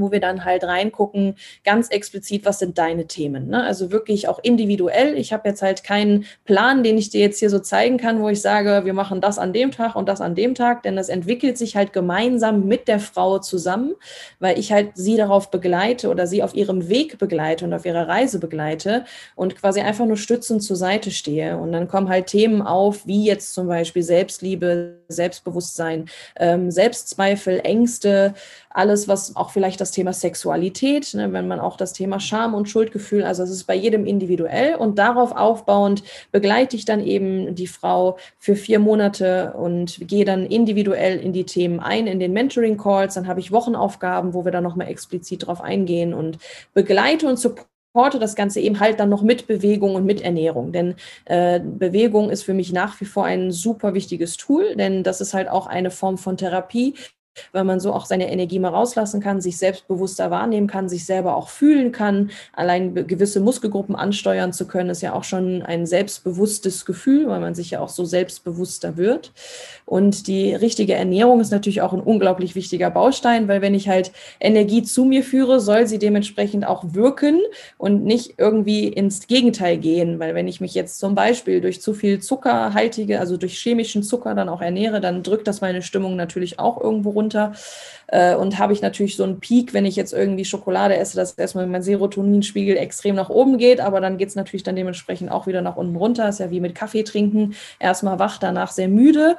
wo 0.00 0.12
wir 0.12 0.20
dann 0.20 0.44
halt 0.44 0.64
reingucken, 0.64 1.36
ganz 1.64 1.88
explizit, 1.88 2.44
was 2.44 2.58
sind 2.58 2.78
deine 2.78 3.06
Themen. 3.06 3.48
Ne? 3.48 3.62
Also 3.62 3.90
wirklich 3.92 4.28
auch 4.28 4.38
individuell. 4.42 5.16
Ich 5.16 5.32
habe 5.32 5.48
jetzt 5.48 5.62
halt 5.62 5.84
keinen 5.84 6.26
Plan, 6.44 6.82
den 6.82 6.98
ich 6.98 7.10
dir 7.10 7.20
jetzt 7.20 7.38
hier 7.38 7.50
so 7.50 7.58
zeigen 7.58 7.96
kann, 7.96 8.20
wo 8.20 8.28
ich 8.28 8.40
sage, 8.40 8.82
wir 8.84 8.94
machen 8.94 9.20
das 9.20 9.38
an 9.38 9.52
dem 9.52 9.70
Tag 9.70 9.96
und 9.96 10.08
das 10.08 10.20
an 10.20 10.34
dem 10.34 10.54
Tag, 10.54 10.82
denn 10.82 10.96
das 10.96 11.08
entwickelt 11.08 11.58
sich 11.58 11.76
halt 11.76 11.92
gemeinsam 11.92 12.66
mit 12.66 12.88
der 12.88 13.00
Frau 13.00 13.38
zusammen, 13.38 13.94
weil 14.38 14.58
ich 14.58 14.72
halt 14.72 14.92
sie 14.94 15.16
darauf 15.16 15.50
begleite 15.50 16.08
oder 16.08 16.26
sie 16.26 16.42
auf 16.42 16.54
ihrem 16.54 16.88
Weg 16.88 17.18
begleite 17.18 17.64
und 17.64 17.74
auf 17.74 17.84
ihrer 17.84 18.08
Reise 18.08 18.38
begleite 18.38 19.04
und 19.34 19.56
quasi 19.56 19.80
einfach 19.80 20.06
nur 20.06 20.16
stützend 20.16 20.62
zur 20.62 20.76
Seite 20.76 21.10
stehe. 21.10 21.58
Und 21.58 21.72
dann 21.72 21.88
kommen 21.88 22.08
halt 22.08 22.26
Themen 22.26 22.62
auf, 22.62 23.06
wie 23.06 23.24
jetzt 23.24 23.54
zum 23.54 23.68
Beispiel 23.68 24.02
Selbstliebe, 24.02 24.98
Selbstbewusstsein, 25.08 26.06
ähm, 26.36 26.70
Selbstzweifel, 26.70 27.60
Ängste, 27.64 28.34
alles, 28.74 29.06
was 29.06 29.36
auch 29.36 29.50
vielleicht 29.50 29.80
das 29.80 29.92
Thema 29.92 30.12
Sexualität, 30.12 31.14
ne, 31.14 31.32
wenn 31.32 31.46
man 31.48 31.60
auch 31.60 31.76
das 31.76 31.92
Thema 31.92 32.18
Scham 32.18 32.54
und 32.54 32.68
Schuldgefühl, 32.68 33.22
also 33.22 33.44
es 33.44 33.50
ist 33.50 33.64
bei 33.64 33.74
jedem 33.74 34.04
individuell 34.04 34.74
und 34.74 34.98
darauf 34.98 35.32
aufbauend 35.32 36.02
begleite 36.32 36.76
ich 36.76 36.84
dann 36.84 37.00
eben 37.00 37.54
die 37.54 37.68
Frau 37.68 38.18
für 38.38 38.56
vier 38.56 38.80
Monate 38.80 39.54
und 39.56 40.00
gehe 40.08 40.24
dann 40.24 40.44
individuell 40.44 41.18
in 41.18 41.32
die 41.32 41.44
Themen 41.44 41.78
ein, 41.78 42.08
in 42.08 42.18
den 42.18 42.32
Mentoring 42.32 42.76
Calls, 42.76 43.14
dann 43.14 43.28
habe 43.28 43.38
ich 43.38 43.52
Wochenaufgaben, 43.52 44.34
wo 44.34 44.44
wir 44.44 44.52
dann 44.52 44.64
nochmal 44.64 44.88
explizit 44.88 45.46
drauf 45.46 45.60
eingehen 45.60 46.12
und 46.12 46.38
begleite 46.74 47.28
und 47.28 47.38
supporte 47.38 48.18
das 48.18 48.34
Ganze 48.34 48.58
eben 48.58 48.80
halt 48.80 48.98
dann 48.98 49.08
noch 49.08 49.22
mit 49.22 49.46
Bewegung 49.46 49.94
und 49.94 50.04
mit 50.04 50.20
Ernährung. 50.20 50.72
Denn 50.72 50.96
äh, 51.26 51.60
Bewegung 51.60 52.28
ist 52.28 52.42
für 52.42 52.54
mich 52.54 52.72
nach 52.72 53.00
wie 53.00 53.04
vor 53.04 53.24
ein 53.24 53.52
super 53.52 53.94
wichtiges 53.94 54.36
Tool, 54.36 54.74
denn 54.74 55.04
das 55.04 55.20
ist 55.20 55.32
halt 55.32 55.48
auch 55.48 55.68
eine 55.68 55.92
Form 55.92 56.18
von 56.18 56.36
Therapie, 56.36 56.94
weil 57.52 57.64
man 57.64 57.80
so 57.80 57.92
auch 57.92 58.06
seine 58.06 58.30
Energie 58.30 58.58
mal 58.58 58.68
rauslassen 58.68 59.20
kann, 59.20 59.40
sich 59.40 59.58
selbstbewusster 59.58 60.30
wahrnehmen 60.30 60.66
kann, 60.66 60.88
sich 60.88 61.04
selber 61.04 61.36
auch 61.36 61.48
fühlen 61.48 61.92
kann. 61.92 62.30
Allein 62.52 62.94
gewisse 62.94 63.40
Muskelgruppen 63.40 63.96
ansteuern 63.96 64.52
zu 64.52 64.66
können, 64.66 64.90
ist 64.90 65.02
ja 65.02 65.14
auch 65.14 65.24
schon 65.24 65.62
ein 65.62 65.86
selbstbewusstes 65.86 66.84
Gefühl, 66.84 67.28
weil 67.28 67.40
man 67.40 67.54
sich 67.54 67.70
ja 67.70 67.80
auch 67.80 67.88
so 67.88 68.04
selbstbewusster 68.04 68.96
wird. 68.96 69.32
Und 69.86 70.26
die 70.26 70.54
richtige 70.54 70.94
Ernährung 70.94 71.40
ist 71.40 71.50
natürlich 71.50 71.82
auch 71.82 71.92
ein 71.92 72.00
unglaublich 72.00 72.54
wichtiger 72.54 72.90
Baustein, 72.90 73.48
weil 73.48 73.60
wenn 73.62 73.74
ich 73.74 73.88
halt 73.88 74.12
Energie 74.40 74.82
zu 74.82 75.04
mir 75.04 75.22
führe, 75.22 75.60
soll 75.60 75.86
sie 75.86 75.98
dementsprechend 75.98 76.66
auch 76.66 76.84
wirken 76.94 77.40
und 77.78 78.04
nicht 78.04 78.34
irgendwie 78.38 78.88
ins 78.88 79.26
Gegenteil 79.26 79.78
gehen, 79.78 80.18
weil 80.18 80.34
wenn 80.34 80.48
ich 80.48 80.60
mich 80.60 80.74
jetzt 80.74 80.98
zum 80.98 81.14
Beispiel 81.14 81.60
durch 81.60 81.82
zu 81.82 81.94
viel 81.94 82.20
zuckerhaltige, 82.20 83.20
also 83.20 83.36
durch 83.36 83.58
chemischen 83.58 84.02
Zucker 84.02 84.34
dann 84.34 84.48
auch 84.48 84.62
ernähre, 84.62 85.00
dann 85.00 85.22
drückt 85.22 85.46
das 85.46 85.60
meine 85.60 85.82
Stimmung 85.82 86.16
natürlich 86.16 86.58
auch 86.58 86.80
irgendwo 86.80 87.10
runter 87.10 87.23
runter. 87.24 87.52
Äh, 88.08 88.34
und 88.34 88.58
habe 88.58 88.72
ich 88.72 88.82
natürlich 88.82 89.16
so 89.16 89.24
einen 89.24 89.40
Peak, 89.40 89.74
wenn 89.74 89.86
ich 89.86 89.96
jetzt 89.96 90.12
irgendwie 90.12 90.44
Schokolade 90.44 90.96
esse, 90.96 91.16
dass 91.16 91.32
erstmal 91.32 91.66
mein 91.66 91.82
Serotoninspiegel 91.82 92.76
extrem 92.76 93.14
nach 93.14 93.30
oben 93.30 93.58
geht, 93.58 93.80
aber 93.80 94.00
dann 94.00 94.18
geht 94.18 94.28
es 94.28 94.36
natürlich 94.36 94.62
dann 94.62 94.76
dementsprechend 94.76 95.30
auch 95.30 95.46
wieder 95.46 95.62
nach 95.62 95.76
unten 95.76 95.96
runter. 95.96 96.28
Ist 96.28 96.40
ja 96.40 96.50
wie 96.50 96.60
mit 96.60 96.74
Kaffee 96.74 97.02
trinken. 97.02 97.54
Erstmal 97.78 98.18
wach, 98.18 98.38
danach 98.38 98.70
sehr 98.70 98.88
müde. 98.88 99.36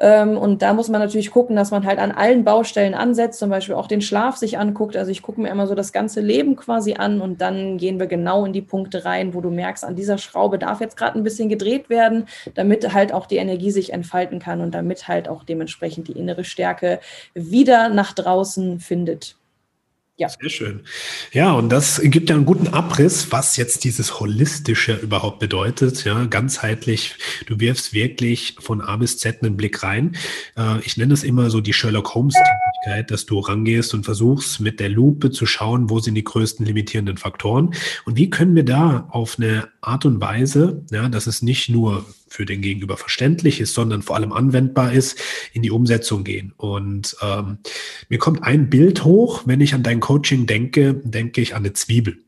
Ähm, 0.00 0.38
und 0.38 0.62
da 0.62 0.72
muss 0.72 0.88
man 0.88 1.00
natürlich 1.00 1.30
gucken, 1.30 1.54
dass 1.54 1.70
man 1.70 1.84
halt 1.84 1.98
an 1.98 2.10
allen 2.10 2.42
Baustellen 2.42 2.94
ansetzt, 2.94 3.38
zum 3.38 3.50
Beispiel 3.50 3.74
auch 3.74 3.86
den 3.86 4.00
Schlaf 4.00 4.36
sich 4.36 4.58
anguckt. 4.58 4.96
Also 4.96 5.10
ich 5.10 5.20
gucke 5.20 5.40
mir 5.40 5.50
immer 5.50 5.66
so 5.66 5.74
das 5.74 5.92
ganze 5.92 6.22
Leben 6.22 6.56
quasi 6.56 6.94
an 6.94 7.20
und 7.20 7.42
dann 7.42 7.76
gehen 7.76 8.00
wir 8.00 8.06
genau 8.06 8.46
in 8.46 8.54
die 8.54 8.62
Punkte 8.62 9.04
rein, 9.04 9.34
wo 9.34 9.42
du 9.42 9.50
merkst, 9.50 9.84
an 9.84 9.96
dieser 9.96 10.16
Schraube 10.16 10.58
darf 10.58 10.80
jetzt 10.80 10.96
gerade 10.96 11.18
ein 11.18 11.22
bisschen 11.22 11.50
gedreht 11.50 11.90
werden, 11.90 12.26
damit 12.54 12.94
halt 12.94 13.12
auch 13.12 13.26
die 13.26 13.36
Energie 13.36 13.70
sich 13.70 13.92
entfalten 13.92 14.38
kann 14.38 14.62
und 14.62 14.74
damit 14.74 15.06
halt 15.06 15.28
auch 15.28 15.44
dementsprechend 15.44 16.08
die 16.08 16.18
innere 16.18 16.44
Stärke 16.44 17.00
wieder 17.34 17.90
nach 18.00 18.14
draußen 18.14 18.80
findet. 18.80 19.36
Ja. 20.16 20.28
Sehr 20.28 20.50
schön. 20.50 20.80
Ja, 21.32 21.52
und 21.52 21.70
das 21.70 22.00
gibt 22.02 22.28
ja 22.28 22.36
einen 22.36 22.44
guten 22.44 22.68
Abriss, 22.68 23.32
was 23.32 23.56
jetzt 23.56 23.84
dieses 23.84 24.20
Holistische 24.20 24.96
überhaupt 24.96 25.38
bedeutet. 25.38 26.04
Ja, 26.04 26.24
ganzheitlich. 26.24 27.14
Du 27.46 27.58
wirfst 27.58 27.94
wirklich 27.94 28.56
von 28.58 28.82
A 28.82 28.96
bis 28.96 29.16
Z 29.16 29.42
einen 29.42 29.56
Blick 29.56 29.82
rein. 29.82 30.16
Äh, 30.58 30.80
ich 30.80 30.98
nenne 30.98 31.14
es 31.14 31.24
immer 31.24 31.48
so 31.48 31.62
die 31.62 31.72
Sherlock 31.72 32.14
Holmes-Tätigkeit, 32.14 33.10
dass 33.10 33.24
du 33.24 33.38
rangehst 33.38 33.94
und 33.94 34.04
versuchst, 34.04 34.60
mit 34.60 34.78
der 34.78 34.90
Lupe 34.90 35.30
zu 35.30 35.46
schauen, 35.46 35.88
wo 35.88 36.00
sind 36.00 36.16
die 36.16 36.24
größten 36.24 36.66
limitierenden 36.66 37.16
Faktoren 37.16 37.74
und 38.04 38.16
wie 38.16 38.28
können 38.28 38.54
wir 38.54 38.64
da 38.64 39.06
auf 39.10 39.38
eine 39.38 39.68
Art 39.80 40.04
und 40.04 40.20
Weise, 40.20 40.82
ja, 40.90 41.08
dass 41.08 41.26
es 41.26 41.40
nicht 41.40 41.70
nur 41.70 42.04
für 42.30 42.46
den 42.46 42.62
Gegenüber 42.62 42.96
verständlich 42.96 43.60
ist, 43.60 43.74
sondern 43.74 44.02
vor 44.02 44.16
allem 44.16 44.32
anwendbar 44.32 44.92
ist, 44.92 45.20
in 45.52 45.62
die 45.62 45.72
Umsetzung 45.72 46.24
gehen. 46.24 46.54
Und 46.56 47.16
ähm, 47.20 47.58
mir 48.08 48.18
kommt 48.18 48.44
ein 48.44 48.70
Bild 48.70 49.04
hoch, 49.04 49.42
wenn 49.46 49.60
ich 49.60 49.74
an 49.74 49.82
dein 49.82 50.00
Coaching 50.00 50.46
denke, 50.46 50.94
denke 50.94 51.40
ich 51.40 51.54
an 51.54 51.64
eine 51.64 51.72
Zwiebel. 51.72 52.18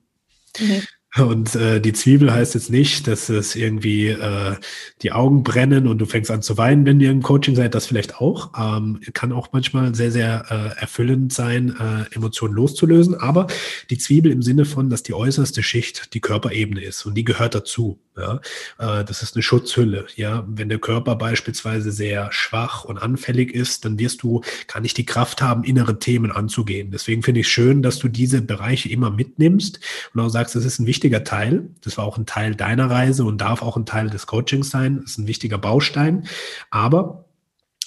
Mhm. 0.58 0.82
Und 1.18 1.54
äh, 1.56 1.78
die 1.78 1.92
Zwiebel 1.92 2.32
heißt 2.32 2.54
jetzt 2.54 2.70
nicht, 2.70 3.06
dass 3.06 3.28
es 3.28 3.54
irgendwie 3.54 4.08
äh, 4.08 4.56
die 5.02 5.12
Augen 5.12 5.42
brennen 5.42 5.86
und 5.86 5.98
du 5.98 6.06
fängst 6.06 6.30
an 6.30 6.40
zu 6.40 6.56
weinen, 6.56 6.86
wenn 6.86 7.00
ihr 7.00 7.10
im 7.10 7.22
Coaching 7.22 7.54
seid. 7.54 7.74
Das 7.74 7.84
vielleicht 7.84 8.16
auch. 8.16 8.52
Ähm, 8.58 8.98
kann 9.12 9.32
auch 9.32 9.48
manchmal 9.52 9.94
sehr, 9.94 10.10
sehr 10.10 10.46
äh, 10.48 10.80
erfüllend 10.80 11.32
sein, 11.34 11.76
äh, 11.78 12.14
Emotionen 12.14 12.54
loszulösen. 12.54 13.14
Aber 13.14 13.46
die 13.90 13.98
Zwiebel 13.98 14.32
im 14.32 14.40
Sinne 14.40 14.64
von, 14.64 14.88
dass 14.88 15.02
die 15.02 15.12
äußerste 15.12 15.62
Schicht 15.62 16.14
die 16.14 16.20
Körperebene 16.20 16.82
ist 16.82 17.04
und 17.04 17.14
die 17.14 17.24
gehört 17.24 17.54
dazu. 17.54 18.00
Ja? 18.16 18.40
Äh, 18.78 19.04
das 19.04 19.22
ist 19.22 19.34
eine 19.34 19.42
Schutzhülle. 19.42 20.06
Ja, 20.16 20.44
wenn 20.46 20.68
der 20.68 20.78
Körper 20.78 21.16
beispielsweise 21.16 21.92
sehr 21.92 22.30
schwach 22.32 22.84
und 22.84 22.98
anfällig 22.98 23.54
ist, 23.54 23.84
dann 23.84 23.98
wirst 23.98 24.22
du 24.22 24.42
gar 24.66 24.80
nicht 24.80 24.96
die 24.98 25.06
Kraft 25.06 25.42
haben, 25.42 25.64
innere 25.64 25.98
Themen 25.98 26.32
anzugehen. 26.32 26.90
Deswegen 26.90 27.22
finde 27.22 27.40
ich 27.40 27.48
schön, 27.48 27.82
dass 27.82 27.98
du 27.98 28.08
diese 28.08 28.42
Bereiche 28.42 28.88
immer 28.88 29.10
mitnimmst 29.10 29.80
und 30.14 30.20
auch 30.20 30.28
sagst, 30.28 30.54
das 30.54 30.64
ist 30.64 30.78
ein 30.78 30.86
wichtiger 30.86 31.24
Teil. 31.24 31.70
Das 31.82 31.98
war 31.98 32.04
auch 32.04 32.18
ein 32.18 32.26
Teil 32.26 32.54
deiner 32.54 32.90
Reise 32.90 33.24
und 33.24 33.40
darf 33.40 33.62
auch 33.62 33.76
ein 33.76 33.86
Teil 33.86 34.10
des 34.10 34.26
Coachings 34.26 34.70
sein. 34.70 35.00
Das 35.00 35.12
ist 35.12 35.18
ein 35.18 35.26
wichtiger 35.28 35.58
Baustein. 35.58 36.26
Aber 36.70 37.24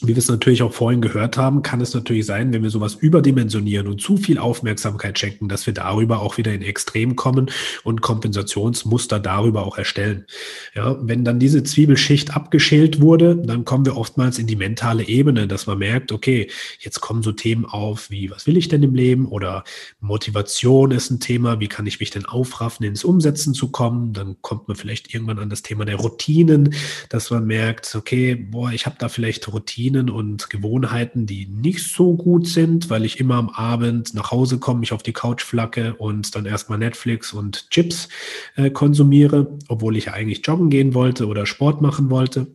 wie 0.02 0.10
wir 0.10 0.18
es 0.18 0.28
natürlich 0.28 0.62
auch 0.62 0.74
vorhin 0.74 1.00
gehört 1.00 1.38
haben, 1.38 1.62
kann 1.62 1.80
es 1.80 1.93
natürlich 1.93 2.26
sein, 2.26 2.52
wenn 2.52 2.64
wir 2.64 2.70
sowas 2.70 2.96
überdimensionieren 2.96 3.88
und 3.88 4.02
zu 4.02 4.18
viel 4.18 4.38
Aufmerksamkeit 4.38 5.18
schenken, 5.18 5.48
dass 5.48 5.66
wir 5.66 5.74
darüber 5.74 6.22
auch 6.22 6.38
wieder 6.38 6.54
in 6.54 6.62
Extrem 6.62 7.16
kommen 7.16 7.50
und 7.84 8.02
Kompensationsmuster 8.02 9.22
darüber 9.22 9.66
auch 9.66 9.78
erstellen. 9.78 10.26
Ja, 10.74 10.98
wenn 11.02 11.24
dann 11.24 11.39
diese 11.39 11.64
Zwiebelschicht 11.64 12.36
abgeschält 12.36 13.00
wurde, 13.00 13.38
dann 13.38 13.64
kommen 13.64 13.86
wir 13.86 13.96
oftmals 13.96 14.38
in 14.38 14.48
die 14.48 14.58
mentale 14.58 15.08
Ebene, 15.08 15.48
dass 15.48 15.66
man 15.66 15.78
merkt, 15.78 16.12
okay, 16.12 16.50
jetzt 16.80 17.00
kommen 17.00 17.24
so 17.24 17.32
Themen 17.32 17.66
auf 17.66 18.10
wie, 18.10 18.30
was 18.30 18.48
will 18.48 18.58
ich 18.58 18.68
denn 18.68 18.84
im 18.84 18.96
Leben? 18.96 19.28
Oder 19.28 19.64
Motivation 20.02 20.91
ist 20.91 21.10
ein 21.10 21.22
Thema, 21.22 21.62
wie 21.62 21.70
kann 21.70 21.88
ich 21.88 22.02
mich 22.02 22.10
denn 22.10 22.26
aufraffen, 22.26 22.86
ins 22.86 23.06
Umsetzen 23.06 23.54
zu 23.54 23.72
kommen? 23.72 24.12
Dann 24.12 24.36
kommt 24.41 24.68
man 24.68 24.76
vielleicht 24.76 25.14
irgendwann 25.14 25.39
an 25.39 25.50
das 25.50 25.62
Thema 25.62 25.86
der 25.86 25.96
Routinen, 25.96 26.76
dass 27.08 27.32
man 27.32 27.46
merkt, 27.46 27.96
okay, 27.96 28.36
boah, 28.36 28.72
ich 28.72 28.86
habe 28.86 28.98
da 29.00 29.08
vielleicht 29.08 29.48
Routinen 29.48 29.85
Routinen 29.86 30.10
und 30.10 30.50
Gewohnheiten, 30.50 31.26
die 31.26 31.46
nicht 31.46 31.84
so 31.84 32.16
gut 32.16 32.48
sind, 32.48 32.90
weil 32.90 33.06
ich 33.06 33.20
immer 33.20 33.36
am 33.36 33.50
Abend 33.50 34.14
nach 34.14 34.32
Hause 34.32 34.58
komme, 34.58 34.80
mich 34.80 34.94
auf 34.94 35.04
die 35.04 35.14
Couch 35.14 35.44
flacke 35.44 35.96
und 35.96 36.36
dann 36.36 36.46
erstmal 36.46 36.80
Netflix 36.80 37.34
und 37.34 37.70
Chips 37.70 38.10
äh, 38.56 38.70
konsumiere, 38.70 39.58
obwohl 39.68 39.96
ich 39.96 40.06
ja 40.06 40.14
eigentlich 40.14 40.46
joggen 40.46 40.70
gehen 40.70 40.94
wollte 40.94 41.28
oder 41.28 41.46
Sport 41.46 41.82
machen 41.82 42.10
wollte. 42.10 42.48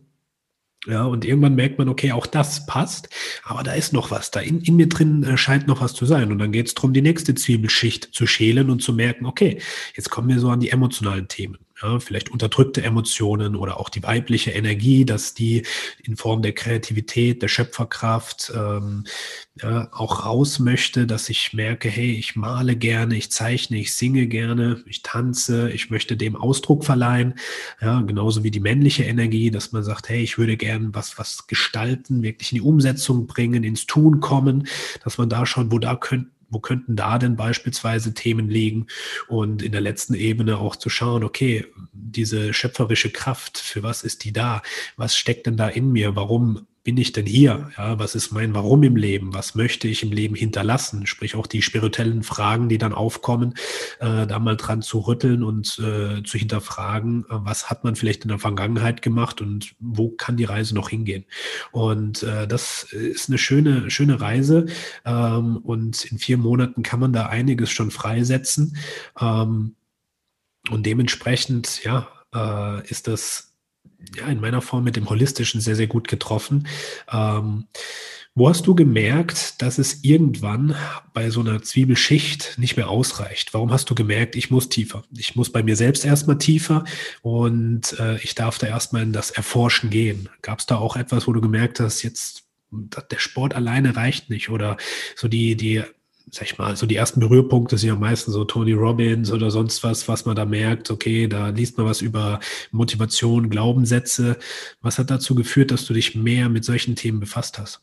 Ja, 0.87 1.05
und 1.05 1.25
irgendwann 1.25 1.53
merkt 1.53 1.77
man, 1.77 1.89
okay, 1.89 2.11
auch 2.11 2.25
das 2.25 2.65
passt, 2.65 3.07
aber 3.43 3.61
da 3.61 3.73
ist 3.73 3.93
noch 3.93 4.09
was, 4.09 4.31
da 4.31 4.39
in, 4.39 4.61
in 4.61 4.77
mir 4.77 4.89
drin 4.89 5.23
äh, 5.23 5.37
scheint 5.37 5.67
noch 5.67 5.79
was 5.79 5.93
zu 5.93 6.05
sein. 6.05 6.31
Und 6.31 6.39
dann 6.39 6.51
geht 6.51 6.67
es 6.67 6.73
darum, 6.73 6.91
die 6.91 7.03
nächste 7.03 7.35
Zwiebelschicht 7.35 8.09
zu 8.11 8.25
schälen 8.25 8.69
und 8.69 8.81
zu 8.81 8.91
merken, 8.91 9.25
okay, 9.25 9.61
jetzt 9.95 10.09
kommen 10.09 10.27
wir 10.29 10.39
so 10.39 10.49
an 10.49 10.59
die 10.59 10.69
emotionalen 10.69 11.27
Themen 11.27 11.59
ja, 11.81 11.99
vielleicht 11.99 12.29
unterdrückte 12.29 12.83
Emotionen 12.83 13.55
oder 13.55 13.79
auch 13.79 13.89
die 13.89 14.03
weibliche 14.03 14.51
Energie, 14.51 15.05
dass 15.05 15.33
die 15.33 15.63
in 16.03 16.15
Form 16.15 16.41
der 16.41 16.53
Kreativität, 16.53 17.41
der 17.41 17.47
Schöpferkraft 17.47 18.51
ähm, 18.55 19.05
ja, 19.61 19.89
auch 19.91 20.25
raus 20.25 20.59
möchte, 20.59 21.07
dass 21.07 21.29
ich 21.29 21.53
merke, 21.53 21.89
hey, 21.89 22.11
ich 22.11 22.35
male 22.35 22.75
gerne, 22.75 23.15
ich 23.15 23.31
zeichne, 23.31 23.77
ich 23.77 23.93
singe 23.93 24.27
gerne, 24.27 24.83
ich 24.85 25.03
tanze, 25.03 25.71
ich 25.71 25.89
möchte 25.89 26.17
dem 26.17 26.35
Ausdruck 26.35 26.85
verleihen, 26.85 27.35
ja, 27.81 28.01
genauso 28.01 28.43
wie 28.43 28.51
die 28.51 28.59
männliche 28.59 29.03
Energie, 29.03 29.51
dass 29.51 29.71
man 29.71 29.83
sagt, 29.83 30.09
hey, 30.09 30.21
ich 30.21 30.37
würde 30.37 30.57
gern 30.57 30.93
was, 30.93 31.17
was 31.17 31.47
gestalten, 31.47 32.23
wirklich 32.23 32.51
in 32.51 32.57
die 32.57 32.61
Umsetzung 32.61 33.27
bringen, 33.27 33.63
ins 33.63 33.85
Tun 33.85 34.19
kommen, 34.19 34.67
dass 35.03 35.17
man 35.17 35.29
da 35.29 35.45
schaut, 35.45 35.71
wo 35.71 35.79
da 35.79 35.95
könnte 35.95 36.29
wo 36.51 36.59
könnten 36.59 36.95
da 36.95 37.17
denn 37.17 37.35
beispielsweise 37.35 38.13
Themen 38.13 38.49
liegen? 38.49 38.87
Und 39.27 39.63
in 39.63 39.71
der 39.71 39.81
letzten 39.81 40.13
Ebene 40.13 40.59
auch 40.59 40.75
zu 40.75 40.89
schauen, 40.89 41.23
okay, 41.23 41.65
diese 41.93 42.53
schöpferische 42.53 43.09
Kraft, 43.09 43.57
für 43.57 43.81
was 43.81 44.03
ist 44.03 44.23
die 44.23 44.33
da? 44.33 44.61
Was 44.97 45.15
steckt 45.15 45.47
denn 45.47 45.57
da 45.57 45.67
in 45.67 45.91
mir? 45.91 46.15
Warum 46.15 46.67
bin 46.83 46.97
ich 46.97 47.11
denn 47.11 47.25
hier? 47.25 47.71
Ja, 47.77 47.99
was 47.99 48.15
ist 48.15 48.31
mein 48.31 48.55
Warum 48.55 48.81
im 48.83 48.95
Leben? 48.95 49.33
Was 49.33 49.53
möchte 49.53 49.87
ich 49.87 50.01
im 50.01 50.11
Leben 50.11 50.35
hinterlassen? 50.35 51.05
Sprich 51.05 51.35
auch 51.35 51.45
die 51.45 51.61
spirituellen 51.61 52.23
Fragen, 52.23 52.69
die 52.69 52.79
dann 52.79 52.93
aufkommen, 52.93 53.53
äh, 53.99 54.25
da 54.25 54.39
mal 54.39 54.57
dran 54.57 54.81
zu 54.81 54.99
rütteln 54.99 55.43
und 55.43 55.77
äh, 55.79 56.23
zu 56.23 56.37
hinterfragen, 56.37 57.25
äh, 57.25 57.25
was 57.29 57.69
hat 57.69 57.83
man 57.83 57.95
vielleicht 57.95 58.23
in 58.23 58.29
der 58.29 58.39
Vergangenheit 58.39 59.01
gemacht 59.01 59.41
und 59.41 59.75
wo 59.79 60.09
kann 60.09 60.37
die 60.37 60.45
Reise 60.45 60.73
noch 60.73 60.89
hingehen? 60.89 61.25
Und 61.71 62.23
äh, 62.23 62.47
das 62.47 62.83
ist 62.83 63.29
eine 63.29 63.37
schöne, 63.37 63.91
schöne 63.91 64.19
Reise. 64.19 64.65
Ähm, 65.05 65.57
und 65.57 66.03
in 66.05 66.17
vier 66.17 66.37
Monaten 66.37 66.81
kann 66.81 66.99
man 66.99 67.13
da 67.13 67.27
einiges 67.27 67.69
schon 67.69 67.91
freisetzen. 67.91 68.77
Ähm, 69.19 69.75
und 70.69 70.85
dementsprechend, 70.85 71.83
ja, 71.83 72.07
äh, 72.33 72.87
ist 72.89 73.07
das 73.07 73.50
ja, 74.17 74.27
in 74.27 74.39
meiner 74.39 74.61
Form 74.61 74.83
mit 74.83 74.95
dem 74.95 75.09
Holistischen 75.09 75.61
sehr, 75.61 75.75
sehr 75.75 75.87
gut 75.87 76.07
getroffen. 76.07 76.67
Ähm, 77.11 77.65
wo 78.33 78.47
hast 78.47 78.65
du 78.65 78.75
gemerkt, 78.75 79.61
dass 79.61 79.77
es 79.77 80.05
irgendwann 80.05 80.73
bei 81.13 81.29
so 81.29 81.41
einer 81.41 81.61
Zwiebelschicht 81.61 82.57
nicht 82.57 82.77
mehr 82.77 82.89
ausreicht? 82.89 83.53
Warum 83.53 83.73
hast 83.73 83.89
du 83.89 83.95
gemerkt, 83.95 84.37
ich 84.37 84.49
muss 84.49 84.69
tiefer? 84.69 85.03
Ich 85.17 85.35
muss 85.35 85.51
bei 85.51 85.63
mir 85.63 85.75
selbst 85.75 86.05
erstmal 86.05 86.37
tiefer 86.37 86.85
und 87.21 87.99
äh, 87.99 88.17
ich 88.19 88.33
darf 88.33 88.57
da 88.57 88.67
erstmal 88.67 89.03
in 89.03 89.11
das 89.11 89.31
Erforschen 89.31 89.89
gehen. 89.89 90.29
Gab 90.41 90.59
es 90.59 90.65
da 90.65 90.77
auch 90.77 90.95
etwas, 90.95 91.27
wo 91.27 91.33
du 91.33 91.41
gemerkt 91.41 91.81
hast, 91.81 92.03
jetzt 92.03 92.43
der 92.71 93.19
Sport 93.19 93.53
alleine 93.53 93.97
reicht 93.97 94.29
nicht 94.29 94.49
oder 94.49 94.77
so 95.17 95.27
die, 95.27 95.57
die 95.57 95.83
sag 96.29 96.45
ich 96.45 96.57
mal, 96.57 96.75
so 96.75 96.85
die 96.85 96.95
ersten 96.95 97.19
Berührpunkte 97.19 97.77
sind 97.77 97.89
ja 97.89 97.95
meistens 97.95 98.33
so 98.33 98.43
Tony 98.45 98.73
Robbins 98.73 99.31
oder 99.31 99.51
sonst 99.51 99.83
was, 99.83 100.07
was 100.07 100.25
man 100.25 100.35
da 100.35 100.45
merkt, 100.45 100.91
okay, 100.91 101.27
da 101.27 101.49
liest 101.49 101.77
man 101.77 101.87
was 101.87 102.01
über 102.01 102.39
Motivation, 102.71 103.49
Glaubenssätze. 103.49 104.37
Was 104.81 104.99
hat 104.99 105.09
dazu 105.09 105.35
geführt, 105.35 105.71
dass 105.71 105.85
du 105.85 105.93
dich 105.93 106.15
mehr 106.15 106.49
mit 106.49 106.65
solchen 106.65 106.95
Themen 106.95 107.19
befasst 107.19 107.57
hast? 107.59 107.81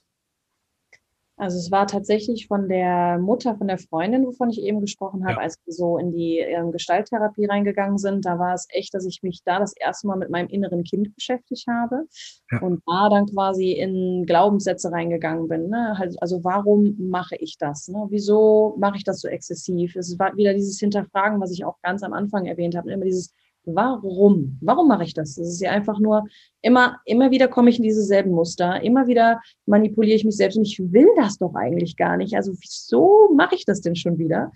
Also 1.38 1.56
es 1.58 1.70
war 1.70 1.86
tatsächlich 1.86 2.48
von 2.48 2.68
der 2.68 3.18
Mutter, 3.18 3.56
von 3.56 3.68
der 3.68 3.78
Freundin, 3.78 4.26
wovon 4.26 4.50
ich 4.50 4.60
eben 4.60 4.80
gesprochen 4.80 5.24
habe, 5.24 5.34
ja. 5.34 5.38
als 5.38 5.56
wir 5.64 5.72
so 5.72 5.96
in 5.96 6.12
die 6.12 6.38
ähm, 6.38 6.72
Gestalttherapie 6.72 7.46
reingegangen 7.46 7.96
sind. 7.96 8.26
Da 8.26 8.38
war 8.38 8.54
es 8.54 8.66
echt, 8.70 8.92
dass 8.92 9.06
ich 9.06 9.22
mich 9.22 9.42
da 9.44 9.60
das 9.60 9.74
erste 9.76 10.08
Mal 10.08 10.16
mit 10.16 10.30
meinem 10.30 10.48
inneren 10.48 10.82
Kind 10.82 11.14
beschäftigt 11.14 11.66
habe 11.68 12.06
ja. 12.50 12.60
und 12.60 12.82
da 12.86 13.08
dann 13.08 13.26
quasi 13.26 13.72
in 13.72 14.24
Glaubenssätze 14.26 14.90
reingegangen 14.90 15.46
bin. 15.46 15.68
Ne? 15.68 15.96
Halt, 15.96 16.20
also 16.20 16.42
warum 16.42 16.96
mache 16.98 17.36
ich 17.36 17.56
das? 17.56 17.86
Ne? 17.86 18.06
Wieso 18.10 18.74
mache 18.78 18.96
ich 18.96 19.04
das 19.04 19.20
so 19.20 19.28
exzessiv? 19.28 19.94
Es 19.94 20.18
war 20.18 20.36
wieder 20.36 20.54
dieses 20.54 20.80
Hinterfragen, 20.80 21.40
was 21.40 21.52
ich 21.52 21.64
auch 21.64 21.80
ganz 21.82 22.02
am 22.02 22.12
Anfang 22.12 22.46
erwähnt 22.46 22.76
habe. 22.76 22.90
Immer 22.90 23.04
dieses 23.04 23.32
Warum? 23.74 24.58
Warum 24.60 24.88
mache 24.88 25.04
ich 25.04 25.14
das? 25.14 25.34
Das 25.34 25.48
ist 25.48 25.60
ja 25.60 25.70
einfach 25.70 25.98
nur 25.98 26.26
immer, 26.62 26.98
immer 27.04 27.30
wieder 27.30 27.48
komme 27.48 27.70
ich 27.70 27.78
in 27.78 27.82
diese 27.82 28.02
selben 28.02 28.32
Muster, 28.32 28.82
immer 28.82 29.06
wieder 29.06 29.40
manipuliere 29.66 30.16
ich 30.16 30.24
mich 30.24 30.36
selbst 30.36 30.56
und 30.56 30.66
ich 30.66 30.78
will 30.92 31.08
das 31.16 31.38
doch 31.38 31.54
eigentlich 31.54 31.96
gar 31.96 32.16
nicht. 32.16 32.34
Also 32.34 32.52
wieso 32.52 33.30
mache 33.34 33.54
ich 33.54 33.64
das 33.64 33.80
denn 33.80 33.96
schon 33.96 34.18
wieder? 34.18 34.52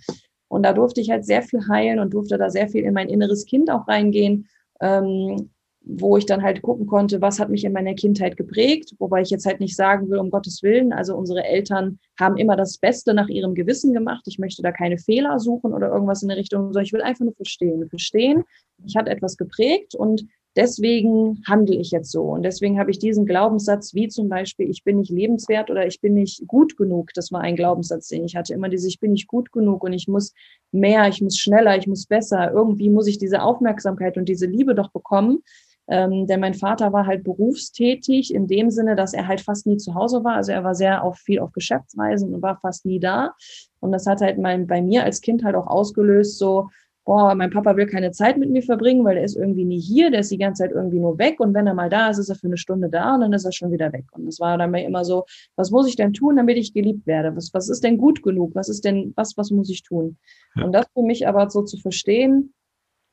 Und 0.48 0.64
da 0.64 0.72
durfte 0.72 1.00
ich 1.00 1.10
halt 1.10 1.24
sehr 1.24 1.42
viel 1.42 1.66
heilen 1.68 1.98
und 1.98 2.12
durfte 2.12 2.36
da 2.36 2.50
sehr 2.50 2.68
viel 2.68 2.84
in 2.84 2.94
mein 2.94 3.08
inneres 3.08 3.46
Kind 3.46 3.70
auch 3.70 3.88
reingehen. 3.88 4.48
Ähm, 4.80 5.50
wo 5.84 6.16
ich 6.16 6.26
dann 6.26 6.42
halt 6.42 6.62
gucken 6.62 6.86
konnte, 6.86 7.20
was 7.20 7.40
hat 7.40 7.48
mich 7.48 7.64
in 7.64 7.72
meiner 7.72 7.94
Kindheit 7.94 8.36
geprägt, 8.36 8.94
wobei 8.98 9.20
ich 9.22 9.30
jetzt 9.30 9.46
halt 9.46 9.60
nicht 9.60 9.76
sagen 9.76 10.08
will, 10.10 10.18
um 10.18 10.30
Gottes 10.30 10.62
Willen, 10.62 10.92
also 10.92 11.16
unsere 11.16 11.44
Eltern 11.44 11.98
haben 12.18 12.36
immer 12.36 12.56
das 12.56 12.78
Beste 12.78 13.14
nach 13.14 13.28
ihrem 13.28 13.54
Gewissen 13.54 13.92
gemacht. 13.92 14.22
Ich 14.26 14.38
möchte 14.38 14.62
da 14.62 14.70
keine 14.70 14.98
Fehler 14.98 15.38
suchen 15.40 15.72
oder 15.72 15.88
irgendwas 15.88 16.22
in 16.22 16.28
der 16.28 16.36
Richtung, 16.36 16.64
sondern 16.64 16.84
ich 16.84 16.92
will 16.92 17.02
einfach 17.02 17.24
nur 17.24 17.34
verstehen. 17.34 17.88
Verstehen, 17.88 18.44
ich 18.84 18.96
hat 18.96 19.08
etwas 19.08 19.36
geprägt 19.36 19.94
und 19.94 20.24
deswegen 20.56 21.42
handle 21.46 21.76
ich 21.76 21.90
jetzt 21.90 22.10
so. 22.10 22.22
Und 22.24 22.42
deswegen 22.42 22.78
habe 22.78 22.90
ich 22.90 22.98
diesen 22.98 23.26
Glaubenssatz, 23.26 23.94
wie 23.94 24.08
zum 24.08 24.28
Beispiel, 24.28 24.68
ich 24.68 24.84
bin 24.84 24.98
nicht 24.98 25.10
lebenswert 25.10 25.70
oder 25.70 25.86
ich 25.86 26.00
bin 26.00 26.14
nicht 26.14 26.46
gut 26.46 26.76
genug. 26.76 27.10
Das 27.14 27.32
war 27.32 27.40
ein 27.40 27.56
Glaubenssatz, 27.56 28.08
den 28.08 28.24
ich 28.24 28.36
hatte. 28.36 28.54
Immer 28.54 28.68
dieses, 28.68 28.88
ich 28.88 29.00
bin 29.00 29.12
nicht 29.12 29.26
gut 29.26 29.52
genug 29.52 29.82
und 29.84 29.92
ich 29.92 30.08
muss 30.08 30.34
mehr, 30.70 31.08
ich 31.08 31.22
muss 31.22 31.38
schneller, 31.38 31.76
ich 31.76 31.86
muss 31.86 32.06
besser. 32.06 32.52
Irgendwie 32.52 32.90
muss 32.90 33.06
ich 33.06 33.18
diese 33.18 33.42
Aufmerksamkeit 33.42 34.16
und 34.16 34.28
diese 34.28 34.46
Liebe 34.46 34.74
doch 34.74 34.90
bekommen. 34.90 35.42
Ähm, 35.88 36.26
denn 36.26 36.40
mein 36.40 36.54
Vater 36.54 36.92
war 36.92 37.06
halt 37.06 37.24
berufstätig 37.24 38.32
in 38.32 38.46
dem 38.46 38.70
Sinne, 38.70 38.94
dass 38.94 39.14
er 39.14 39.26
halt 39.26 39.40
fast 39.40 39.66
nie 39.66 39.76
zu 39.76 39.94
Hause 39.94 40.22
war. 40.24 40.36
Also 40.36 40.52
er 40.52 40.64
war 40.64 40.74
sehr 40.74 41.02
auf, 41.02 41.18
viel 41.18 41.40
auf 41.40 41.52
Geschäftsreisen 41.52 42.32
und 42.34 42.42
war 42.42 42.58
fast 42.60 42.86
nie 42.86 43.00
da. 43.00 43.34
Und 43.80 43.92
das 43.92 44.06
hat 44.06 44.20
halt 44.20 44.38
mein, 44.38 44.66
bei 44.66 44.80
mir 44.80 45.04
als 45.04 45.20
Kind 45.20 45.44
halt 45.44 45.56
auch 45.56 45.66
ausgelöst, 45.66 46.38
so, 46.38 46.68
boah, 47.04 47.34
mein 47.34 47.50
Papa 47.50 47.76
will 47.76 47.86
keine 47.86 48.12
Zeit 48.12 48.36
mit 48.36 48.50
mir 48.50 48.62
verbringen, 48.62 49.04
weil 49.04 49.16
er 49.16 49.24
ist 49.24 49.36
irgendwie 49.36 49.64
nie 49.64 49.80
hier, 49.80 50.10
der 50.10 50.20
ist 50.20 50.30
die 50.30 50.38
ganze 50.38 50.62
Zeit 50.62 50.72
irgendwie 50.72 51.00
nur 51.00 51.18
weg 51.18 51.40
und 51.40 51.52
wenn 51.54 51.66
er 51.66 51.74
mal 51.74 51.90
da 51.90 52.10
ist, 52.10 52.18
ist 52.18 52.28
er 52.28 52.36
für 52.36 52.46
eine 52.46 52.56
Stunde 52.56 52.88
da 52.88 53.14
und 53.14 53.22
dann 53.22 53.32
ist 53.32 53.44
er 53.44 53.52
schon 53.52 53.72
wieder 53.72 53.92
weg. 53.92 54.04
Und 54.12 54.28
es 54.28 54.38
war 54.38 54.56
dann 54.56 54.72
immer 54.74 55.04
so, 55.04 55.24
was 55.56 55.70
muss 55.70 55.88
ich 55.88 55.96
denn 55.96 56.12
tun, 56.12 56.36
damit 56.36 56.58
ich 56.58 56.72
geliebt 56.72 57.06
werde? 57.06 57.34
Was, 57.34 57.52
was 57.52 57.68
ist 57.68 57.82
denn 57.82 57.98
gut 57.98 58.22
genug? 58.22 58.54
Was 58.54 58.68
ist 58.68 58.84
denn, 58.84 59.12
was, 59.16 59.36
was 59.36 59.50
muss 59.50 59.68
ich 59.70 59.82
tun? 59.82 60.16
Ja. 60.54 60.64
Und 60.64 60.72
das 60.72 60.86
für 60.94 61.02
mich 61.02 61.26
aber 61.26 61.50
so 61.50 61.62
zu 61.62 61.76
verstehen, 61.76 62.54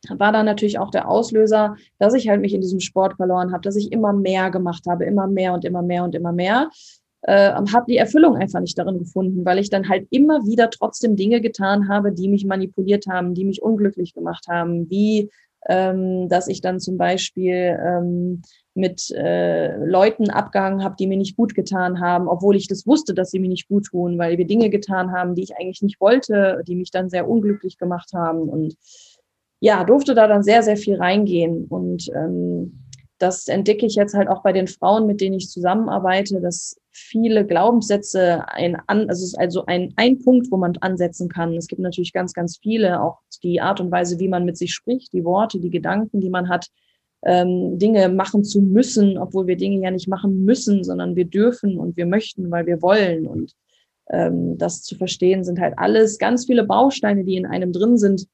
war 0.07 0.31
dann 0.31 0.45
natürlich 0.45 0.79
auch 0.79 0.91
der 0.91 1.09
Auslöser, 1.09 1.75
dass 1.97 2.13
ich 2.13 2.29
halt 2.29 2.41
mich 2.41 2.53
in 2.53 2.61
diesem 2.61 2.79
Sport 2.79 3.15
verloren 3.15 3.51
habe, 3.51 3.61
dass 3.61 3.75
ich 3.75 3.91
immer 3.91 4.13
mehr 4.13 4.49
gemacht 4.51 4.85
habe, 4.87 5.05
immer 5.05 5.27
mehr 5.27 5.53
und 5.53 5.65
immer 5.65 5.81
mehr 5.81 6.03
und 6.03 6.15
immer 6.15 6.31
mehr. 6.31 6.69
äh, 7.23 7.51
habe 7.51 7.85
die 7.87 7.97
Erfüllung 7.97 8.37
einfach 8.37 8.61
nicht 8.61 8.77
darin 8.77 8.99
gefunden, 8.99 9.43
weil 9.45 9.59
ich 9.59 9.69
dann 9.69 9.89
halt 9.89 10.07
immer 10.09 10.45
wieder 10.45 10.69
trotzdem 10.69 11.17
Dinge 11.17 11.41
getan 11.41 11.89
habe, 11.89 12.13
die 12.13 12.29
mich 12.29 12.45
manipuliert 12.45 13.07
haben, 13.07 13.33
die 13.33 13.43
mich 13.43 13.61
unglücklich 13.61 14.13
gemacht 14.13 14.47
haben, 14.47 14.89
wie 14.89 15.29
ähm, 15.67 16.29
dass 16.29 16.47
ich 16.47 16.61
dann 16.61 16.79
zum 16.79 16.97
Beispiel 16.97 17.77
ähm, 17.83 18.41
mit 18.75 19.11
äh, 19.11 19.75
Leuten 19.85 20.29
abgehangen 20.29 20.83
habe, 20.83 20.95
die 20.97 21.07
mir 21.07 21.17
nicht 21.17 21.35
gut 21.35 21.53
getan 21.53 21.99
haben, 21.99 22.27
obwohl 22.27 22.55
ich 22.55 22.67
das 22.67 22.87
wusste, 22.87 23.13
dass 23.13 23.31
sie 23.31 23.39
mir 23.39 23.49
nicht 23.49 23.67
gut 23.67 23.87
tun, 23.87 24.17
weil 24.17 24.37
wir 24.37 24.47
Dinge 24.47 24.69
getan 24.69 25.11
haben, 25.11 25.35
die 25.35 25.43
ich 25.43 25.57
eigentlich 25.57 25.81
nicht 25.81 25.99
wollte, 25.99 26.63
die 26.65 26.75
mich 26.75 26.91
dann 26.91 27.09
sehr 27.09 27.27
unglücklich 27.27 27.77
gemacht 27.77 28.13
haben. 28.13 28.47
Und 28.47 28.75
ja, 29.59 29.83
durfte 29.83 30.15
da 30.15 30.27
dann 30.27 30.43
sehr, 30.43 30.63
sehr 30.63 30.77
viel 30.77 30.95
reingehen. 30.95 31.65
Und 31.65 32.09
ähm, 32.15 32.85
das 33.17 33.47
entdecke 33.49 33.85
ich 33.85 33.95
jetzt 33.95 34.13
halt 34.13 34.29
auch 34.29 34.41
bei 34.41 34.53
den 34.53 34.67
Frauen, 34.67 35.05
mit 35.05 35.19
denen 35.19 35.35
ich 35.35 35.49
zusammenarbeite, 35.49 36.39
dass 36.39 36.79
viele 36.91 37.45
Glaubenssätze 37.45 38.47
ein, 38.47 38.77
also 38.87 39.11
es 39.11 39.23
ist 39.23 39.39
also 39.39 39.65
ein, 39.65 39.93
ein 39.97 40.19
Punkt, 40.19 40.49
wo 40.51 40.57
man 40.57 40.77
ansetzen 40.77 41.27
kann. 41.27 41.53
Es 41.55 41.67
gibt 41.67 41.81
natürlich 41.81 42.13
ganz, 42.13 42.33
ganz 42.33 42.57
viele, 42.61 43.01
auch 43.01 43.19
die 43.43 43.59
Art 43.59 43.81
und 43.81 43.91
Weise, 43.91 44.19
wie 44.19 44.29
man 44.29 44.45
mit 44.45 44.57
sich 44.57 44.73
spricht, 44.73 45.11
die 45.11 45.25
Worte, 45.25 45.59
die 45.59 45.69
Gedanken, 45.69 46.21
die 46.21 46.29
man 46.29 46.47
hat, 46.47 46.67
ähm, 47.23 47.77
Dinge 47.77 48.07
machen 48.07 48.45
zu 48.45 48.61
müssen, 48.61 49.17
obwohl 49.17 49.47
wir 49.47 49.57
Dinge 49.57 49.81
ja 49.81 49.91
nicht 49.91 50.07
machen 50.07 50.45
müssen, 50.45 50.85
sondern 50.85 51.17
wir 51.17 51.25
dürfen 51.25 51.77
und 51.77 51.97
wir 51.97 52.05
möchten, 52.05 52.49
weil 52.49 52.65
wir 52.65 52.81
wollen. 52.81 53.27
Und 53.27 53.53
ähm, 54.09 54.57
das 54.57 54.81
zu 54.81 54.95
verstehen 54.95 55.43
sind 55.43 55.59
halt 55.59 55.73
alles 55.77 56.17
ganz 56.17 56.45
viele 56.45 56.63
Bausteine, 56.63 57.25
die 57.25 57.35
in 57.35 57.45
einem 57.45 57.73
drin 57.73 57.97
sind, 57.97 58.27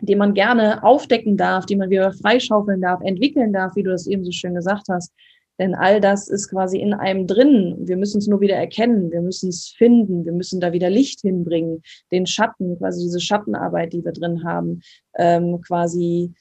die 0.00 0.16
man 0.16 0.34
gerne 0.34 0.82
aufdecken 0.82 1.36
darf, 1.36 1.66
die 1.66 1.76
man 1.76 1.90
wieder 1.90 2.12
freischaufeln 2.12 2.80
darf, 2.80 3.00
entwickeln 3.02 3.52
darf, 3.52 3.76
wie 3.76 3.82
du 3.82 3.90
das 3.90 4.06
eben 4.06 4.24
so 4.24 4.32
schön 4.32 4.54
gesagt 4.54 4.88
hast. 4.88 5.12
Denn 5.58 5.74
all 5.74 6.00
das 6.00 6.28
ist 6.28 6.48
quasi 6.48 6.78
in 6.78 6.94
einem 6.94 7.26
drin. 7.26 7.76
Wir 7.80 7.98
müssen 7.98 8.18
es 8.18 8.26
nur 8.26 8.40
wieder 8.40 8.54
erkennen, 8.54 9.12
wir 9.12 9.20
müssen 9.20 9.50
es 9.50 9.74
finden, 9.76 10.24
wir 10.24 10.32
müssen 10.32 10.58
da 10.58 10.72
wieder 10.72 10.88
Licht 10.88 11.20
hinbringen, 11.20 11.82
den 12.10 12.26
Schatten, 12.26 12.78
quasi 12.78 13.02
diese 13.02 13.20
Schattenarbeit, 13.20 13.92
die 13.92 14.02
wir 14.02 14.12
drin 14.12 14.42
haben, 14.42 14.80
ähm, 15.18 15.60
quasi 15.60 16.32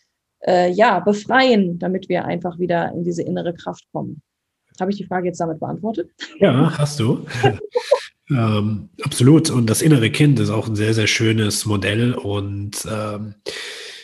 äh, 0.47 0.71
ja 0.71 1.01
befreien, 1.01 1.79
damit 1.79 2.07
wir 2.07 2.23
einfach 2.23 2.59
wieder 2.59 2.93
in 2.93 3.03
diese 3.03 3.23
innere 3.23 3.53
Kraft 3.53 3.83
kommen. 3.91 4.21
Habe 4.79 4.91
ich 4.91 4.97
die 4.97 5.05
Frage 5.05 5.27
jetzt 5.27 5.41
damit 5.41 5.59
beantwortet? 5.59 6.09
Ja, 6.39 6.77
hast 6.77 6.99
du. 7.01 7.25
Ähm, 8.29 8.89
absolut. 9.01 9.49
Und 9.49 9.67
das 9.67 9.81
innere 9.81 10.09
Kind 10.09 10.39
ist 10.39 10.49
auch 10.49 10.67
ein 10.67 10.75
sehr, 10.75 10.93
sehr 10.93 11.07
schönes 11.07 11.65
Modell. 11.65 12.13
Und 12.13 12.87
ähm, 12.89 13.35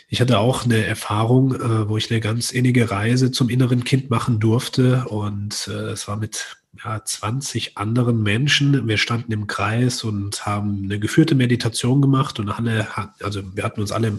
ich 0.08 0.22
hatte 0.22 0.40
auch 0.40 0.66
eine 0.66 0.84
Erfahrung, 0.86 1.56
äh, 1.56 1.90
wo 1.90 1.98
ich 1.98 2.10
eine 2.12 2.20
ganz 2.20 2.52
innige 2.52 2.90
Reise 2.92 3.32
zum 3.32 3.50
inneren 3.50 3.84
Kind 3.84 4.10
machen 4.10 4.40
durfte. 4.40 5.06
Und 5.10 5.70
äh, 5.70 5.92
es 5.92 6.08
war 6.08 6.18
mit 6.18 6.58
ja, 6.84 7.04
20 7.04 7.78
anderen 7.78 8.24
Menschen. 8.24 8.88
Wir 8.88 8.98
standen 8.98 9.32
im 9.32 9.48
Kreis 9.48 10.04
und 10.04 10.46
haben 10.46 10.84
eine 10.84 11.00
geführte 11.00 11.36
Meditation 11.36 12.02
gemacht 12.02 12.40
und 12.40 12.50
alle, 12.50 12.88
also 13.22 13.42
wir 13.56 13.64
hatten 13.64 13.82
uns 13.82 13.92
alle 13.92 14.18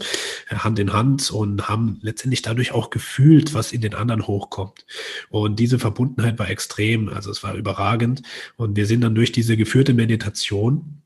Hand 0.48 0.78
in 0.78 0.92
Hand 0.92 1.30
und 1.30 1.68
haben 1.68 1.98
letztendlich 2.02 2.42
dadurch 2.42 2.72
auch 2.72 2.90
gefühlt, 2.90 3.54
was 3.54 3.72
in 3.72 3.80
den 3.80 3.94
anderen 3.94 4.26
hochkommt. 4.26 4.86
Und 5.30 5.58
diese 5.58 5.78
Verbundenheit 5.78 6.38
war 6.38 6.48
extrem, 6.48 7.08
also 7.08 7.30
es 7.30 7.42
war 7.42 7.54
überragend. 7.54 8.22
Und 8.56 8.76
wir 8.76 8.86
sind 8.86 9.02
dann 9.02 9.14
durch 9.14 9.32
diese 9.32 9.56
geführte 9.56 9.94
Meditation 9.94 11.02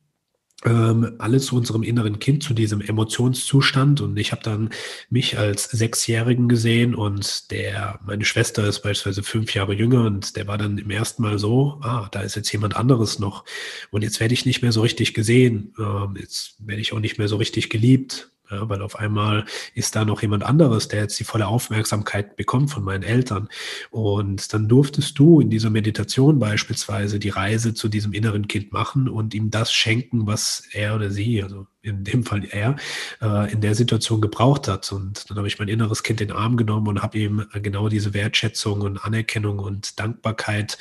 ähm, 0.64 1.14
alles 1.18 1.46
zu 1.46 1.56
unserem 1.56 1.82
inneren 1.82 2.18
Kind, 2.18 2.42
zu 2.42 2.54
diesem 2.54 2.80
Emotionszustand. 2.80 4.00
Und 4.00 4.16
ich 4.18 4.32
habe 4.32 4.42
dann 4.42 4.70
mich 5.08 5.38
als 5.38 5.64
Sechsjährigen 5.64 6.48
gesehen 6.48 6.94
und 6.94 7.50
der, 7.50 7.98
meine 8.04 8.24
Schwester 8.24 8.66
ist 8.66 8.80
beispielsweise 8.80 9.22
fünf 9.22 9.54
Jahre 9.54 9.74
jünger 9.74 10.04
und 10.04 10.36
der 10.36 10.46
war 10.46 10.58
dann 10.58 10.78
im 10.78 10.90
ersten 10.90 11.22
Mal 11.22 11.38
so, 11.38 11.78
ah, 11.82 12.08
da 12.10 12.20
ist 12.20 12.36
jetzt 12.36 12.52
jemand 12.52 12.76
anderes 12.76 13.18
noch. 13.18 13.44
Und 13.90 14.02
jetzt 14.02 14.20
werde 14.20 14.34
ich 14.34 14.46
nicht 14.46 14.62
mehr 14.62 14.72
so 14.72 14.82
richtig 14.82 15.14
gesehen. 15.14 15.74
Ähm, 15.78 16.16
jetzt 16.18 16.56
werde 16.58 16.82
ich 16.82 16.92
auch 16.92 17.00
nicht 17.00 17.18
mehr 17.18 17.28
so 17.28 17.36
richtig 17.36 17.70
geliebt. 17.70 18.30
Ja, 18.50 18.68
weil 18.68 18.82
auf 18.82 18.96
einmal 18.96 19.44
ist 19.74 19.94
da 19.94 20.04
noch 20.04 20.22
jemand 20.22 20.42
anderes, 20.42 20.88
der 20.88 21.02
jetzt 21.02 21.18
die 21.20 21.24
volle 21.24 21.46
Aufmerksamkeit 21.46 22.36
bekommt 22.36 22.70
von 22.70 22.82
meinen 22.82 23.04
Eltern. 23.04 23.48
Und 23.90 24.52
dann 24.52 24.68
durftest 24.68 25.18
du 25.18 25.40
in 25.40 25.50
dieser 25.50 25.70
Meditation 25.70 26.38
beispielsweise 26.38 27.18
die 27.18 27.28
Reise 27.28 27.74
zu 27.74 27.88
diesem 27.88 28.12
inneren 28.12 28.48
Kind 28.48 28.72
machen 28.72 29.08
und 29.08 29.34
ihm 29.34 29.50
das 29.50 29.72
schenken, 29.72 30.26
was 30.26 30.64
er 30.72 30.96
oder 30.96 31.10
sie, 31.10 31.42
also 31.42 31.66
in 31.82 32.04
dem 32.04 32.24
Fall 32.24 32.44
er, 32.50 32.76
äh, 33.22 33.50
in 33.52 33.62
der 33.62 33.74
Situation 33.74 34.20
gebraucht 34.20 34.68
hat. 34.68 34.92
Und 34.92 35.30
dann 35.30 35.38
habe 35.38 35.48
ich 35.48 35.58
mein 35.58 35.68
inneres 35.68 36.02
Kind 36.02 36.20
in 36.20 36.28
den 36.28 36.36
Arm 36.36 36.56
genommen 36.56 36.88
und 36.88 37.02
habe 37.02 37.18
ihm 37.18 37.46
genau 37.62 37.88
diese 37.88 38.12
Wertschätzung 38.12 38.82
und 38.82 39.02
Anerkennung 39.02 39.58
und 39.58 39.98
Dankbarkeit 39.98 40.76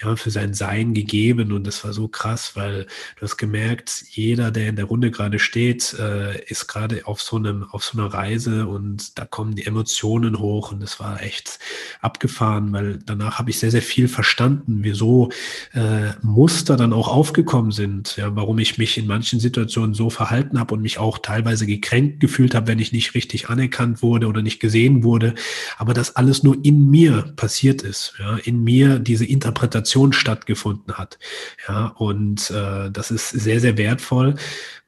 ja, 0.00 0.14
für 0.14 0.30
sein 0.30 0.54
Sein 0.54 0.94
gegeben. 0.94 1.50
Und 1.50 1.66
das 1.66 1.82
war 1.82 1.92
so 1.92 2.06
krass, 2.06 2.52
weil 2.54 2.86
du 3.16 3.22
hast 3.22 3.36
gemerkt, 3.36 4.04
jeder, 4.10 4.52
der 4.52 4.68
in 4.68 4.76
der 4.76 4.84
Runde 4.84 5.10
gerade 5.10 5.40
steht, 5.40 5.94
äh, 5.94 6.40
ist 6.44 6.68
gerade 6.68 7.06
auf 7.06 7.20
so 7.20 7.36
einem, 7.36 7.64
auf 7.64 7.82
so 7.82 7.98
einer 7.98 8.12
Reise 8.12 8.68
und 8.68 9.18
da 9.18 9.24
kommen 9.24 9.56
die 9.56 9.66
Emotionen 9.66 10.38
hoch 10.38 10.70
und 10.70 10.80
das 10.80 11.00
war 11.00 11.20
echt 11.20 11.58
abgefahren, 12.00 12.72
weil 12.72 12.98
danach 13.04 13.38
habe 13.38 13.50
ich 13.50 13.58
sehr, 13.58 13.72
sehr 13.72 13.82
viel 13.82 14.06
verstanden, 14.06 14.78
wieso 14.82 15.30
äh, 15.72 16.12
Muster 16.22 16.76
dann 16.76 16.92
auch 16.92 17.08
aufgekommen 17.08 17.72
sind, 17.72 18.16
ja, 18.16 18.34
warum 18.36 18.58
ich 18.58 18.78
mich 18.78 18.96
in 18.98 19.08
manchen 19.08 19.40
Situationen 19.40 19.94
so 19.94 20.10
verhalte 20.10 20.43
verhalten 20.44 20.58
habe 20.58 20.74
und 20.74 20.82
mich 20.82 20.98
auch 20.98 21.18
teilweise 21.18 21.66
gekränkt 21.66 22.20
gefühlt 22.20 22.54
habe, 22.54 22.66
wenn 22.66 22.78
ich 22.78 22.92
nicht 22.92 23.14
richtig 23.14 23.48
anerkannt 23.48 24.02
wurde 24.02 24.26
oder 24.26 24.42
nicht 24.42 24.60
gesehen 24.60 25.02
wurde. 25.02 25.34
Aber 25.78 25.94
das 25.94 26.16
alles 26.16 26.42
nur 26.42 26.56
in 26.62 26.90
mir 26.90 27.32
passiert 27.36 27.82
ist, 27.82 28.14
ja, 28.18 28.36
in 28.36 28.62
mir 28.62 28.98
diese 28.98 29.24
Interpretation 29.24 30.12
stattgefunden 30.12 30.94
hat. 30.94 31.18
Ja, 31.68 31.86
und 31.96 32.50
äh, 32.50 32.90
das 32.90 33.10
ist 33.10 33.30
sehr, 33.30 33.60
sehr 33.60 33.76
wertvoll, 33.78 34.36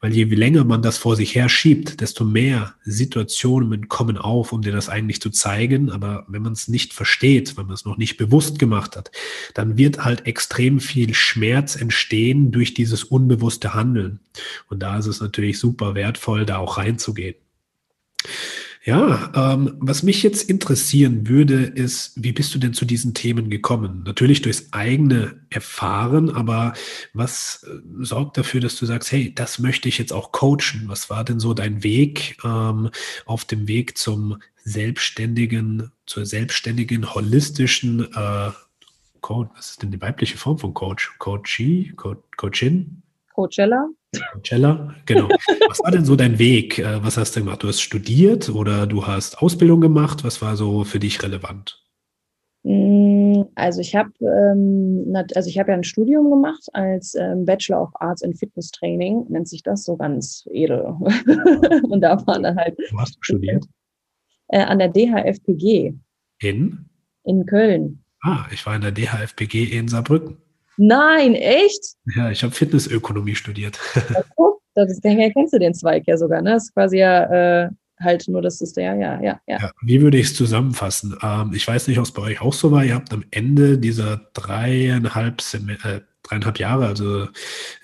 weil 0.06 0.14
je 0.14 0.22
länger 0.22 0.62
man 0.62 0.82
das 0.82 0.98
vor 0.98 1.16
sich 1.16 1.34
her 1.34 1.48
schiebt, 1.48 2.00
desto 2.00 2.24
mehr 2.24 2.76
Situationen 2.84 3.88
kommen 3.88 4.18
auf, 4.18 4.52
um 4.52 4.62
dir 4.62 4.70
das 4.70 4.88
eigentlich 4.88 5.20
zu 5.20 5.30
zeigen. 5.30 5.90
Aber 5.90 6.24
wenn 6.28 6.42
man 6.42 6.52
es 6.52 6.68
nicht 6.68 6.92
versteht, 6.92 7.56
wenn 7.56 7.66
man 7.66 7.74
es 7.74 7.84
noch 7.84 7.96
nicht 7.96 8.16
bewusst 8.16 8.60
gemacht 8.60 8.96
hat, 8.96 9.10
dann 9.54 9.76
wird 9.76 10.04
halt 10.04 10.24
extrem 10.24 10.78
viel 10.78 11.12
Schmerz 11.12 11.74
entstehen 11.74 12.52
durch 12.52 12.72
dieses 12.72 13.02
unbewusste 13.02 13.74
Handeln. 13.74 14.20
Und 14.68 14.80
da 14.80 14.96
ist 14.96 15.06
es 15.06 15.20
natürlich 15.20 15.58
super 15.58 15.96
wertvoll, 15.96 16.46
da 16.46 16.58
auch 16.58 16.78
reinzugehen. 16.78 17.34
Ja, 18.86 19.32
ähm, 19.34 19.76
was 19.80 20.04
mich 20.04 20.22
jetzt 20.22 20.48
interessieren 20.48 21.26
würde, 21.26 21.64
ist, 21.64 22.12
wie 22.22 22.30
bist 22.30 22.54
du 22.54 22.60
denn 22.60 22.72
zu 22.72 22.84
diesen 22.84 23.14
Themen 23.14 23.50
gekommen? 23.50 24.04
Natürlich 24.06 24.42
durchs 24.42 24.72
eigene 24.72 25.40
Erfahren, 25.50 26.30
aber 26.30 26.72
was 27.12 27.66
äh, 27.68 27.80
sorgt 28.04 28.38
dafür, 28.38 28.60
dass 28.60 28.76
du 28.76 28.86
sagst, 28.86 29.10
hey, 29.10 29.34
das 29.34 29.58
möchte 29.58 29.88
ich 29.88 29.98
jetzt 29.98 30.12
auch 30.12 30.30
coachen? 30.30 30.84
Was 30.86 31.10
war 31.10 31.24
denn 31.24 31.40
so 31.40 31.52
dein 31.52 31.82
Weg 31.82 32.38
ähm, 32.44 32.90
auf 33.24 33.44
dem 33.44 33.66
Weg 33.66 33.98
zum 33.98 34.40
selbstständigen, 34.62 35.90
zur 36.06 36.24
selbstständigen, 36.24 37.12
holistischen 37.12 38.06
äh, 38.14 38.50
Coach? 39.20 39.50
Was 39.56 39.70
ist 39.70 39.82
denn 39.82 39.90
die 39.90 40.00
weibliche 40.00 40.38
Form 40.38 40.58
von 40.58 40.74
Coach? 40.74 41.12
Coachee? 41.18 41.92
Co 41.96 42.14
Coachin? 42.36 43.02
Coachella. 43.34 43.88
Coachella, 44.32 44.94
genau. 45.06 45.28
Was 45.68 45.80
war 45.80 45.90
denn 45.90 46.04
so 46.04 46.16
dein 46.16 46.38
Weg? 46.38 46.78
Äh, 46.78 47.02
was 47.02 47.16
hast 47.16 47.36
du 47.36 47.40
gemacht? 47.40 47.62
Du 47.62 47.68
hast 47.68 47.80
studiert 47.80 48.48
oder 48.48 48.86
du 48.86 49.06
hast 49.06 49.38
Ausbildung 49.38 49.80
gemacht? 49.80 50.24
Was 50.24 50.42
war 50.42 50.56
so 50.56 50.84
für 50.84 50.98
dich 50.98 51.22
relevant? 51.22 51.82
Mm, 52.62 53.44
also 53.54 53.80
ich 53.80 53.94
habe 53.94 54.10
ähm, 54.20 55.14
also 55.34 55.48
ich 55.48 55.58
habe 55.58 55.70
ja 55.70 55.76
ein 55.76 55.84
Studium 55.84 56.30
gemacht 56.30 56.66
als 56.72 57.14
ähm, 57.14 57.44
Bachelor 57.44 57.82
of 57.82 57.90
Arts 57.94 58.22
in 58.22 58.34
Fitness 58.34 58.70
Training, 58.72 59.24
nennt 59.28 59.48
sich 59.48 59.62
das 59.62 59.84
so 59.84 59.96
ganz 59.96 60.44
edel. 60.50 60.80
Und 61.88 62.00
da 62.00 62.26
war 62.26 62.40
dann 62.40 62.56
halt. 62.56 62.76
Wo 62.90 62.98
hast 62.98 63.14
du 63.14 63.18
studiert? 63.22 63.64
Äh, 64.48 64.62
an 64.62 64.78
der 64.78 64.88
DHFPG. 64.88 65.94
In? 66.40 66.86
In 67.24 67.46
Köln. 67.46 68.02
Ah, 68.22 68.46
ich 68.50 68.66
war 68.66 68.74
in 68.74 68.82
der 68.82 68.92
DHFPG 68.92 69.64
in 69.64 69.88
Saarbrücken. 69.88 70.38
Nein, 70.76 71.34
echt? 71.34 71.94
Ja, 72.14 72.30
ich 72.30 72.42
habe 72.42 72.54
Fitnessökonomie 72.54 73.34
studiert. 73.34 73.78
Das, 74.74 75.00
daher 75.00 75.32
kennst 75.32 75.54
du 75.54 75.58
den 75.58 75.72
Zweig 75.72 76.06
ja 76.06 76.18
sogar, 76.18 76.42
ne? 76.42 76.50
Das 76.50 76.64
ist 76.64 76.74
quasi 76.74 76.98
ja 76.98 77.64
äh, 77.64 77.70
halt 77.98 78.28
nur, 78.28 78.42
das 78.42 78.60
ist 78.60 78.76
der, 78.76 78.94
ja, 78.94 79.20
ja, 79.22 79.40
ja. 79.46 79.58
ja 79.58 79.70
wie 79.82 80.02
würde 80.02 80.18
ich 80.18 80.26
es 80.26 80.34
zusammenfassen? 80.34 81.16
Ähm, 81.22 81.52
ich 81.54 81.66
weiß 81.66 81.88
nicht, 81.88 81.98
ob 81.98 82.04
es 82.04 82.12
bei 82.12 82.22
euch 82.22 82.40
auch 82.40 82.52
so 82.52 82.70
war. 82.72 82.84
Ihr 82.84 82.94
habt 82.94 83.12
am 83.12 83.24
Ende 83.30 83.78
dieser 83.78 84.28
dreieinhalb, 84.34 85.40
äh, 85.54 86.00
dreieinhalb 86.22 86.58
Jahre, 86.58 86.86
also 86.86 87.28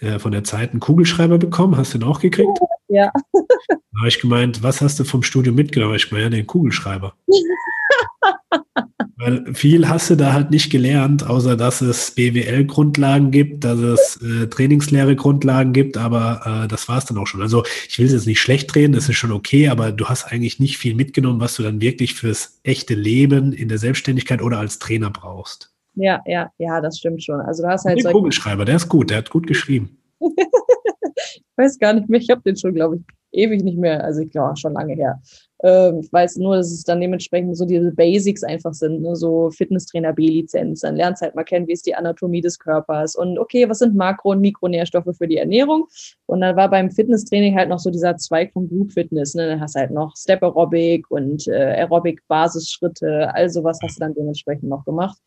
äh, 0.01 0.19
von 0.19 0.33
der 0.33 0.45
Zeit, 0.45 0.73
einen 0.73 0.81
Kugelschreiber 0.81 1.39
bekommen. 1.39 1.77
Hast 1.77 1.95
du 1.95 1.99
den 1.99 2.09
auch 2.09 2.21
gekriegt? 2.21 2.59
Ja. 2.89 3.11
Da 3.93 3.99
habe 4.01 4.09
ich 4.09 4.21
gemeint, 4.21 4.63
was 4.63 4.81
hast 4.81 4.99
du 5.01 5.05
vom 5.05 5.23
Studium 5.23 5.55
mitgenommen? 5.55 5.95
Ich 5.97 6.11
meine, 6.11 6.25
ja, 6.25 6.31
den 6.31 6.47
Kugelschreiber. 6.47 7.15
Weil 9.17 9.55
viel 9.55 9.89
hast 9.89 10.11
du 10.11 10.17
da 10.17 10.33
halt 10.33 10.51
nicht 10.51 10.71
gelernt, 10.71 11.25
außer 11.25 11.57
dass 11.57 11.81
es 11.81 12.11
BWL-Grundlagen 12.13 13.31
gibt, 13.31 13.63
dass 13.63 13.79
es 13.79 14.21
äh, 14.21 14.49
Trainingslehre-Grundlagen 14.49 15.73
gibt, 15.73 15.97
aber 15.97 16.65
äh, 16.65 16.69
das 16.69 16.89
war 16.89 16.99
es 16.99 17.05
dann 17.05 17.19
auch 17.19 17.27
schon. 17.27 17.41
Also 17.41 17.63
ich 17.89 18.01
will 18.01 18.07
es 18.07 18.13
jetzt 18.13 18.27
nicht 18.27 18.41
schlecht 18.41 18.75
drehen, 18.75 18.93
das 18.93 19.09
ist 19.09 19.17
schon 19.17 19.31
okay, 19.31 19.69
aber 19.69 19.93
du 19.93 20.07
hast 20.07 20.25
eigentlich 20.25 20.59
nicht 20.59 20.77
viel 20.77 20.97
mitgenommen, 20.97 21.39
was 21.39 21.55
du 21.55 21.63
dann 21.63 21.81
wirklich 21.81 22.15
fürs 22.15 22.59
echte 22.65 22.95
Leben 22.95 23.53
in 23.53 23.69
der 23.69 23.79
Selbstständigkeit 23.79 24.43
oder 24.43 24.59
als 24.59 24.81
Trainer 24.81 25.11
brauchst. 25.11 25.73
Ja, 25.95 26.21
ja, 26.27 26.51
ja, 26.59 26.81
das 26.81 26.99
stimmt 26.99 27.23
schon. 27.23 27.41
Also 27.41 27.63
du 27.63 27.69
hast 27.69 27.85
halt 27.85 28.03
der 28.03 28.11
Kugelschreiber, 28.11 28.65
der 28.65 28.77
ist 28.77 28.89
gut, 28.89 29.11
der 29.11 29.19
hat 29.19 29.31
gut 29.31 29.47
geschrieben. 29.47 29.99
ich 31.53 31.59
weiß 31.65 31.79
gar 31.79 31.93
nicht 31.93 32.09
mehr, 32.09 32.21
ich 32.21 32.31
habe 32.31 32.43
den 32.43 32.57
schon, 32.57 32.75
glaube 32.75 32.97
ich, 32.97 33.03
ewig 33.33 33.63
nicht 33.65 33.79
mehr, 33.79 34.05
also 34.05 34.21
ich 34.21 34.31
glaube 34.31 34.57
schon 34.57 34.75
lange 34.75 34.95
her. 34.95 35.21
Ähm, 35.63 36.01
ich 36.01 36.13
weiß 36.13 36.37
nur, 36.37 36.57
dass 36.57 36.71
es 36.71 36.85
dann 36.85 37.01
dementsprechend 37.01 37.57
so 37.57 37.65
diese 37.65 37.93
Basics 37.93 38.43
einfach 38.43 38.75
sind, 38.75 39.03
ne? 39.03 39.17
so 39.17 39.51
Fitnesstrainer 39.51 40.13
B-Lizenz. 40.13 40.81
Dann 40.81 40.97
lernst 40.97 41.23
halt 41.23 41.35
mal 41.35 41.45
kennen, 41.45 41.67
wie 41.67 41.73
ist 41.73 41.87
die 41.87 41.95
Anatomie 41.95 42.41
des 42.41 42.59
Körpers 42.59 43.15
und 43.17 43.39
okay, 43.39 43.69
was 43.69 43.79
sind 43.79 43.95
Makro- 43.95 44.33
und 44.33 44.41
Mikronährstoffe 44.41 45.17
für 45.17 45.29
die 45.29 45.39
Ernährung. 45.39 45.87
Und 46.27 46.41
dann 46.41 46.57
war 46.57 46.69
beim 46.69 46.91
Fitnesstraining 46.91 47.57
halt 47.57 47.69
noch 47.69 47.79
so 47.79 47.91
dieser 47.91 48.17
Zweig 48.17 48.53
von 48.53 48.69
Group 48.69 48.93
Fitness. 48.93 49.35
Ne? 49.35 49.47
Dann 49.47 49.61
hast 49.61 49.77
halt 49.77 49.93
noch 49.93 50.17
Step 50.17 50.43
Aerobic 50.43 51.11
und 51.11 51.47
äh, 51.49 51.77
Aerobic-Basisschritte, 51.81 53.33
also 53.35 53.65
was 53.65 53.79
hast 53.83 53.97
du 53.97 54.01
dann 54.01 54.15
dementsprechend 54.15 54.69
noch 54.69 54.85
gemacht. 54.85 55.19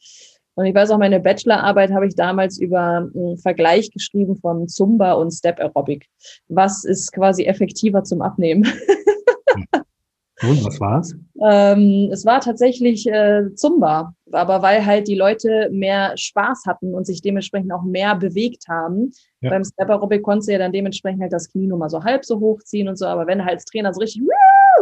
Und 0.55 0.65
ich 0.65 0.73
weiß 0.73 0.91
auch, 0.91 0.97
meine 0.97 1.19
Bachelorarbeit 1.19 1.91
habe 1.91 2.07
ich 2.07 2.15
damals 2.15 2.59
über 2.59 3.09
einen 3.13 3.37
Vergleich 3.37 3.91
geschrieben 3.91 4.37
von 4.37 4.67
Zumba 4.67 5.13
und 5.13 5.31
Step 5.31 5.59
Aerobic. 5.59 6.07
Was 6.47 6.85
ist 6.85 7.11
quasi 7.11 7.43
effektiver 7.43 8.03
zum 8.03 8.21
Abnehmen? 8.21 8.65
Und 10.41 10.65
was 10.65 10.79
war's? 10.81 11.15
Ähm, 11.41 12.09
es 12.11 12.25
war 12.25 12.41
tatsächlich 12.41 13.07
äh, 13.07 13.53
Zumba, 13.55 14.13
aber 14.31 14.61
weil 14.61 14.85
halt 14.85 15.07
die 15.07 15.15
Leute 15.15 15.69
mehr 15.71 16.13
Spaß 16.15 16.63
hatten 16.65 16.93
und 16.93 17.05
sich 17.05 17.21
dementsprechend 17.21 17.71
auch 17.71 17.83
mehr 17.83 18.15
bewegt 18.15 18.67
haben. 18.67 19.11
Ja. 19.39 19.51
Beim 19.51 19.63
Step 19.63 19.89
Aerobic 19.89 20.23
konntest 20.23 20.49
du 20.49 20.53
ja 20.53 20.59
dann 20.59 20.73
dementsprechend 20.73 21.21
halt 21.21 21.31
das 21.31 21.49
Knie 21.49 21.67
nur 21.67 21.77
mal 21.77 21.89
so 21.89 22.03
halb 22.03 22.25
so 22.25 22.39
hochziehen 22.39 22.89
und 22.89 22.97
so, 22.97 23.05
aber 23.05 23.27
wenn 23.27 23.37
du 23.37 23.45
halt 23.45 23.55
als 23.55 23.65
Trainer 23.65 23.93
so 23.93 24.01
richtig 24.01 24.23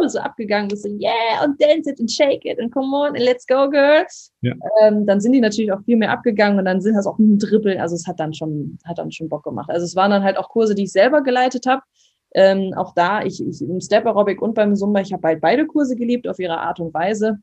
so 0.06 0.18
abgegangen 0.18 0.68
bist, 0.68 0.82
so 0.82 0.88
yeah 0.88 1.44
und 1.44 1.60
dance 1.62 1.88
it 1.88 2.00
and 2.00 2.10
shake 2.10 2.44
it 2.44 2.58
and 2.60 2.72
come 2.72 2.94
on 2.94 3.14
and 3.14 3.20
let's 3.20 3.46
go 3.46 3.70
girl, 3.70 4.04
ja. 4.40 4.52
ähm, 4.82 5.06
dann 5.06 5.20
sind 5.20 5.32
die 5.32 5.40
natürlich 5.40 5.72
auch 5.72 5.82
viel 5.84 5.96
mehr 5.96 6.10
abgegangen 6.10 6.58
und 6.58 6.64
dann 6.64 6.80
sind 6.80 6.94
das 6.96 7.06
auch 7.06 7.18
ein 7.18 7.38
Dribbeln, 7.38 7.80
also 7.80 7.94
es 7.94 8.06
hat 8.06 8.18
dann 8.18 8.34
schon, 8.34 8.76
hat 8.84 8.98
dann 8.98 9.12
schon 9.12 9.28
Bock 9.28 9.44
gemacht. 9.44 9.70
Also 9.70 9.84
es 9.84 9.94
waren 9.94 10.10
dann 10.10 10.24
halt 10.24 10.36
auch 10.36 10.48
Kurse, 10.48 10.74
die 10.74 10.82
ich 10.84 10.92
selber 10.92 11.22
geleitet 11.22 11.66
habe 11.66 11.82
ähm, 12.34 12.74
auch 12.74 12.94
da, 12.94 13.22
ich, 13.22 13.40
ich 13.44 13.62
im 13.62 13.80
Step 13.80 14.06
Aerobic 14.06 14.42
und 14.42 14.54
beim 14.54 14.74
Zumba, 14.74 15.00
ich 15.00 15.12
habe 15.12 15.26
halt 15.26 15.40
beide 15.40 15.66
Kurse 15.66 15.96
geliebt 15.96 16.28
auf 16.28 16.38
ihre 16.38 16.58
Art 16.58 16.80
und 16.80 16.92
Weise. 16.92 17.38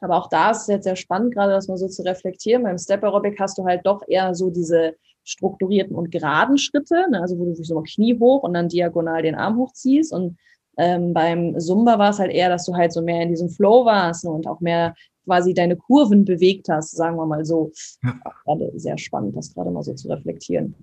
Aber 0.00 0.16
auch 0.16 0.28
da 0.28 0.50
ist 0.50 0.62
es 0.62 0.66
jetzt 0.66 0.84
sehr 0.84 0.96
spannend, 0.96 1.34
gerade 1.34 1.52
das 1.52 1.68
mal 1.68 1.76
so 1.76 1.88
zu 1.88 2.02
reflektieren. 2.02 2.64
Beim 2.64 2.78
Step 2.78 3.02
Aerobic 3.02 3.38
hast 3.40 3.58
du 3.58 3.64
halt 3.64 3.84
doch 3.84 4.02
eher 4.06 4.34
so 4.34 4.50
diese 4.50 4.94
strukturierten 5.24 5.94
und 5.94 6.10
geraden 6.10 6.58
Schritte, 6.58 7.06
ne? 7.10 7.20
also 7.20 7.38
wo 7.38 7.44
du 7.44 7.54
so 7.54 7.74
mal 7.74 7.82
Knie 7.82 8.18
hoch 8.18 8.42
und 8.42 8.54
dann 8.54 8.68
diagonal 8.68 9.22
den 9.22 9.34
Arm 9.34 9.58
hochziehst. 9.58 10.12
Und 10.12 10.38
ähm, 10.78 11.12
beim 11.12 11.58
Zumba 11.58 11.98
war 11.98 12.10
es 12.10 12.18
halt 12.18 12.32
eher, 12.32 12.48
dass 12.48 12.64
du 12.64 12.74
halt 12.74 12.92
so 12.92 13.02
mehr 13.02 13.22
in 13.22 13.28
diesem 13.28 13.50
Flow 13.50 13.84
warst 13.84 14.24
ne? 14.24 14.30
und 14.30 14.46
auch 14.46 14.60
mehr 14.60 14.94
quasi 15.24 15.52
deine 15.52 15.76
Kurven 15.76 16.24
bewegt 16.24 16.68
hast, 16.68 16.96
sagen 16.96 17.16
wir 17.16 17.26
mal 17.26 17.44
so. 17.44 17.72
Ja. 18.02 18.14
Gerade 18.44 18.72
sehr 18.76 18.96
spannend, 18.96 19.36
das 19.36 19.52
gerade 19.52 19.70
mal 19.70 19.82
so 19.82 19.92
zu 19.94 20.08
reflektieren. 20.08 20.74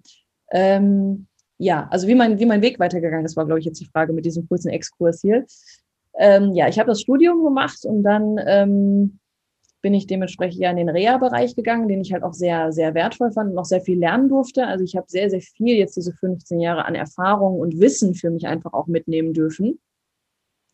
Ähm, 0.52 1.28
ja, 1.58 1.88
also 1.91 2.08
wie 2.08 2.16
mein, 2.16 2.39
wie 2.39 2.45
mein 2.45 2.62
Weg 2.62 2.80
weitergegangen 2.80 3.26
ist, 3.26 3.38
war, 3.38 3.45
glaube 3.45 3.60
ich, 3.60 3.66
jetzt 3.66 3.80
die 3.80 3.86
Frage 3.86 4.14
mit 4.14 4.26
diesem 4.26 4.47
kurzen 4.47 4.70
Exkurs 4.70 5.22
hier. 5.22 5.45
Ähm, 6.18 6.53
ja, 6.53 6.68
ich 6.68 6.80
habe 6.80 6.89
das 6.89 7.01
Studium 7.01 7.43
gemacht 7.43 7.86
und 7.86 8.03
dann 8.03 8.39
ähm, 8.45 9.20
bin 9.82 9.93
ich 9.93 10.08
dementsprechend 10.08 10.62
ja 10.62 10.72
in 10.72 10.78
den 10.78 10.89
Reha-Bereich 10.89 11.56
gegangen, 11.56 11.88
den 11.88 12.01
ich 12.01 12.12
halt 12.12 12.24
auch 12.24 12.34
sehr, 12.34 12.72
sehr 12.72 12.93
wertvoll 12.93 13.32
fand 13.32 13.51
und 13.51 13.58
auch 13.58 13.66
sehr 13.66 13.82
viel 13.82 13.99
lernen 13.99 14.30
durfte. 14.30 14.66
Also 14.66 14.84
ich 14.84 14.95
habe 14.95 15.06
sehr, 15.08 15.30
sehr 15.30 15.41
viel 15.41 15.78
jetzt 15.78 15.95
diese 15.95 16.14
15 16.14 16.60
Jahre 16.60 16.86
an 16.86 16.95
Erfahrung 16.95 17.60
und 17.60 17.80
Wissen 17.80 18.16
für 18.16 18.32
mich 18.32 18.47
einfach 18.47 18.74
auch 18.74 18.88
mitnehmen 18.88 19.34
dürfen. 19.34 19.80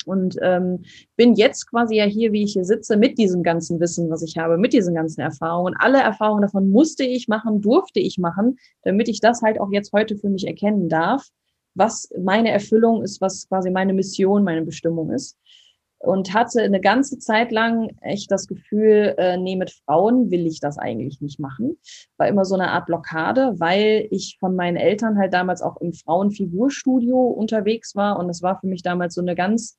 Und 0.06 0.38
ähm, 0.42 0.84
bin 1.16 1.36
jetzt 1.36 1.70
quasi 1.70 1.96
ja 1.96 2.06
hier, 2.06 2.32
wie 2.32 2.44
ich 2.44 2.54
hier 2.54 2.66
sitze, 2.66 2.98
mit 2.98 3.18
diesem 3.18 3.44
ganzen 3.44 3.80
Wissen, 3.80 4.10
was 4.10 4.24
ich 4.24 4.38
habe, 4.38 4.58
mit 4.58 4.74
diesen 4.74 4.96
ganzen 4.96 5.22
Erfahrungen. 5.22 5.76
Alle 5.78 6.00
Erfahrungen 6.00 6.42
davon 6.42 6.70
musste 6.70 7.04
ich 7.04 7.28
machen, 7.28 7.62
durfte 7.62 8.00
ich 8.00 8.18
machen, 8.18 8.58
damit 8.84 9.08
ich 9.08 9.20
das 9.20 9.42
halt 9.42 9.60
auch 9.60 9.72
jetzt 9.72 9.94
heute 9.94 10.18
für 10.18 10.30
mich 10.30 10.48
erkennen 10.48 10.90
darf, 10.90 11.28
was 11.74 12.10
meine 12.20 12.52
Erfüllung 12.52 13.04
ist, 13.04 13.22
was 13.22 13.48
quasi 13.48 13.70
meine 13.72 13.94
Mission, 13.94 14.44
meine 14.44 14.64
Bestimmung 14.64 15.12
ist. 15.12 15.38
Und 16.04 16.34
hatte 16.34 16.64
eine 16.64 16.82
ganze 16.82 17.20
Zeit 17.20 17.52
lang 17.52 17.96
echt 18.02 18.32
das 18.32 18.48
Gefühl, 18.48 19.14
äh, 19.20 19.38
nee, 19.38 19.56
mit 19.56 19.70
Frauen 19.70 20.32
will 20.32 20.48
ich 20.48 20.60
das 20.60 20.80
eigentlich 20.80 21.22
nicht 21.22 21.40
machen. 21.40 21.78
War 22.18 22.28
immer 22.28 22.44
so 22.44 22.56
eine 22.56 22.72
Art 22.72 22.88
Blockade, 22.88 23.54
weil 23.60 24.08
ich 24.10 24.38
von 24.40 24.56
meinen 24.56 24.78
Eltern 24.78 25.20
halt 25.20 25.32
damals 25.32 25.62
auch 25.62 25.78
im 25.78 25.94
Frauenfigurstudio 25.94 27.28
unterwegs 27.28 27.96
war. 27.96 28.18
Und 28.18 28.32
es 28.32 28.42
war 28.42 28.60
für 28.60 28.66
mich 28.66 28.82
damals 28.82 29.14
so 29.14 29.22
eine 29.22 29.36
ganz 29.36 29.78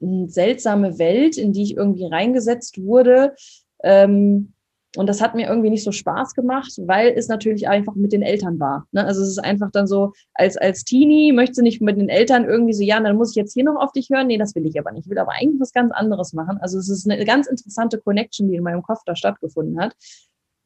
seltsame 0.00 0.98
Welt, 0.98 1.36
in 1.36 1.52
die 1.52 1.62
ich 1.62 1.76
irgendwie 1.76 2.06
reingesetzt 2.06 2.82
wurde. 2.82 3.34
Ähm, 3.82 4.52
und 4.96 5.06
das 5.06 5.20
hat 5.20 5.34
mir 5.34 5.46
irgendwie 5.46 5.70
nicht 5.70 5.84
so 5.84 5.92
Spaß 5.92 6.34
gemacht, 6.34 6.72
weil 6.86 7.12
es 7.14 7.28
natürlich 7.28 7.68
einfach 7.68 7.94
mit 7.94 8.12
den 8.12 8.22
Eltern 8.22 8.58
war. 8.58 8.86
Ne? 8.90 9.04
Also 9.04 9.22
es 9.22 9.28
ist 9.28 9.38
einfach 9.38 9.70
dann 9.70 9.86
so, 9.86 10.12
als, 10.32 10.56
als 10.56 10.82
Teenie 10.82 11.32
möchte 11.32 11.62
nicht 11.62 11.82
mit 11.82 11.98
den 11.98 12.08
Eltern 12.08 12.46
irgendwie 12.46 12.72
so, 12.72 12.82
ja, 12.82 12.98
dann 12.98 13.16
muss 13.16 13.30
ich 13.30 13.36
jetzt 13.36 13.52
hier 13.52 13.64
noch 13.64 13.76
auf 13.76 13.92
dich 13.92 14.08
hören. 14.10 14.28
Nee, 14.28 14.38
das 14.38 14.54
will 14.54 14.66
ich 14.66 14.78
aber 14.78 14.90
nicht. 14.92 15.04
Ich 15.04 15.10
will 15.10 15.18
aber 15.18 15.32
eigentlich 15.32 15.60
was 15.60 15.72
ganz 15.72 15.92
anderes 15.92 16.32
machen. 16.32 16.58
Also 16.60 16.78
es 16.78 16.88
ist 16.88 17.08
eine 17.08 17.22
ganz 17.26 17.46
interessante 17.46 17.98
Connection, 17.98 18.48
die 18.48 18.56
in 18.56 18.62
meinem 18.62 18.82
Kopf 18.82 19.00
da 19.04 19.14
stattgefunden 19.14 19.78
hat 19.78 19.94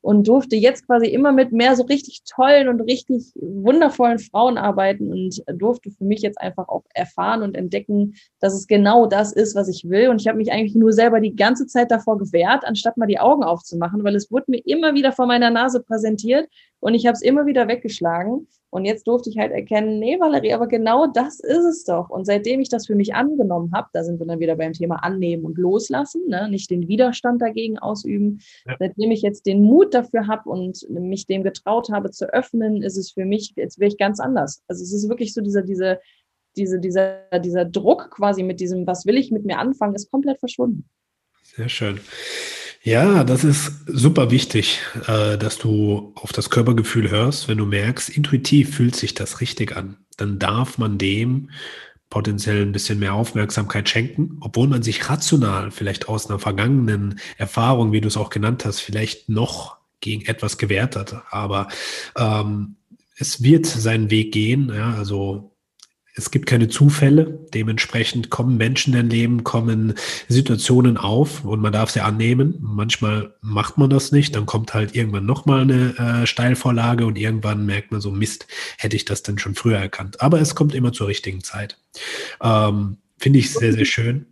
und 0.02 0.26
durfte 0.28 0.56
jetzt 0.56 0.86
quasi 0.86 1.06
immer 1.06 1.32
mit 1.32 1.52
mehr 1.52 1.74
so 1.76 1.84
richtig 1.84 2.22
tollen 2.24 2.68
und 2.68 2.80
richtig 2.82 3.32
wundervollen 3.36 4.18
Frauen 4.18 4.58
arbeiten 4.58 5.10
und 5.10 5.42
durfte 5.58 5.90
für 5.90 6.04
mich 6.04 6.20
jetzt 6.20 6.40
einfach 6.40 6.68
auch 6.68 6.84
erfahren 6.92 7.42
und 7.42 7.54
entdecken, 7.54 8.14
dass 8.40 8.52
es 8.52 8.66
genau 8.66 9.06
das 9.06 9.32
ist, 9.32 9.54
was 9.54 9.68
ich 9.68 9.88
will. 9.88 10.08
Und 10.08 10.20
ich 10.20 10.26
habe 10.26 10.38
mich 10.38 10.52
eigentlich 10.52 10.74
nur 10.74 10.92
selber 10.92 11.20
die 11.20 11.36
ganze 11.36 11.66
Zeit 11.66 11.90
davor 11.90 12.18
gewehrt, 12.18 12.64
anstatt 12.64 12.96
mal 12.96 13.06
die 13.06 13.20
Augen 13.20 13.44
aufzumachen, 13.44 14.02
weil 14.04 14.16
es 14.16 14.30
wurde 14.30 14.46
mir 14.48 14.60
immer 14.66 14.94
wieder 14.94 15.12
vor 15.12 15.26
meiner 15.26 15.50
Nase 15.50 15.80
präsentiert 15.80 16.48
und 16.80 16.94
ich 16.94 17.06
habe 17.06 17.14
es 17.14 17.22
immer 17.22 17.46
wieder 17.46 17.68
weggeschlagen. 17.68 18.48
Und 18.74 18.86
jetzt 18.86 19.06
durfte 19.06 19.28
ich 19.28 19.36
halt 19.36 19.52
erkennen, 19.52 19.98
nee, 19.98 20.18
Valerie, 20.18 20.54
aber 20.54 20.66
genau 20.66 21.06
das 21.06 21.40
ist 21.40 21.64
es 21.64 21.84
doch. 21.84 22.08
Und 22.08 22.24
seitdem 22.24 22.58
ich 22.58 22.70
das 22.70 22.86
für 22.86 22.94
mich 22.94 23.14
angenommen 23.14 23.70
habe, 23.74 23.90
da 23.92 24.02
sind 24.02 24.18
wir 24.18 24.24
dann 24.24 24.40
wieder 24.40 24.56
beim 24.56 24.72
Thema 24.72 25.04
annehmen 25.04 25.44
und 25.44 25.58
loslassen, 25.58 26.22
ne? 26.26 26.48
nicht 26.48 26.70
den 26.70 26.88
Widerstand 26.88 27.42
dagegen 27.42 27.78
ausüben. 27.78 28.40
Ja. 28.64 28.76
Seitdem 28.78 29.10
ich 29.10 29.20
jetzt 29.20 29.44
den 29.44 29.62
Mut 29.62 29.92
dafür 29.92 30.26
habe 30.26 30.48
und 30.48 30.88
mich 30.88 31.26
dem 31.26 31.42
getraut 31.42 31.90
habe 31.90 32.12
zu 32.12 32.32
öffnen, 32.32 32.82
ist 32.82 32.96
es 32.96 33.12
für 33.12 33.26
mich, 33.26 33.52
jetzt 33.56 33.78
wäre 33.78 33.88
ich 33.88 33.98
ganz 33.98 34.20
anders. 34.20 34.62
Also 34.68 34.82
es 34.82 34.94
ist 34.94 35.06
wirklich 35.06 35.34
so 35.34 35.42
dieser, 35.42 35.60
diese, 35.60 36.00
diese, 36.56 36.80
dieser, 36.80 37.24
dieser 37.40 37.66
Druck 37.66 38.10
quasi 38.10 38.42
mit 38.42 38.58
diesem, 38.58 38.86
was 38.86 39.04
will 39.04 39.18
ich 39.18 39.30
mit 39.30 39.44
mir 39.44 39.58
anfangen, 39.58 39.94
ist 39.94 40.10
komplett 40.10 40.38
verschwunden. 40.38 40.88
Sehr 41.42 41.68
schön. 41.68 42.00
Ja, 42.84 43.22
das 43.22 43.44
ist 43.44 43.72
super 43.86 44.30
wichtig, 44.32 44.80
äh, 45.06 45.38
dass 45.38 45.58
du 45.58 46.12
auf 46.16 46.32
das 46.32 46.50
Körpergefühl 46.50 47.10
hörst. 47.10 47.46
Wenn 47.46 47.58
du 47.58 47.66
merkst, 47.66 48.08
intuitiv 48.10 48.74
fühlt 48.74 48.96
sich 48.96 49.14
das 49.14 49.40
richtig 49.40 49.76
an, 49.76 49.98
dann 50.16 50.38
darf 50.40 50.78
man 50.78 50.98
dem 50.98 51.50
potenziell 52.10 52.62
ein 52.62 52.72
bisschen 52.72 52.98
mehr 52.98 53.14
Aufmerksamkeit 53.14 53.88
schenken, 53.88 54.36
obwohl 54.40 54.66
man 54.66 54.82
sich 54.82 55.08
rational 55.08 55.70
vielleicht 55.70 56.08
aus 56.08 56.28
einer 56.28 56.40
vergangenen 56.40 57.20
Erfahrung, 57.38 57.92
wie 57.92 58.00
du 58.00 58.08
es 58.08 58.16
auch 58.16 58.30
genannt 58.30 58.64
hast, 58.64 58.80
vielleicht 58.80 59.28
noch 59.28 59.76
gegen 60.00 60.24
etwas 60.26 60.58
gewehrt 60.58 60.96
hat. 60.96 61.22
Aber 61.30 61.68
ähm, 62.18 62.76
es 63.16 63.42
wird 63.44 63.64
seinen 63.66 64.10
Weg 64.10 64.32
gehen. 64.32 64.72
Ja, 64.74 64.92
also 64.94 65.51
es 66.14 66.30
gibt 66.30 66.46
keine 66.46 66.68
Zufälle. 66.68 67.46
Dementsprechend 67.54 68.28
kommen 68.30 68.56
Menschen 68.56 68.94
in 68.94 69.08
Leben, 69.08 69.44
kommen 69.44 69.94
Situationen 70.28 70.96
auf 70.96 71.44
und 71.44 71.60
man 71.60 71.72
darf 71.72 71.90
sie 71.90 72.00
annehmen. 72.00 72.58
Manchmal 72.60 73.34
macht 73.40 73.78
man 73.78 73.88
das 73.88 74.12
nicht, 74.12 74.36
dann 74.36 74.46
kommt 74.46 74.74
halt 74.74 74.94
irgendwann 74.94 75.24
nochmal 75.24 75.62
eine 75.62 76.22
äh, 76.22 76.26
Steilvorlage 76.26 77.06
und 77.06 77.16
irgendwann 77.16 77.64
merkt 77.64 77.92
man 77.92 78.00
so, 78.00 78.10
Mist, 78.10 78.46
hätte 78.78 78.96
ich 78.96 79.04
das 79.04 79.22
denn 79.22 79.38
schon 79.38 79.54
früher 79.54 79.78
erkannt. 79.78 80.20
Aber 80.20 80.40
es 80.40 80.54
kommt 80.54 80.74
immer 80.74 80.92
zur 80.92 81.08
richtigen 81.08 81.42
Zeit. 81.42 81.78
Ähm, 82.42 82.98
Finde 83.18 83.38
ich 83.38 83.52
sehr, 83.52 83.72
sehr 83.72 83.84
schön. 83.84 84.26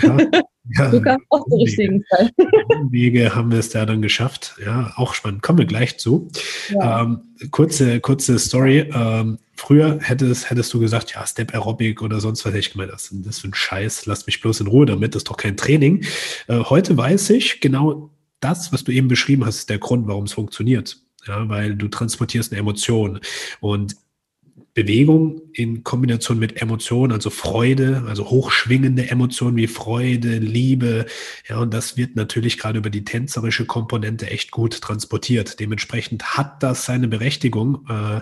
Ja. 0.00 0.16
Ja, 0.74 0.90
du 0.90 1.00
kamst 1.00 1.26
auch 1.30 1.44
zur 1.48 1.58
richtigen 1.58 2.04
Zeit. 2.10 2.32
Wege 2.90 3.34
haben 3.34 3.50
wir 3.50 3.58
es 3.58 3.68
da 3.68 3.86
dann 3.86 4.02
geschafft. 4.02 4.56
Ja, 4.64 4.92
auch 4.96 5.14
spannend. 5.14 5.42
Kommen 5.42 5.58
wir 5.58 5.66
gleich 5.66 5.98
zu. 5.98 6.28
Ja. 6.70 7.02
Ähm, 7.02 7.20
kurze, 7.50 8.00
kurze 8.00 8.38
Story. 8.38 8.90
Ähm, 8.92 9.38
früher 9.54 9.98
hättest, 10.00 10.50
hättest 10.50 10.72
du 10.74 10.80
gesagt, 10.80 11.14
ja, 11.14 11.24
Step 11.26 11.54
Aerobic 11.54 12.02
oder 12.02 12.20
sonst 12.20 12.44
was. 12.44 12.50
Hätte 12.50 12.58
ich 12.58 12.72
gemeint, 12.72 12.92
was 12.92 13.10
ist 13.12 13.26
das 13.26 13.38
für 13.40 13.48
ein 13.48 13.54
Scheiß? 13.54 14.06
Lass 14.06 14.26
mich 14.26 14.40
bloß 14.40 14.60
in 14.60 14.66
Ruhe 14.66 14.86
damit. 14.86 15.14
Das 15.14 15.20
ist 15.20 15.30
doch 15.30 15.36
kein 15.36 15.56
Training. 15.56 16.04
Äh, 16.48 16.58
heute 16.58 16.96
weiß 16.96 17.30
ich, 17.30 17.60
genau 17.60 18.10
das, 18.40 18.72
was 18.72 18.84
du 18.84 18.92
eben 18.92 19.08
beschrieben 19.08 19.44
hast, 19.44 19.58
ist 19.58 19.70
der 19.70 19.78
Grund, 19.78 20.06
warum 20.08 20.24
es 20.24 20.32
funktioniert. 20.32 20.98
Ja, 21.26 21.48
weil 21.48 21.74
du 21.74 21.88
transportierst 21.88 22.52
eine 22.52 22.60
Emotion. 22.60 23.20
Und 23.60 23.96
Bewegung 24.74 25.40
in 25.56 25.82
Kombination 25.84 26.38
mit 26.38 26.60
Emotionen, 26.60 27.12
also 27.12 27.30
Freude, 27.30 28.04
also 28.06 28.28
hochschwingende 28.28 29.10
Emotionen 29.10 29.56
wie 29.56 29.66
Freude, 29.66 30.38
Liebe. 30.38 31.06
Ja, 31.48 31.58
und 31.58 31.72
das 31.72 31.96
wird 31.96 32.16
natürlich 32.16 32.58
gerade 32.58 32.78
über 32.78 32.90
die 32.90 33.04
tänzerische 33.04 33.64
Komponente 33.64 34.30
echt 34.30 34.50
gut 34.50 34.80
transportiert. 34.80 35.58
Dementsprechend 35.60 36.36
hat 36.36 36.62
das 36.62 36.84
seine 36.84 37.08
Berechtigung. 37.08 37.86
Äh, 37.88 38.20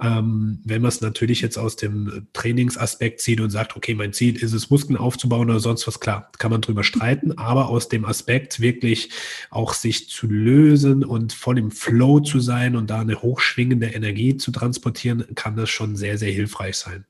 Ähm, 0.00 0.60
wenn 0.64 0.80
man 0.80 0.90
es 0.90 1.00
natürlich 1.00 1.40
jetzt 1.40 1.58
aus 1.58 1.74
dem 1.74 2.28
Trainingsaspekt 2.32 3.20
sieht 3.20 3.40
und 3.40 3.50
sagt, 3.50 3.76
okay, 3.76 3.94
mein 3.96 4.12
Ziel 4.12 4.36
ist 4.36 4.52
es, 4.52 4.70
Muskeln 4.70 4.96
aufzubauen 4.96 5.50
oder 5.50 5.58
sonst 5.58 5.88
was, 5.88 5.98
klar, 5.98 6.30
kann 6.38 6.52
man 6.52 6.60
drüber 6.60 6.84
streiten, 6.84 7.36
aber 7.36 7.68
aus 7.68 7.88
dem 7.88 8.04
Aspekt 8.04 8.60
wirklich 8.60 9.10
auch 9.50 9.74
sich 9.74 10.08
zu 10.08 10.28
lösen 10.28 11.04
und 11.04 11.32
voll 11.32 11.58
im 11.58 11.72
Flow 11.72 12.20
zu 12.20 12.38
sein 12.38 12.76
und 12.76 12.90
da 12.90 13.00
eine 13.00 13.22
hochschwingende 13.22 13.88
Energie 13.88 14.36
zu 14.36 14.52
transportieren, 14.52 15.24
kann 15.34 15.56
das 15.56 15.68
schon 15.68 15.96
sehr, 15.96 16.16
sehr 16.16 16.30
hilfreich 16.30 16.57
sein. 16.78 17.06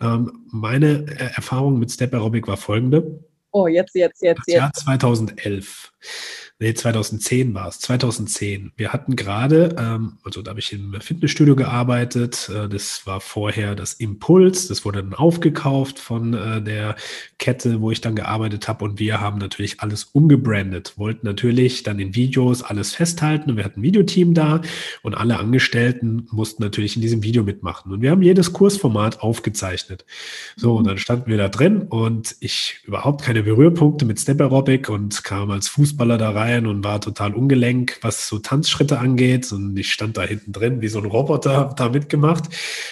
Ähm, 0.00 0.46
meine 0.50 1.06
äh, 1.08 1.34
Erfahrung 1.34 1.78
mit 1.78 1.90
Step 1.90 2.12
Aerobic 2.12 2.46
war 2.48 2.56
folgende. 2.56 3.24
Oh, 3.50 3.66
jetzt, 3.66 3.94
jetzt, 3.94 4.22
jetzt, 4.22 4.42
jetzt. 4.46 4.56
Jahr 4.56 4.72
2011 4.72 5.92
nee, 6.62 6.74
2010 6.74 7.54
war 7.54 7.68
es, 7.68 7.80
2010. 7.80 8.72
Wir 8.76 8.92
hatten 8.92 9.16
gerade, 9.16 9.74
ähm, 9.78 10.18
also 10.22 10.42
da 10.42 10.50
habe 10.50 10.60
ich 10.60 10.72
im 10.72 10.94
Fitnessstudio 11.00 11.56
gearbeitet, 11.56 12.48
äh, 12.54 12.68
das 12.68 13.04
war 13.04 13.20
vorher 13.20 13.74
das 13.74 13.94
Impuls, 13.94 14.68
das 14.68 14.84
wurde 14.84 15.02
dann 15.02 15.14
aufgekauft 15.14 15.98
von 15.98 16.34
äh, 16.34 16.62
der 16.62 16.94
Kette, 17.38 17.80
wo 17.80 17.90
ich 17.90 18.00
dann 18.00 18.14
gearbeitet 18.14 18.68
habe. 18.68 18.84
Und 18.84 19.00
wir 19.00 19.20
haben 19.20 19.38
natürlich 19.38 19.80
alles 19.80 20.04
umgebrandet, 20.04 20.94
wollten 20.96 21.26
natürlich 21.26 21.82
dann 21.82 21.98
in 21.98 22.14
Videos 22.14 22.62
alles 22.62 22.94
festhalten. 22.94 23.50
Und 23.50 23.56
wir 23.56 23.64
hatten 23.64 23.80
ein 23.80 23.82
Videoteam 23.82 24.32
da. 24.32 24.60
Und 25.02 25.14
alle 25.14 25.40
Angestellten 25.40 26.28
mussten 26.30 26.62
natürlich 26.62 26.94
in 26.94 27.02
diesem 27.02 27.24
Video 27.24 27.42
mitmachen. 27.42 27.92
Und 27.92 28.02
wir 28.02 28.12
haben 28.12 28.22
jedes 28.22 28.52
Kursformat 28.52 29.20
aufgezeichnet. 29.20 30.04
So, 30.54 30.76
und 30.76 30.86
dann 30.86 30.98
standen 30.98 31.26
wir 31.26 31.38
da 31.38 31.48
drin. 31.48 31.82
Und 31.82 32.36
ich 32.38 32.78
überhaupt 32.84 33.22
keine 33.22 33.42
Berührpunkte 33.42 34.04
mit 34.04 34.20
Step 34.20 34.40
Aerobic 34.40 34.88
und 34.88 35.24
kam 35.24 35.50
als 35.50 35.66
Fußballer 35.66 36.18
da 36.18 36.30
rein 36.30 36.51
rein 36.52 36.66
und 36.66 36.84
war 36.84 37.00
total 37.00 37.34
ungelenk, 37.34 37.98
was 38.02 38.28
so 38.28 38.38
Tanzschritte 38.38 38.98
angeht. 38.98 39.50
Und 39.52 39.76
ich 39.76 39.92
stand 39.92 40.16
da 40.16 40.22
hinten 40.22 40.52
drin 40.52 40.80
wie 40.80 40.88
so 40.88 40.98
ein 40.98 41.06
Roboter, 41.06 41.74
da 41.76 41.88
mitgemacht. 41.88 42.44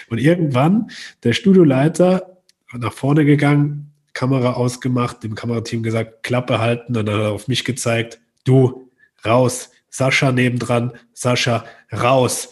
Und 0.09 0.19
irgendwann 0.19 0.91
der 1.23 1.33
Studioleiter 1.33 2.39
nach 2.73 2.93
vorne 2.93 3.25
gegangen, 3.25 3.93
Kamera 4.13 4.55
ausgemacht, 4.55 5.23
dem 5.23 5.35
Kamerateam 5.35 5.83
gesagt, 5.83 6.23
Klappe 6.23 6.59
halten. 6.59 6.93
Dann 6.93 7.09
hat 7.09 7.21
er 7.21 7.33
auf 7.33 7.49
mich 7.49 7.65
gezeigt, 7.65 8.21
du 8.45 8.91
raus. 9.25 9.71
Sascha 9.93 10.31
nebendran, 10.31 10.93
Sascha 11.13 11.65
raus. 11.93 12.51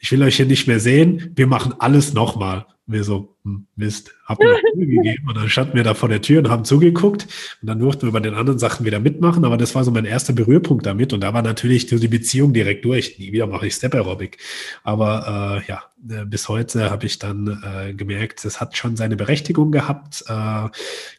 Ich 0.00 0.10
will 0.10 0.22
euch 0.24 0.36
hier 0.36 0.46
nicht 0.46 0.66
mehr 0.66 0.80
sehen. 0.80 1.32
Wir 1.36 1.46
machen 1.46 1.74
alles 1.78 2.14
nochmal 2.14 2.66
mir 2.90 3.04
so, 3.04 3.36
hm, 3.44 3.66
Mist, 3.76 4.14
hab 4.26 4.38
mir 4.38 4.60
gegeben 4.74 5.28
und 5.28 5.36
dann 5.36 5.48
standen 5.48 5.74
wir 5.76 5.84
da 5.84 5.94
vor 5.94 6.08
der 6.08 6.20
Tür 6.20 6.40
und 6.40 6.50
haben 6.50 6.64
zugeguckt 6.64 7.26
und 7.62 7.66
dann 7.68 7.78
durften 7.78 8.06
wir 8.06 8.12
bei 8.12 8.20
den 8.20 8.34
anderen 8.34 8.58
Sachen 8.58 8.84
wieder 8.84 9.00
mitmachen, 9.00 9.44
aber 9.44 9.56
das 9.56 9.74
war 9.74 9.84
so 9.84 9.90
mein 9.90 10.04
erster 10.04 10.32
Berührpunkt 10.32 10.84
damit 10.84 11.12
und 11.12 11.20
da 11.20 11.32
war 11.32 11.42
natürlich 11.42 11.86
die 11.86 12.08
Beziehung 12.08 12.52
direkt 12.52 12.84
durch. 12.84 13.18
Nie 13.18 13.32
wieder 13.32 13.46
mache 13.46 13.66
ich 13.66 13.74
Step 13.74 13.94
Aerobic. 13.94 14.38
Aber 14.82 15.62
äh, 15.66 15.68
ja, 15.68 15.82
äh, 16.08 16.24
bis 16.24 16.48
heute 16.48 16.90
habe 16.90 17.06
ich 17.06 17.18
dann 17.18 17.62
äh, 17.62 17.94
gemerkt, 17.94 18.44
es 18.44 18.60
hat 18.60 18.76
schon 18.76 18.96
seine 18.96 19.16
Berechtigung 19.16 19.72
gehabt, 19.72 20.24
äh, 20.28 20.68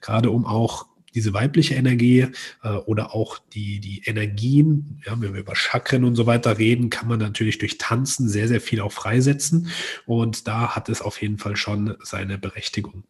gerade 0.01 0.29
um 0.29 0.45
auch 0.45 0.90
diese 1.13 1.33
weibliche 1.33 1.75
Energie 1.75 2.27
äh, 2.63 2.69
oder 2.69 3.13
auch 3.13 3.39
die, 3.53 3.79
die 3.79 4.03
Energien, 4.05 5.01
ja, 5.05 5.19
wenn 5.19 5.33
wir 5.33 5.41
über 5.41 5.55
Chakren 5.55 6.03
und 6.03 6.15
so 6.15 6.25
weiter 6.25 6.57
reden, 6.57 6.89
kann 6.89 7.07
man 7.07 7.19
natürlich 7.19 7.57
durch 7.57 7.77
Tanzen 7.77 8.29
sehr, 8.29 8.47
sehr 8.47 8.61
viel 8.61 8.81
auch 8.81 8.91
freisetzen. 8.91 9.67
Und 10.05 10.47
da 10.47 10.75
hat 10.75 10.89
es 10.89 11.01
auf 11.01 11.21
jeden 11.21 11.37
Fall 11.37 11.55
schon 11.55 11.95
seine 12.03 12.37
Berechtigung. 12.37 13.03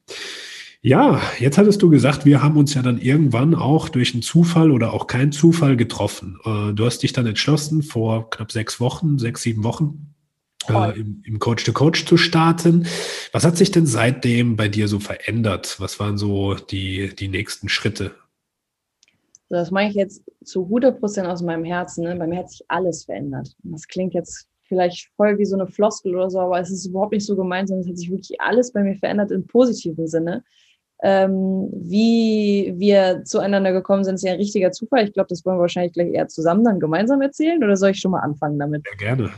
Ja, 0.84 1.22
jetzt 1.38 1.60
hattest 1.60 1.80
du 1.84 1.92
gesagt, 1.92 2.26
wir 2.26 2.42
haben 2.42 2.58
uns 2.58 2.74
ja 2.74 2.82
dann 2.82 3.00
irgendwann 3.00 3.54
auch 3.54 3.88
durch 3.88 4.14
einen 4.14 4.24
Zufall 4.24 4.72
oder 4.72 4.94
auch 4.94 5.06
keinen 5.06 5.32
Zufall 5.32 5.78
getroffen. 5.78 6.40
Äh, 6.44 6.74
du 6.74 6.86
hast 6.86 7.04
dich 7.04 7.14
dann 7.14 7.28
entschlossen, 7.28 7.84
vor 7.84 8.32
knapp 8.32 8.52
sechs 8.52 8.80
Wochen, 8.80 9.20
sechs, 9.20 9.44
sieben 9.44 9.64
Wochen, 9.64 10.11
äh, 10.70 11.00
im, 11.00 11.22
im 11.26 11.40
Coach-to-Coach 11.40 12.06
zu 12.06 12.18
starten. 12.18 12.88
Was 13.32 13.46
hat 13.46 13.58
sich 13.58 13.72
denn 13.72 13.86
seitdem 13.86 14.56
bei 14.56 14.68
dir 14.68 14.88
so 14.88 15.00
verändert? 15.00 15.78
Was 15.80 16.00
waren 16.00 16.18
so 16.18 16.56
die, 16.56 17.14
die 17.16 17.28
nächsten 17.28 17.70
Schritte? 17.70 18.12
Das 19.50 19.72
mache 19.72 19.86
ich 19.86 19.96
jetzt 19.96 20.24
zu 20.46 20.64
100 20.64 21.00
Prozent 21.00 21.28
aus 21.28 21.42
meinem 21.42 21.66
Herzen. 21.66 22.06
Ne? 22.06 22.16
Bei 22.16 22.26
mir 22.26 22.40
hat 22.40 22.50
sich 22.50 22.64
alles 22.70 23.06
verändert. 23.06 23.54
Das 23.64 23.88
klingt 23.88 24.14
jetzt 24.14 24.48
vielleicht 24.64 25.10
voll 25.18 25.38
wie 25.38 25.46
so 25.46 25.58
eine 25.58 25.68
Floskel 25.68 26.16
oder 26.16 26.30
so, 26.30 26.40
aber 26.40 26.60
es 26.62 26.72
ist 26.72 26.86
überhaupt 26.86 27.12
nicht 27.12 27.26
so 27.26 27.36
gemeint, 27.36 27.68
sondern 27.68 27.84
es 27.84 27.90
hat 27.90 27.98
sich 27.98 28.10
wirklich 28.10 28.40
alles 28.40 28.72
bei 28.72 28.82
mir 28.82 28.96
verändert 28.96 29.32
im 29.32 29.46
positiven 29.46 30.08
Sinne. 30.08 30.46
Ähm, 31.04 31.70
wie 31.74 32.74
wir 32.78 33.24
zueinander 33.26 33.74
gekommen 33.74 34.06
sind, 34.06 34.16
ist 34.16 34.24
ja 34.24 34.32
ein 34.32 34.38
richtiger 34.38 34.72
Zufall. 34.72 35.04
Ich 35.04 35.14
glaube, 35.14 35.28
das 35.28 35.44
wollen 35.44 35.58
wir 35.58 35.62
wahrscheinlich 35.62 35.94
gleich 35.94 36.14
eher 36.14 36.30
zusammen 36.30 36.64
dann 36.64 36.80
gemeinsam 36.80 37.22
erzählen 37.22 37.62
oder 37.62 37.76
soll 37.76 37.90
ich 37.90 38.00
schon 38.00 38.12
mal 38.12 38.20
anfangen 38.20 38.58
damit? 38.60 38.86
Ja, 38.88 38.96
gerne. 38.96 39.32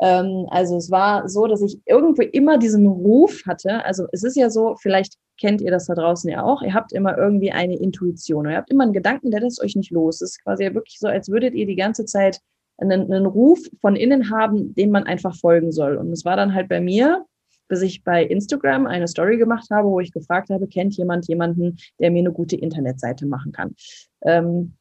Ähm, 0.00 0.46
also 0.50 0.76
es 0.76 0.90
war 0.90 1.28
so, 1.28 1.46
dass 1.46 1.62
ich 1.62 1.78
irgendwo 1.86 2.22
immer 2.22 2.58
diesen 2.58 2.86
Ruf 2.86 3.42
hatte. 3.46 3.84
Also 3.84 4.06
es 4.12 4.24
ist 4.24 4.36
ja 4.36 4.50
so, 4.50 4.76
vielleicht 4.80 5.14
kennt 5.38 5.60
ihr 5.60 5.70
das 5.70 5.86
da 5.86 5.94
draußen 5.94 6.30
ja 6.30 6.42
auch. 6.42 6.62
Ihr 6.62 6.74
habt 6.74 6.92
immer 6.92 7.16
irgendwie 7.16 7.52
eine 7.52 7.76
Intuition. 7.76 8.48
Ihr 8.48 8.56
habt 8.56 8.70
immer 8.70 8.84
einen 8.84 8.92
Gedanken, 8.92 9.30
der 9.30 9.40
lässt 9.40 9.62
euch 9.62 9.76
nicht 9.76 9.90
los. 9.90 10.20
Es 10.20 10.32
ist 10.32 10.42
quasi 10.42 10.64
wirklich 10.74 10.98
so, 10.98 11.08
als 11.08 11.28
würdet 11.28 11.54
ihr 11.54 11.66
die 11.66 11.76
ganze 11.76 12.04
Zeit 12.04 12.40
einen, 12.78 13.12
einen 13.12 13.26
Ruf 13.26 13.60
von 13.80 13.96
innen 13.96 14.30
haben, 14.30 14.74
dem 14.74 14.90
man 14.90 15.04
einfach 15.04 15.34
folgen 15.36 15.72
soll. 15.72 15.96
Und 15.96 16.10
es 16.12 16.24
war 16.24 16.36
dann 16.36 16.54
halt 16.54 16.68
bei 16.68 16.80
mir, 16.80 17.24
bis 17.68 17.82
ich 17.82 18.04
bei 18.04 18.24
Instagram 18.24 18.86
eine 18.86 19.08
Story 19.08 19.38
gemacht 19.38 19.68
habe, 19.70 19.88
wo 19.88 20.00
ich 20.00 20.12
gefragt 20.12 20.50
habe, 20.50 20.66
kennt 20.66 20.96
jemand 20.96 21.26
jemanden, 21.28 21.78
der 21.98 22.10
mir 22.10 22.20
eine 22.20 22.32
gute 22.32 22.56
Internetseite 22.56 23.26
machen 23.26 23.52
kann? 23.52 23.74
Ähm, 24.22 24.74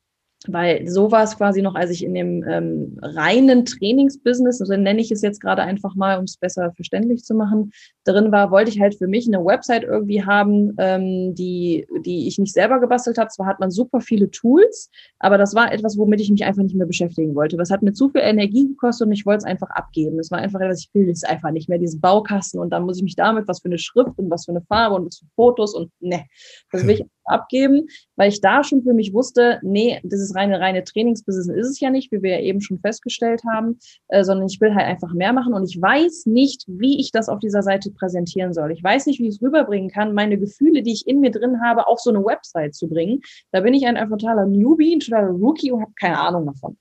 weil 0.48 0.88
so 0.88 1.12
war 1.12 1.24
es 1.24 1.38
quasi 1.38 1.62
noch, 1.62 1.76
als 1.76 1.91
ich 1.91 2.04
in 2.04 2.14
dem 2.14 2.44
ähm, 2.48 2.98
reinen 3.02 3.66
Trainingsbusiness, 3.66 4.58
so 4.58 4.76
nenne 4.76 5.00
ich 5.00 5.12
es 5.12 5.22
jetzt 5.22 5.41
gerade 5.41 5.62
einfach 5.62 5.96
mal, 5.96 6.18
um 6.18 6.26
es 6.26 6.38
besser 6.38 6.72
verständlich 6.76 7.24
zu 7.24 7.34
machen, 7.34 7.72
drin 8.04 8.32
war, 8.32 8.52
wollte 8.52 8.70
ich 8.70 8.82
halt 8.82 8.96
für 8.96 9.08
mich 9.08 9.28
eine 9.28 9.44
Website 9.44 9.84
irgendwie 9.84 10.24
haben, 10.24 10.76
ähm, 10.78 11.34
die, 11.36 11.88
die 12.06 12.28
ich 12.28 12.38
nicht 12.38 12.54
selber 12.54 12.80
gebastelt 12.80 13.18
habe. 13.18 13.30
Zwar 13.30 13.48
hat 13.48 13.60
man 13.60 13.72
super 13.72 14.02
viele 14.02 14.30
Tools, 14.32 14.89
aber 15.20 15.38
das 15.38 15.56
war 15.56 15.72
etwas, 15.72 15.98
womit 15.98 16.20
ich 16.22 16.32
mich 16.32 16.44
einfach 16.44 16.64
nicht 16.64 16.76
mehr 16.76 16.88
beschäftigen 16.88 17.36
wollte. 17.36 17.58
Was 17.58 17.72
hat 17.72 17.82
mir 17.82 17.94
zu 17.94 18.10
viel 18.10 18.22
Energie 18.22 18.68
gekostet 18.68 19.08
und 19.08 19.14
ich 19.14 19.26
wollte 19.26 19.39
es 19.39 19.46
einfach 19.46 19.70
abgeben. 19.70 20.20
Es 20.20 20.32
war 20.32 20.39
einfach 20.39 20.60
etwas, 20.60 20.82
ich 20.82 20.89
will 20.94 21.10
es 21.10 21.24
einfach 21.24 21.52
nicht 21.52 21.70
mehr, 21.70 21.78
diesen 21.78 22.02
Baukasten 22.02 22.60
und 22.60 22.72
dann 22.72 22.84
muss 22.84 22.98
ich 22.98 23.04
mich 23.04 23.16
damit, 23.16 23.48
was 23.48 23.62
für 23.62 23.70
eine 23.70 23.78
Schrift 23.78 24.18
und 24.18 24.30
was 24.30 24.46
für 24.46 24.52
eine 24.52 24.62
Farbe 24.62 24.96
und 24.96 25.06
was 25.06 25.20
für 25.20 25.26
Fotos 25.36 25.74
und 25.74 25.91
ne, 26.00 26.26
das 26.72 26.86
will 26.86 26.96
ich 26.96 27.06
abgeben, 27.26 27.88
weil 28.15 28.30
ich 28.30 28.41
da 28.41 28.63
schon 28.63 28.84
für 28.84 28.93
mich 28.93 29.13
wusste, 29.13 29.59
nee, 29.61 29.99
dieses 30.03 30.36
reine, 30.36 30.59
reine 30.59 30.84
Trainingsbusiness 30.84 31.47
ist 31.47 31.69
es 31.69 31.80
ja 31.80 31.89
nicht, 31.89 32.11
wie 32.11 32.21
wir 32.21 32.32
ja 32.32 32.39
eben 32.39 32.61
schon 32.61 32.80
festgestellt 32.80 33.41
haben, 33.49 33.80
äh, 34.09 34.24
sondern 34.24 34.47
ich 34.47 34.59
will 34.61 34.74
halt 34.74 34.88
einfach 34.88 35.13
mehr 35.13 35.34
machen 35.34 35.53
und 35.53 35.69
ich 35.69 35.82
weiß 35.82 36.26
nicht, 36.26 36.63
wie 36.67 36.99
ich 36.99 37.11
das 37.11 37.30
auf 37.30 37.39
dieser 37.39 37.63
Seite 37.63 37.91
präsentieren 37.91 38.53
soll. 38.53 38.71
Ich 38.71 38.84
weiß 38.84 39.05
nicht, 39.05 39.19
wie 39.19 39.28
ich 39.28 39.36
es 39.36 39.41
rüberbringen 39.41 39.89
kann, 39.89 40.13
meine 40.13 40.38
Gefühle, 40.38 40.84
die 40.84 40.93
ich 40.93 41.07
in 41.07 41.19
mir 41.19 41.32
drin 41.32 41.61
habe, 41.63 41.88
auf 41.88 41.99
so 41.99 42.09
eine 42.09 42.24
Website 42.24 42.76
zu 42.76 42.88
bringen. 42.88 43.21
Da 43.51 43.61
bin 43.61 43.74
ich 43.74 43.86
ein, 43.86 43.97
ein 43.97 44.09
totaler 44.09 44.45
Newbie, 44.45 44.95
ein 44.95 44.99
totaler 44.99 45.30
Rookie 45.30 45.71
und 45.71 45.82
habe 45.82 45.93
keine 45.99 46.19
Ahnung 46.19 46.45
davon. 46.45 46.78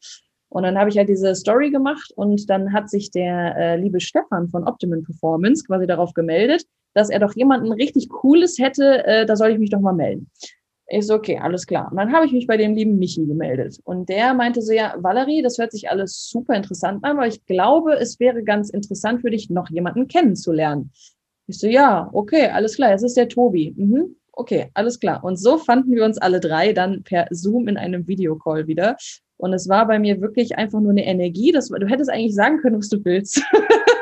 Und 0.53 0.65
dann 0.65 0.79
habe 0.79 0.91
ich 0.91 0.99
halt 0.99 1.09
diese 1.09 1.35
Story 1.35 1.71
gemacht 1.71 2.13
und 2.15 2.51
dann 2.51 2.75
hat 2.75 2.91
sich 2.91 3.11
der 3.11 3.57
äh, 3.57 3.77
liebe 3.77 4.01
Stefan 4.01 4.49
von 4.49 4.65
Optimum 4.65 5.03
Performance 5.03 5.65
quasi 5.65 5.87
darauf 5.87 6.13
gemeldet, 6.13 6.67
dass 6.95 7.11
er 7.11 7.19
doch 7.19 7.35
jemanden 7.35 7.73
richtig 7.73 8.09
Cooles 8.09 8.59
hätte, 8.59 9.05
äh, 9.07 9.27
da 9.27 9.37
soll 9.37 9.51
ich 9.51 9.59
mich 9.59 9.71
doch 9.71 9.81
mal 9.81 9.95
melden. 9.95 10.31
Ich 10.89 11.07
so, 11.07 11.15
okay, 11.15 11.39
alles 11.39 11.67
klar. 11.67 11.91
Und 11.91 11.97
dann 11.97 12.13
habe 12.13 12.27
ich 12.27 12.33
mich 12.33 12.47
bei 12.47 12.59
dem 12.59 12.75
lieben 12.75 12.99
Michi 12.99 13.25
gemeldet. 13.25 13.79
Und 13.85 14.11
der 14.11 14.35
meinte 14.35 14.61
so, 14.61 14.73
ja, 14.73 14.95
Valerie, 14.99 15.41
das 15.41 15.57
hört 15.57 15.73
sich 15.73 15.89
alles 15.89 16.29
super 16.29 16.55
interessant 16.55 17.03
an, 17.05 17.17
aber 17.17 17.27
ich 17.27 17.47
glaube, 17.47 17.95
es 17.95 18.21
wäre 18.21 18.43
ganz 18.43 18.69
interessant 18.69 19.23
für 19.23 19.31
dich, 19.31 19.49
noch 19.49 19.71
jemanden 19.71 20.07
kennenzulernen. 20.07 20.91
Ich 21.47 21.59
so, 21.59 21.67
ja, 21.67 22.11
okay, 22.13 22.49
alles 22.49 22.77
klar, 22.77 22.93
es 22.93 23.03
ist 23.03 23.17
der 23.17 23.29
Tobi. 23.29 23.73
Mhm, 23.77 24.17
okay, 24.33 24.71
alles 24.75 25.01
klar. 25.01 25.25
Und 25.25 25.37
so 25.37 25.57
fanden 25.57 25.95
wir 25.95 26.05
uns 26.05 26.19
alle 26.19 26.41
drei 26.41 26.73
dann 26.73 27.03
per 27.05 27.27
Zoom 27.31 27.69
in 27.69 27.79
einem 27.79 28.07
Videocall 28.07 28.67
wieder. 28.67 28.97
Und 29.39 29.53
es 29.55 29.69
war 29.69 29.87
bei 29.87 29.99
mir 29.99 30.21
wirklich 30.21 30.57
einfach 30.57 30.81
nur 30.81 30.93
eine 30.93 31.07
Energie. 31.07 31.53
Das, 31.53 31.69
du 31.69 31.87
hättest 31.87 32.11
eigentlich 32.11 32.35
sagen 32.35 32.59
können, 32.59 32.79
was 32.79 32.89
du 32.89 33.03
willst. 33.05 33.43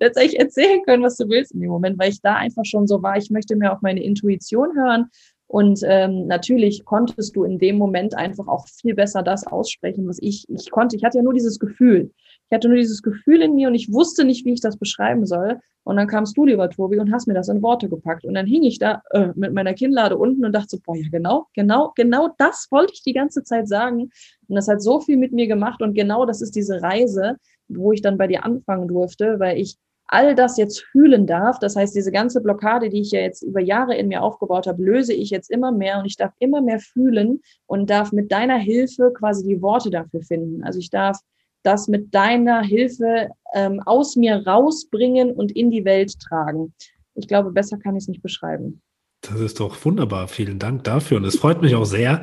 eigentlich 0.00 0.38
erzählen 0.38 0.82
können, 0.84 1.02
was 1.02 1.16
du 1.16 1.28
willst 1.28 1.52
in 1.52 1.60
dem 1.60 1.70
Moment, 1.70 1.98
weil 1.98 2.10
ich 2.10 2.20
da 2.20 2.36
einfach 2.36 2.64
schon 2.64 2.86
so 2.86 3.02
war, 3.02 3.16
ich 3.16 3.30
möchte 3.30 3.56
mehr 3.56 3.72
auf 3.72 3.82
meine 3.82 4.02
Intuition 4.02 4.74
hören. 4.76 5.10
Und 5.46 5.80
ähm, 5.84 6.28
natürlich 6.28 6.84
konntest 6.84 7.34
du 7.34 7.42
in 7.42 7.58
dem 7.58 7.76
Moment 7.76 8.14
einfach 8.14 8.46
auch 8.46 8.68
viel 8.68 8.94
besser 8.94 9.24
das 9.24 9.44
aussprechen, 9.48 10.06
was 10.06 10.18
ich, 10.20 10.44
ich 10.48 10.70
konnte. 10.70 10.94
Ich 10.94 11.02
hatte 11.02 11.18
ja 11.18 11.24
nur 11.24 11.34
dieses 11.34 11.58
Gefühl. 11.58 12.12
Ich 12.48 12.54
hatte 12.54 12.68
nur 12.68 12.76
dieses 12.76 13.02
Gefühl 13.02 13.42
in 13.42 13.56
mir 13.56 13.66
und 13.66 13.74
ich 13.74 13.92
wusste 13.92 14.24
nicht, 14.24 14.44
wie 14.44 14.52
ich 14.52 14.60
das 14.60 14.76
beschreiben 14.76 15.26
soll. 15.26 15.58
Und 15.82 15.96
dann 15.96 16.06
kamst 16.06 16.36
du, 16.36 16.44
lieber 16.44 16.70
Tobi, 16.70 17.00
und 17.00 17.12
hast 17.12 17.26
mir 17.26 17.34
das 17.34 17.48
in 17.48 17.62
Worte 17.62 17.88
gepackt. 17.88 18.24
Und 18.24 18.34
dann 18.34 18.46
hing 18.46 18.62
ich 18.62 18.78
da 18.78 19.02
äh, 19.10 19.30
mit 19.34 19.52
meiner 19.52 19.74
Kinnlade 19.74 20.16
unten 20.16 20.44
und 20.44 20.52
dachte 20.52 20.68
so, 20.68 20.78
boah, 20.84 20.96
ja, 20.96 21.08
genau, 21.10 21.46
genau, 21.54 21.92
genau 21.96 22.28
das 22.38 22.68
wollte 22.70 22.92
ich 22.92 23.02
die 23.02 23.12
ganze 23.12 23.42
Zeit 23.42 23.66
sagen. 23.66 24.10
Und 24.46 24.54
das 24.54 24.68
hat 24.68 24.82
so 24.82 25.00
viel 25.00 25.16
mit 25.16 25.32
mir 25.32 25.48
gemacht. 25.48 25.82
Und 25.82 25.94
genau 25.94 26.26
das 26.26 26.42
ist 26.42 26.54
diese 26.54 26.80
Reise, 26.80 27.38
wo 27.70 27.92
ich 27.92 28.02
dann 28.02 28.18
bei 28.18 28.26
dir 28.26 28.44
anfangen 28.44 28.88
durfte, 28.88 29.38
weil 29.38 29.58
ich 29.58 29.76
all 30.10 30.34
das 30.34 30.56
jetzt 30.56 30.82
fühlen 30.82 31.26
darf. 31.26 31.58
Das 31.60 31.76
heißt, 31.76 31.94
diese 31.94 32.10
ganze 32.10 32.40
Blockade, 32.40 32.88
die 32.88 33.00
ich 33.00 33.12
ja 33.12 33.20
jetzt 33.20 33.42
über 33.42 33.60
Jahre 33.60 33.96
in 33.96 34.08
mir 34.08 34.22
aufgebaut 34.22 34.66
habe, 34.66 34.82
löse 34.82 35.14
ich 35.14 35.30
jetzt 35.30 35.50
immer 35.50 35.70
mehr 35.70 35.98
und 35.98 36.04
ich 36.04 36.16
darf 36.16 36.32
immer 36.40 36.60
mehr 36.60 36.80
fühlen 36.80 37.40
und 37.66 37.90
darf 37.90 38.10
mit 38.10 38.32
deiner 38.32 38.58
Hilfe 38.58 39.12
quasi 39.16 39.46
die 39.46 39.62
Worte 39.62 39.90
dafür 39.90 40.22
finden. 40.22 40.64
Also 40.64 40.80
ich 40.80 40.90
darf 40.90 41.18
das 41.62 41.88
mit 41.88 42.14
deiner 42.14 42.62
Hilfe 42.62 43.28
ähm, 43.54 43.80
aus 43.86 44.16
mir 44.16 44.46
rausbringen 44.46 45.30
und 45.30 45.52
in 45.52 45.70
die 45.70 45.84
Welt 45.84 46.18
tragen. 46.18 46.74
Ich 47.14 47.28
glaube, 47.28 47.52
besser 47.52 47.78
kann 47.78 47.96
ich 47.96 48.04
es 48.04 48.08
nicht 48.08 48.22
beschreiben. 48.22 48.82
Das 49.30 49.40
ist 49.40 49.60
doch 49.60 49.84
wunderbar. 49.84 50.26
Vielen 50.26 50.58
Dank 50.58 50.82
dafür. 50.82 51.18
Und 51.18 51.24
es 51.24 51.36
freut 51.36 51.62
mich 51.62 51.76
auch 51.76 51.84
sehr, 51.84 52.20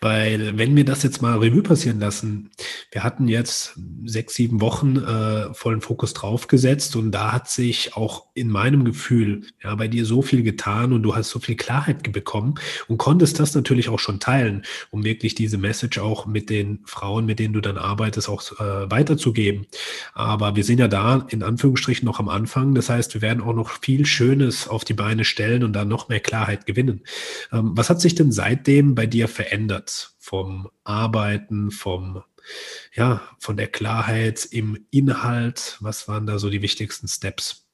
weil 0.00 0.56
wenn 0.56 0.74
wir 0.74 0.86
das 0.86 1.02
jetzt 1.02 1.20
mal 1.20 1.38
Revue 1.38 1.62
passieren 1.62 2.00
lassen, 2.00 2.50
wir 2.90 3.04
hatten 3.04 3.28
jetzt 3.28 3.78
sechs, 4.06 4.34
sieben 4.34 4.62
Wochen 4.62 4.96
äh, 4.96 5.52
vollen 5.52 5.82
Fokus 5.82 6.14
draufgesetzt 6.14 6.96
und 6.96 7.12
da 7.12 7.32
hat 7.32 7.50
sich 7.50 7.94
auch 7.94 8.26
in 8.32 8.48
meinem 8.48 8.84
Gefühl 8.86 9.42
ja 9.62 9.74
bei 9.74 9.86
dir 9.86 10.06
so 10.06 10.22
viel 10.22 10.42
getan 10.42 10.94
und 10.94 11.02
du 11.02 11.14
hast 11.14 11.28
so 11.28 11.40
viel 11.40 11.56
Klarheit 11.56 12.10
bekommen 12.10 12.54
und 12.88 12.96
konntest 12.96 13.38
das 13.38 13.54
natürlich 13.54 13.90
auch 13.90 13.98
schon 13.98 14.18
teilen, 14.18 14.64
um 14.90 15.04
wirklich 15.04 15.34
diese 15.34 15.58
Message 15.58 15.98
auch 15.98 16.24
mit 16.24 16.48
den 16.48 16.80
Frauen, 16.86 17.26
mit 17.26 17.38
denen 17.38 17.52
du 17.52 17.60
dann 17.60 17.76
arbeitest, 17.76 18.30
auch 18.30 18.42
äh, 18.60 18.90
weiterzugeben. 18.90 19.66
Aber 20.14 20.56
wir 20.56 20.64
sind 20.64 20.78
ja 20.78 20.88
da 20.88 21.26
in 21.28 21.42
Anführungsstrichen 21.42 22.06
noch 22.06 22.18
am 22.18 22.30
Anfang. 22.30 22.74
Das 22.74 22.88
heißt, 22.88 23.12
wir 23.12 23.20
werden 23.20 23.42
auch 23.42 23.54
noch 23.54 23.70
viel 23.82 24.06
Schönes 24.06 24.68
auf 24.68 24.84
die 24.84 24.94
Beine 24.94 25.24
stellen 25.24 25.62
und 25.62 25.74
dann 25.74 25.88
noch 25.88 26.08
mehr 26.08 26.20
Klarheit 26.20 26.45
Klarheit 26.46 26.66
gewinnen. 26.66 27.02
Ähm, 27.52 27.72
was 27.74 27.90
hat 27.90 28.00
sich 28.00 28.14
denn 28.14 28.32
seitdem 28.32 28.94
bei 28.94 29.06
dir 29.06 29.28
verändert? 29.28 30.14
Vom 30.18 30.68
Arbeiten, 30.84 31.70
vom, 31.70 32.22
ja, 32.94 33.20
von 33.38 33.56
der 33.56 33.68
Klarheit 33.68 34.46
im 34.50 34.86
Inhalt? 34.90 35.76
Was 35.80 36.08
waren 36.08 36.26
da 36.26 36.38
so 36.38 36.50
die 36.50 36.62
wichtigsten 36.62 37.08
Steps? 37.08 37.64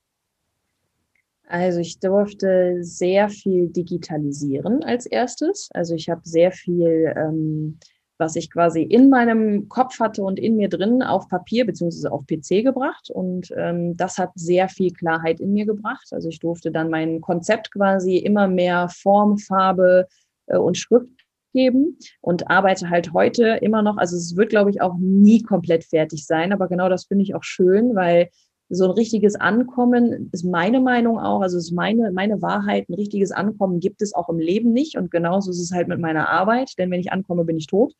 Also 1.48 1.80
ich 1.80 2.00
durfte 2.00 2.78
sehr 2.80 3.28
viel 3.28 3.68
digitalisieren 3.68 4.82
als 4.82 5.04
erstes. 5.04 5.68
Also 5.74 5.94
ich 5.94 6.08
habe 6.08 6.22
sehr 6.24 6.50
viel 6.50 7.12
ähm, 7.14 7.78
was 8.22 8.36
ich 8.36 8.50
quasi 8.50 8.82
in 8.82 9.10
meinem 9.10 9.68
Kopf 9.68 9.98
hatte 9.98 10.22
und 10.22 10.38
in 10.38 10.56
mir 10.56 10.68
drin 10.68 11.02
auf 11.02 11.28
Papier 11.28 11.66
beziehungsweise 11.66 12.10
auf 12.12 12.24
PC 12.26 12.62
gebracht. 12.62 13.10
Und 13.10 13.52
ähm, 13.56 13.96
das 13.96 14.16
hat 14.16 14.30
sehr 14.36 14.68
viel 14.68 14.92
Klarheit 14.92 15.40
in 15.40 15.52
mir 15.52 15.66
gebracht. 15.66 16.06
Also 16.12 16.28
ich 16.28 16.38
durfte 16.38 16.70
dann 16.70 16.88
mein 16.88 17.20
Konzept 17.20 17.72
quasi 17.72 18.16
immer 18.16 18.46
mehr 18.46 18.88
Form, 18.88 19.38
Farbe 19.38 20.06
äh, 20.46 20.56
und 20.56 20.78
Schrift 20.78 21.10
geben 21.52 21.98
und 22.20 22.48
arbeite 22.48 22.88
halt 22.90 23.12
heute 23.12 23.58
immer 23.60 23.82
noch. 23.82 23.98
Also 23.98 24.16
es 24.16 24.36
wird, 24.36 24.50
glaube 24.50 24.70
ich, 24.70 24.80
auch 24.80 24.94
nie 24.98 25.42
komplett 25.42 25.84
fertig 25.84 26.24
sein. 26.24 26.52
Aber 26.52 26.68
genau 26.68 26.88
das 26.88 27.06
finde 27.06 27.24
ich 27.24 27.34
auch 27.34 27.44
schön, 27.44 27.96
weil 27.96 28.30
so 28.74 28.84
ein 28.86 28.90
richtiges 28.92 29.34
Ankommen 29.34 30.30
ist 30.32 30.44
meine 30.44 30.80
Meinung 30.80 31.18
auch, 31.18 31.42
also 31.42 31.58
ist 31.58 31.72
meine, 31.72 32.10
meine 32.10 32.40
Wahrheit, 32.40 32.88
ein 32.88 32.94
richtiges 32.94 33.30
Ankommen 33.30 33.80
gibt 33.80 34.00
es 34.00 34.14
auch 34.14 34.30
im 34.30 34.38
Leben 34.38 34.72
nicht. 34.72 34.96
Und 34.96 35.10
genauso 35.10 35.50
ist 35.50 35.60
es 35.60 35.72
halt 35.72 35.88
mit 35.88 36.00
meiner 36.00 36.30
Arbeit, 36.30 36.72
denn 36.78 36.90
wenn 36.90 37.00
ich 37.00 37.12
ankomme, 37.12 37.44
bin 37.44 37.58
ich 37.58 37.66
tot. 37.66 37.92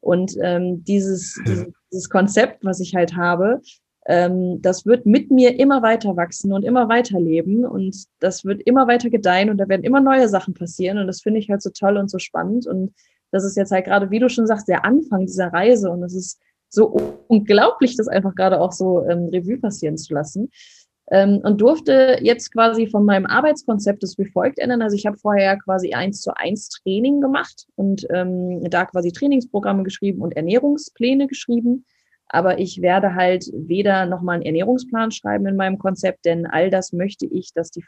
Und 0.00 0.36
ähm, 0.40 0.84
dieses, 0.84 1.40
dieses, 1.46 1.66
dieses 1.90 2.08
Konzept, 2.08 2.64
was 2.64 2.78
ich 2.78 2.94
halt 2.94 3.16
habe, 3.16 3.60
ähm, 4.06 4.62
das 4.62 4.86
wird 4.86 5.04
mit 5.04 5.32
mir 5.32 5.58
immer 5.58 5.82
weiter 5.82 6.16
wachsen 6.16 6.52
und 6.52 6.64
immer 6.64 6.88
weiter 6.88 7.18
leben. 7.18 7.64
Und 7.64 8.04
das 8.20 8.44
wird 8.44 8.62
immer 8.62 8.86
weiter 8.86 9.10
gedeihen 9.10 9.50
und 9.50 9.58
da 9.58 9.68
werden 9.68 9.82
immer 9.82 10.00
neue 10.00 10.28
Sachen 10.28 10.54
passieren. 10.54 10.98
Und 10.98 11.08
das 11.08 11.22
finde 11.22 11.40
ich 11.40 11.50
halt 11.50 11.62
so 11.62 11.70
toll 11.70 11.96
und 11.96 12.08
so 12.08 12.18
spannend. 12.18 12.68
Und 12.68 12.94
das 13.32 13.44
ist 13.44 13.56
jetzt 13.56 13.72
halt 13.72 13.86
gerade, 13.86 14.10
wie 14.10 14.20
du 14.20 14.28
schon 14.28 14.46
sagst, 14.46 14.68
der 14.68 14.84
Anfang 14.84 15.26
dieser 15.26 15.48
Reise. 15.48 15.90
Und 15.90 16.04
es 16.04 16.14
ist 16.14 16.40
so 16.74 16.96
unglaublich, 17.28 17.96
das 17.96 18.08
einfach 18.08 18.34
gerade 18.34 18.60
auch 18.60 18.72
so 18.72 19.04
ähm, 19.08 19.28
Revue 19.32 19.58
passieren 19.58 19.96
zu 19.96 20.14
lassen. 20.14 20.50
Ähm, 21.10 21.40
und 21.44 21.60
durfte 21.60 22.18
jetzt 22.22 22.50
quasi 22.52 22.86
von 22.86 23.04
meinem 23.04 23.26
Arbeitskonzept 23.26 24.02
das 24.02 24.16
wie 24.16 24.24
folgt 24.24 24.58
ändern. 24.58 24.80
Also 24.80 24.96
ich 24.96 25.04
habe 25.04 25.18
vorher 25.18 25.58
quasi 25.58 25.92
eins 25.92 26.22
zu 26.22 26.34
eins 26.34 26.70
Training 26.70 27.20
gemacht 27.20 27.66
und 27.76 28.06
ähm, 28.10 28.62
da 28.70 28.86
quasi 28.86 29.12
Trainingsprogramme 29.12 29.82
geschrieben 29.82 30.22
und 30.22 30.34
Ernährungspläne 30.34 31.26
geschrieben. 31.26 31.84
Aber 32.28 32.58
ich 32.58 32.80
werde 32.80 33.14
halt 33.14 33.44
weder 33.52 34.06
nochmal 34.06 34.36
einen 34.36 34.46
Ernährungsplan 34.46 35.10
schreiben 35.10 35.46
in 35.46 35.56
meinem 35.56 35.78
Konzept, 35.78 36.24
denn 36.24 36.46
all 36.46 36.70
das 36.70 36.92
möchte 36.92 37.26
ich, 37.26 37.52
dass 37.52 37.70
die 37.70 37.84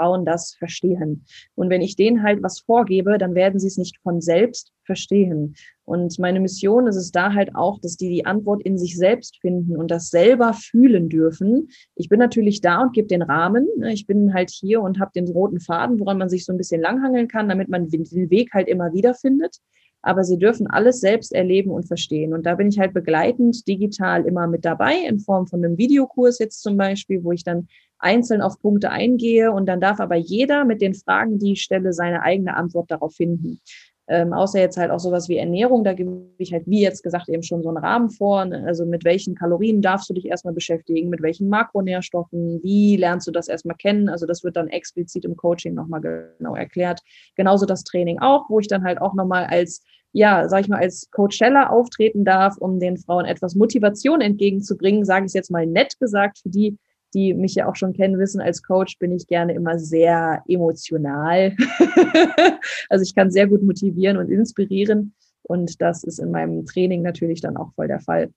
Frauen 0.00 0.24
das 0.24 0.54
verstehen. 0.54 1.24
Und 1.54 1.68
wenn 1.68 1.82
ich 1.82 1.94
denen 1.94 2.22
halt 2.22 2.42
was 2.42 2.60
vorgebe, 2.60 3.18
dann 3.18 3.34
werden 3.34 3.60
sie 3.60 3.66
es 3.66 3.76
nicht 3.76 3.98
von 4.02 4.20
selbst 4.20 4.72
verstehen. 4.84 5.54
Und 5.84 6.18
meine 6.18 6.40
Mission 6.40 6.86
ist 6.86 6.96
es 6.96 7.12
da 7.12 7.34
halt 7.34 7.54
auch, 7.54 7.78
dass 7.80 7.96
die 7.96 8.08
die 8.08 8.24
Antwort 8.24 8.62
in 8.62 8.78
sich 8.78 8.96
selbst 8.96 9.38
finden 9.40 9.76
und 9.76 9.90
das 9.90 10.08
selber 10.08 10.54
fühlen 10.54 11.08
dürfen. 11.08 11.68
Ich 11.96 12.08
bin 12.08 12.18
natürlich 12.18 12.60
da 12.60 12.80
und 12.80 12.94
gebe 12.94 13.08
den 13.08 13.22
Rahmen. 13.22 13.68
Ich 13.90 14.06
bin 14.06 14.32
halt 14.32 14.50
hier 14.50 14.80
und 14.80 14.98
habe 14.98 15.10
den 15.14 15.28
roten 15.28 15.60
Faden, 15.60 16.00
woran 16.00 16.18
man 16.18 16.30
sich 16.30 16.44
so 16.44 16.52
ein 16.52 16.58
bisschen 16.58 16.80
langhangeln 16.80 17.28
kann, 17.28 17.48
damit 17.48 17.68
man 17.68 17.88
den 17.88 18.30
Weg 18.30 18.54
halt 18.54 18.68
immer 18.68 18.92
wieder 18.92 19.14
findet 19.14 19.58
aber 20.02 20.24
sie 20.24 20.38
dürfen 20.38 20.66
alles 20.66 21.00
selbst 21.00 21.32
erleben 21.32 21.70
und 21.70 21.86
verstehen. 21.86 22.32
Und 22.32 22.46
da 22.46 22.54
bin 22.54 22.68
ich 22.68 22.78
halt 22.78 22.94
begleitend 22.94 23.68
digital 23.68 24.24
immer 24.24 24.46
mit 24.46 24.64
dabei, 24.64 24.94
in 25.06 25.18
Form 25.18 25.46
von 25.46 25.62
einem 25.62 25.76
Videokurs 25.76 26.38
jetzt 26.38 26.62
zum 26.62 26.78
Beispiel, 26.78 27.22
wo 27.22 27.32
ich 27.32 27.44
dann 27.44 27.68
einzeln 28.00 28.42
auf 28.42 28.60
Punkte 28.60 28.90
eingehe 28.90 29.52
und 29.52 29.66
dann 29.66 29.80
darf 29.80 30.00
aber 30.00 30.16
jeder 30.16 30.64
mit 30.64 30.80
den 30.80 30.94
Fragen, 30.94 31.38
die 31.38 31.52
ich 31.52 31.62
stelle, 31.62 31.92
seine 31.92 32.22
eigene 32.22 32.56
Antwort 32.56 32.90
darauf 32.90 33.14
finden. 33.14 33.60
Ähm, 34.08 34.32
außer 34.32 34.58
jetzt 34.58 34.76
halt 34.76 34.90
auch 34.90 34.98
sowas 34.98 35.28
wie 35.28 35.36
Ernährung, 35.36 35.84
da 35.84 35.92
gebe 35.92 36.24
ich 36.38 36.52
halt, 36.52 36.66
wie 36.66 36.82
jetzt 36.82 37.04
gesagt, 37.04 37.28
eben 37.28 37.44
schon 37.44 37.62
so 37.62 37.68
einen 37.68 37.78
Rahmen 37.78 38.10
vor. 38.10 38.44
Ne? 38.44 38.64
Also 38.66 38.84
mit 38.84 39.04
welchen 39.04 39.36
Kalorien 39.36 39.82
darfst 39.82 40.10
du 40.10 40.14
dich 40.14 40.26
erstmal 40.26 40.52
beschäftigen, 40.52 41.10
mit 41.10 41.22
welchen 41.22 41.48
Makronährstoffen, 41.48 42.60
wie 42.64 42.96
lernst 42.96 43.28
du 43.28 43.30
das 43.30 43.46
erstmal 43.46 43.76
kennen? 43.76 44.08
Also 44.08 44.26
das 44.26 44.42
wird 44.42 44.56
dann 44.56 44.66
explizit 44.66 45.24
im 45.24 45.36
Coaching 45.36 45.74
nochmal 45.74 46.00
genau 46.00 46.56
erklärt. 46.56 47.02
Genauso 47.36 47.66
das 47.66 47.84
Training 47.84 48.18
auch, 48.18 48.50
wo 48.50 48.58
ich 48.58 48.66
dann 48.66 48.82
halt 48.82 49.00
auch 49.00 49.14
nochmal 49.14 49.44
als 49.44 49.84
ja, 50.12 50.48
sag 50.48 50.62
ich 50.62 50.68
mal, 50.68 50.80
als 50.80 51.08
Coachella 51.12 51.68
auftreten 51.68 52.24
darf, 52.24 52.56
um 52.58 52.80
den 52.80 52.96
Frauen 52.96 53.26
etwas 53.26 53.54
Motivation 53.54 54.20
entgegenzubringen, 54.20 55.04
sage 55.04 55.26
ich 55.26 55.32
jetzt 55.34 55.52
mal 55.52 55.66
nett 55.66 56.00
gesagt, 56.00 56.38
für 56.38 56.48
die, 56.48 56.76
die 57.14 57.34
mich 57.34 57.54
ja 57.54 57.66
auch 57.68 57.76
schon 57.76 57.92
kennen, 57.92 58.18
wissen, 58.18 58.40
als 58.40 58.62
Coach 58.62 58.98
bin 58.98 59.12
ich 59.12 59.26
gerne 59.26 59.54
immer 59.54 59.78
sehr 59.78 60.42
emotional. 60.48 61.56
also 62.88 63.02
ich 63.02 63.14
kann 63.14 63.30
sehr 63.30 63.46
gut 63.46 63.62
motivieren 63.62 64.16
und 64.16 64.30
inspirieren. 64.30 65.14
Und 65.42 65.80
das 65.80 66.04
ist 66.04 66.18
in 66.18 66.30
meinem 66.30 66.66
Training 66.66 67.02
natürlich 67.02 67.40
dann 67.40 67.56
auch 67.56 67.72
voll 67.74 67.88
der 67.88 68.00
Fall. 68.00 68.32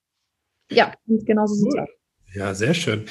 Ja, 0.71 0.93
und 1.07 1.25
genauso 1.25 1.55
sieht 1.55 1.73
es 1.73 1.79
aus. 1.79 1.89
Ja, 2.33 2.53
sehr 2.53 2.73
schön. 2.73 3.05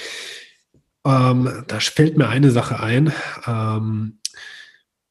Ähm, 1.06 1.64
da 1.68 1.80
fällt 1.80 2.16
mir 2.16 2.28
eine 2.28 2.50
Sache 2.50 2.80
ein. 2.80 3.12
Ähm, 3.46 4.18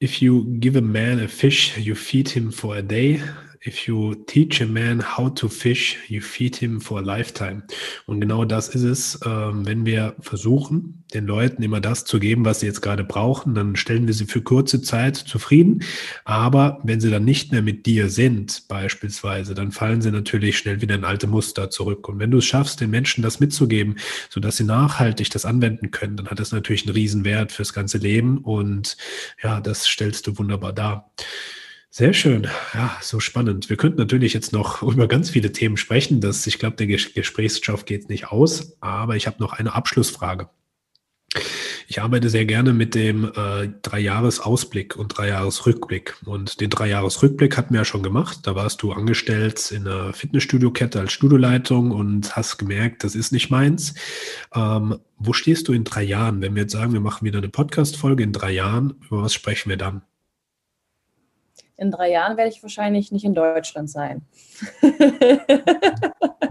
if 0.02 0.22
you 0.22 0.45
give 0.60 0.78
a 0.78 0.82
man 0.82 1.20
a 1.20 1.28
fish, 1.28 1.78
you 1.78 1.95
feed 1.95 2.30
him 2.30 2.52
for 2.52 2.76
a 2.76 2.82
day 2.82 3.22
if 3.66 3.88
you 3.88 4.16
teach 4.16 4.59
a 4.62 4.66
man 4.66 5.01
how 5.01 5.30
to 5.30 5.47
fish, 5.47 5.97
you 6.07 6.20
feed 6.22 6.55
him 6.55 6.82
for 6.82 6.99
a 6.99 7.01
lifetime. 7.01 7.64
Und 8.07 8.20
genau 8.20 8.43
das 8.43 8.70
ist 8.70 8.84
es, 8.84 9.20
ähm, 9.24 9.66
wenn 9.66 9.86
wir 9.86 10.16
versuchen, 10.20 11.03
den 11.14 11.28
Leuten 11.28 11.62
immer 11.62 11.80
das 11.80 12.05
zu 12.05 12.20
geben, 12.20 12.43
was 12.45 12.62
sie 12.62 12.66
jetzt 12.66 12.82
gerade 12.82 13.03
brauchen, 13.03 13.53
dann 13.53 13.76
stellen 13.76 14.07
wir 14.07 14.14
sie 14.14 14.26
für 14.26 14.41
kurze 14.41 14.82
Zeit 14.82 15.16
zufrieden. 15.16 15.84
Aber 16.26 16.80
wenn 16.84 16.99
sie 17.01 17.12
dann 17.12 17.24
nicht 17.24 17.51
mehr 17.51 17.62
mit 17.62 17.86
dir 17.86 18.09
sind, 18.09 18.68
beispielsweise, 18.68 19.53
dann 19.53 19.72
fallen 19.72 20.01
sie 20.01 20.12
natürlich 20.12 20.57
schnell 20.57 20.82
wieder 20.82 20.95
in 20.95 21.05
alte 21.05 21.28
Muster 21.28 21.70
zurück. 21.70 22.09
Und 22.09 22.18
wenn 22.18 22.32
du 22.32 22.39
es 22.39 22.45
schaffst, 22.45 22.82
den 22.82 22.89
Menschen 22.89 23.22
das 23.22 23.39
mitzugeben, 23.39 23.97
sodass 24.30 24.57
sie 24.57 24.64
nachhaltig 24.64 25.30
das 25.30 25.45
anwenden 25.45 25.91
können, 25.91 26.18
dann 26.18 26.30
hat 26.30 26.39
das 26.39 26.51
natürlich 26.51 26.86
einen 26.88 26.95
Riesenwert 26.95 27.51
fürs 27.51 27.74
ganze 27.74 27.99
Leben. 27.99 28.39
Und 28.39 28.97
ja, 29.43 29.62
das 29.62 29.86
stellst 29.86 30.26
du 30.26 30.38
wunderbar 30.38 30.74
dar. 30.74 31.12
Sehr 31.94 32.14
schön. 32.14 32.48
Ja, 32.74 32.98
so 33.02 33.20
spannend. 33.20 33.70
Wir 33.70 33.76
könnten 33.76 33.98
natürlich 33.98 34.34
jetzt 34.34 34.54
noch 34.54 34.82
über 34.82 35.10
ganz 35.10 35.30
viele 35.30 35.52
Themen 35.52 35.76
sprechen. 35.76 36.22
Das, 36.22 36.48
ich 36.48 36.58
glaube, 36.58 36.78
der 36.78 36.88
Gesprächsstoff 36.88 37.84
geht 37.84 38.08
nicht 38.08 38.28
aus, 38.28 38.78
aber 38.80 39.18
ich 39.18 39.28
habe 39.28 39.42
noch 39.44 39.52
eine 39.52 39.74
Abschlussfrage. 39.74 40.50
Ich 41.89 42.02
arbeite 42.02 42.30
sehr 42.30 42.46
gerne 42.46 42.72
mit 42.72 42.96
dem 42.96 43.26
äh, 43.36 43.68
Dreijahresausblick 43.82 44.96
und 44.96 45.10
Dreijahresrückblick. 45.10 46.16
Und 46.24 46.62
den 46.62 46.70
Dreijahresrückblick 46.70 47.58
hatten 47.58 47.74
wir 47.74 47.82
ja 47.82 47.86
schon 47.86 48.04
gemacht. 48.04 48.39
Da 48.44 48.56
warst 48.56 48.82
du 48.84 48.94
angestellt 48.94 49.72
in 49.72 49.86
einer 49.86 50.14
Fitnessstudio-Kette 50.14 51.02
als 51.02 51.12
Studioleitung 51.12 51.92
und 51.92 52.38
hast 52.38 52.58
gemerkt, 52.58 53.04
das 53.04 53.16
ist 53.16 53.34
nicht 53.34 53.50
meins. 53.50 53.96
Ähm, 54.56 54.98
wo 55.18 55.34
stehst 55.34 55.68
du 55.68 55.74
in 55.74 55.84
drei 55.84 56.04
Jahren? 56.04 56.39
Wenn 56.39 56.56
wir 56.56 56.62
jetzt 56.62 56.72
sagen, 56.72 56.94
wir 56.94 57.02
machen 57.02 57.26
wieder 57.26 57.39
eine 57.39 57.50
Podcast-Folge 57.50 58.24
in 58.24 58.32
drei 58.32 58.52
Jahren, 58.52 58.94
über 59.10 59.24
was 59.24 59.34
sprechen 59.34 59.68
wir 59.68 59.78
dann? 59.78 60.04
In 61.82 61.90
drei 61.90 62.12
Jahren 62.12 62.38
werde 62.38 62.52
ich 62.52 62.62
wahrscheinlich 62.62 63.12
nicht 63.12 63.26
in 63.26 63.34
Deutschland 63.34 63.90
sein. 63.90 64.22
Du 64.82 64.88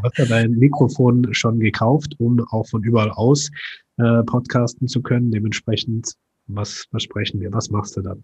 hast 0.03 0.19
ja 0.19 0.25
dein 0.25 0.53
Mikrofon 0.53 1.33
schon 1.33 1.61
gekauft, 1.61 2.15
um 2.19 2.45
auch 2.51 2.67
von 2.67 2.83
überall 2.83 3.11
aus 3.11 3.51
äh, 3.99 4.23
podcasten 4.25 4.89
zu 4.89 5.03
können. 5.03 5.31
Dementsprechend, 5.31 6.15
was 6.49 6.87
versprechen 6.91 7.41
wir? 7.41 7.53
Was 7.53 7.71
machst 7.71 7.97
du 7.97 8.01
dann? 8.01 8.23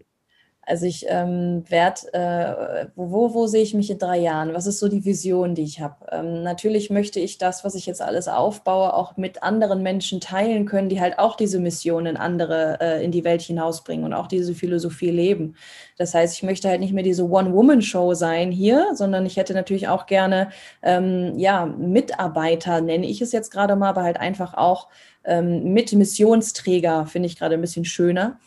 Also 0.67 0.85
ich 0.85 1.05
ähm, 1.07 1.63
werde, 1.69 2.13
äh, 2.13 2.87
wo, 2.97 3.33
wo 3.33 3.47
sehe 3.47 3.63
ich 3.63 3.73
mich 3.73 3.89
in 3.89 3.99
drei 3.99 4.17
Jahren? 4.17 4.53
Was 4.53 4.67
ist 4.67 4.79
so 4.79 4.89
die 4.89 5.05
Vision, 5.05 5.55
die 5.55 5.63
ich 5.63 5.79
habe? 5.79 5.95
Ähm, 6.11 6.43
natürlich 6.43 6.89
möchte 6.89 7.21
ich 7.21 7.37
das, 7.37 7.63
was 7.63 7.73
ich 7.73 7.85
jetzt 7.85 8.01
alles 8.01 8.27
aufbaue, 8.27 8.93
auch 8.93 9.15
mit 9.15 9.43
anderen 9.43 9.81
Menschen 9.81 10.19
teilen 10.19 10.65
können, 10.65 10.89
die 10.89 10.99
halt 10.99 11.19
auch 11.19 11.37
diese 11.37 11.61
Mission 11.61 12.05
in 12.05 12.17
andere, 12.17 12.79
äh, 12.81 13.01
in 13.01 13.11
die 13.11 13.23
Welt 13.23 13.41
hinausbringen 13.41 14.03
und 14.03 14.13
auch 14.13 14.27
diese 14.27 14.53
Philosophie 14.53 15.09
leben. 15.09 15.55
Das 15.97 16.13
heißt, 16.13 16.35
ich 16.35 16.43
möchte 16.43 16.67
halt 16.67 16.81
nicht 16.81 16.91
mehr 16.91 17.03
diese 17.03 17.29
One-Woman-Show 17.29 18.13
sein 18.13 18.51
hier, 18.51 18.89
sondern 18.93 19.25
ich 19.25 19.37
hätte 19.37 19.53
natürlich 19.53 19.87
auch 19.87 20.05
gerne, 20.05 20.49
ähm, 20.83 21.39
ja, 21.39 21.65
Mitarbeiter, 21.65 22.81
nenne 22.81 23.07
ich 23.07 23.21
es 23.21 23.31
jetzt 23.31 23.51
gerade 23.51 23.77
mal, 23.77 23.87
aber 23.87 24.03
halt 24.03 24.19
einfach 24.19 24.53
auch 24.53 24.89
ähm, 25.23 25.71
mit 25.71 25.93
Missionsträger, 25.93 27.05
finde 27.05 27.27
ich 27.27 27.39
gerade 27.39 27.55
ein 27.55 27.61
bisschen 27.61 27.85
schöner 27.85 28.37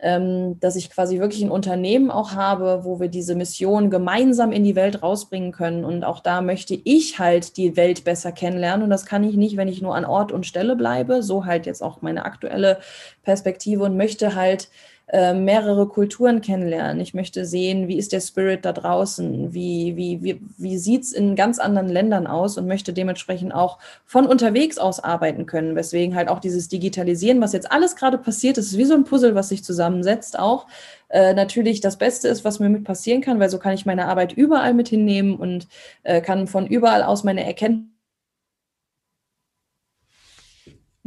dass 0.00 0.76
ich 0.76 0.90
quasi 0.90 1.18
wirklich 1.18 1.42
ein 1.42 1.50
Unternehmen 1.50 2.12
auch 2.12 2.32
habe, 2.32 2.84
wo 2.84 3.00
wir 3.00 3.08
diese 3.08 3.34
Mission 3.34 3.90
gemeinsam 3.90 4.52
in 4.52 4.62
die 4.62 4.76
Welt 4.76 5.02
rausbringen 5.02 5.50
können. 5.50 5.84
Und 5.84 6.04
auch 6.04 6.20
da 6.20 6.40
möchte 6.40 6.78
ich 6.84 7.18
halt 7.18 7.56
die 7.56 7.76
Welt 7.76 8.04
besser 8.04 8.30
kennenlernen. 8.30 8.84
Und 8.84 8.90
das 8.90 9.06
kann 9.06 9.24
ich 9.24 9.34
nicht, 9.34 9.56
wenn 9.56 9.66
ich 9.66 9.82
nur 9.82 9.96
an 9.96 10.04
Ort 10.04 10.30
und 10.30 10.46
Stelle 10.46 10.76
bleibe. 10.76 11.24
So 11.24 11.46
halt 11.46 11.66
jetzt 11.66 11.82
auch 11.82 12.00
meine 12.00 12.24
aktuelle 12.26 12.78
Perspektive 13.24 13.82
und 13.82 13.96
möchte 13.96 14.36
halt 14.36 14.68
äh, 15.10 15.32
mehrere 15.32 15.88
Kulturen 15.88 16.40
kennenlernen. 16.40 17.00
Ich 17.00 17.14
möchte 17.14 17.46
sehen, 17.46 17.88
wie 17.88 17.96
ist 17.96 18.12
der 18.12 18.20
Spirit 18.20 18.64
da 18.64 18.72
draußen, 18.72 19.54
wie, 19.54 19.96
wie, 19.96 20.22
wie, 20.22 20.40
wie 20.58 20.78
sieht 20.78 21.04
es 21.04 21.12
in 21.12 21.34
ganz 21.34 21.58
anderen 21.58 21.88
Ländern 21.88 22.26
aus 22.26 22.58
und 22.58 22.66
möchte 22.66 22.92
dementsprechend 22.92 23.54
auch 23.54 23.78
von 24.04 24.26
unterwegs 24.26 24.76
aus 24.78 25.00
arbeiten 25.00 25.46
können. 25.46 25.76
Weswegen 25.76 26.14
halt 26.14 26.28
auch 26.28 26.40
dieses 26.40 26.68
Digitalisieren, 26.68 27.40
was 27.40 27.54
jetzt 27.54 27.72
alles 27.72 27.96
gerade 27.96 28.18
passiert, 28.18 28.58
ist 28.58 28.76
wie 28.76 28.84
so 28.84 28.94
ein 28.94 29.04
Puzzle, 29.04 29.34
was 29.34 29.48
sich 29.48 29.64
zusammensetzt, 29.64 30.38
auch 30.38 30.66
äh, 31.08 31.32
natürlich 31.32 31.80
das 31.80 31.96
Beste 31.96 32.28
ist, 32.28 32.44
was 32.44 32.60
mir 32.60 32.68
mit 32.68 32.84
passieren 32.84 33.22
kann, 33.22 33.40
weil 33.40 33.48
so 33.48 33.58
kann 33.58 33.72
ich 33.72 33.86
meine 33.86 34.06
Arbeit 34.06 34.34
überall 34.34 34.74
mit 34.74 34.88
hinnehmen 34.88 35.36
und 35.36 35.68
äh, 36.02 36.20
kann 36.20 36.46
von 36.46 36.66
überall 36.66 37.02
aus 37.02 37.24
meine 37.24 37.44
Erkenntnisse 37.44 37.97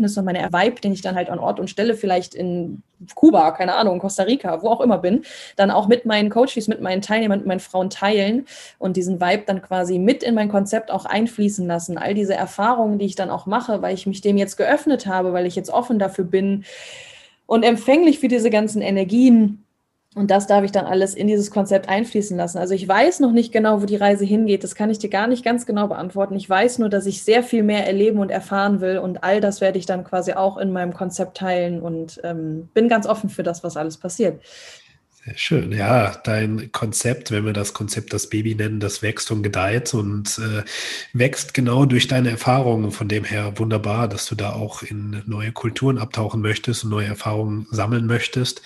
Erlebnis 0.02 0.18
und 0.18 0.26
meine 0.26 0.52
Vibe, 0.52 0.82
den 0.82 0.94
ich 0.94 1.02
dann 1.02 1.16
halt 1.16 1.30
an 1.30 1.40
Ort 1.40 1.60
und 1.60 1.70
Stelle 1.70 1.94
vielleicht 1.94 2.34
in 2.36 2.82
Kuba, 3.16 3.52
keine 3.52 3.76
Ahnung, 3.76 4.00
Costa 4.00 4.24
Rica, 4.24 4.62
wo 4.62 4.70
auch 4.70 4.82
immer 4.82 4.98
bin, 4.98 5.24
dann 5.56 5.72
auch 5.72 5.88
mit 5.88 6.06
meinen 6.06 6.30
Coaches, 6.30 6.68
mit 6.68 6.82
meinen 6.82 7.02
Teilnehmern, 7.02 7.40
mit 7.40 7.48
meinen 7.48 7.60
Frauen 7.60 7.90
teilen 7.90 8.46
und 8.80 8.98
diesen 8.98 9.22
Vibe 9.22 9.44
dann 9.46 9.62
quasi 9.62 10.00
mit 10.00 10.24
in 10.24 10.36
mein 10.36 10.50
Konzept 10.50 10.92
auch 10.92 11.06
einfließen 11.06 11.66
lassen. 11.68 11.98
All 11.98 12.14
diese 12.14 12.34
Erfahrungen, 12.34 13.00
die 13.00 13.06
ich 13.06 13.16
dann 13.16 13.30
auch 13.30 13.46
mache, 13.46 13.82
weil 13.82 13.94
ich 13.94 14.06
mich 14.06 14.22
dem 14.22 14.38
jetzt 14.38 14.58
geöffnet 14.58 15.06
habe, 15.06 15.34
weil 15.34 15.46
ich 15.46 15.56
jetzt 15.56 15.72
offen 15.72 16.00
dafür 16.00 16.26
bin 16.26 16.64
und 17.46 17.64
empfänglich 17.64 18.20
für 18.20 18.28
diese 18.28 18.50
ganzen 18.50 18.82
Energien 18.82 19.61
und 20.14 20.30
das 20.30 20.46
darf 20.46 20.66
ich 20.66 20.74
dann 20.74 20.86
alles 20.86 21.16
in 21.16 21.28
dieses 21.28 21.52
Konzept 21.52 21.88
einfließen 21.88 22.36
lassen. 22.36 22.58
Also 22.58 22.74
ich 22.74 22.86
weiß 22.86 23.22
noch 23.22 23.32
nicht 23.32 23.54
genau, 23.54 23.82
wo 23.82 23.86
die 23.86 23.96
Reise 23.96 24.26
hingeht. 24.26 24.62
Das 24.62 24.76
kann 24.76 24.90
ich 24.90 25.00
dir 25.00 25.10
gar 25.10 25.28
nicht 25.28 25.46
ganz 25.46 25.66
genau 25.66 25.88
beantworten. 25.88 26.36
Ich 26.36 26.50
weiß 26.50 26.80
nur, 26.80 26.90
dass 26.90 27.06
ich 27.06 27.24
sehr 27.24 27.44
viel 27.44 27.64
mehr 27.64 27.88
erleben 27.88 28.20
und 28.20 28.30
erfahren 28.30 28.82
will. 28.82 28.98
Und 28.98 29.24
all 29.24 29.40
das 29.40 29.62
werde 29.62 29.80
ich 29.80 29.86
dann 29.86 30.04
quasi 30.04 30.34
auch 30.34 30.58
in 30.58 30.74
meinem 30.74 30.94
Konzept 30.94 31.38
teilen 31.38 31.82
und 31.82 32.20
ähm, 32.26 32.68
bin 32.74 32.90
ganz 32.90 33.08
offen 33.08 33.30
für 33.30 33.44
das, 33.44 33.64
was 33.64 33.78
alles 33.78 33.96
passiert. 33.96 34.42
Sehr 35.24 35.38
schön. 35.38 35.72
Ja, 35.72 36.20
dein 36.24 36.72
Konzept, 36.72 37.30
wenn 37.30 37.46
wir 37.46 37.54
das 37.54 37.74
Konzept 37.74 38.12
das 38.12 38.28
Baby 38.28 38.56
nennen, 38.56 38.80
das 38.80 39.04
wächst 39.04 39.30
und 39.30 39.44
gedeiht 39.44 39.94
und 39.94 40.40
äh, 40.40 40.64
wächst 41.14 41.54
genau 41.54 41.86
durch 41.86 42.08
deine 42.08 42.32
Erfahrungen. 42.32 42.92
Von 42.92 43.08
dem 43.08 43.24
her 43.24 43.54
wunderbar, 43.58 44.08
dass 44.08 44.26
du 44.26 44.34
da 44.34 44.54
auch 44.54 44.82
in 44.82 45.22
neue 45.28 45.52
Kulturen 45.52 46.00
abtauchen 46.00 46.42
möchtest 46.42 46.84
und 46.84 46.90
neue 46.90 47.06
Erfahrungen 47.06 47.68
sammeln 47.70 48.08
möchtest. 48.08 48.64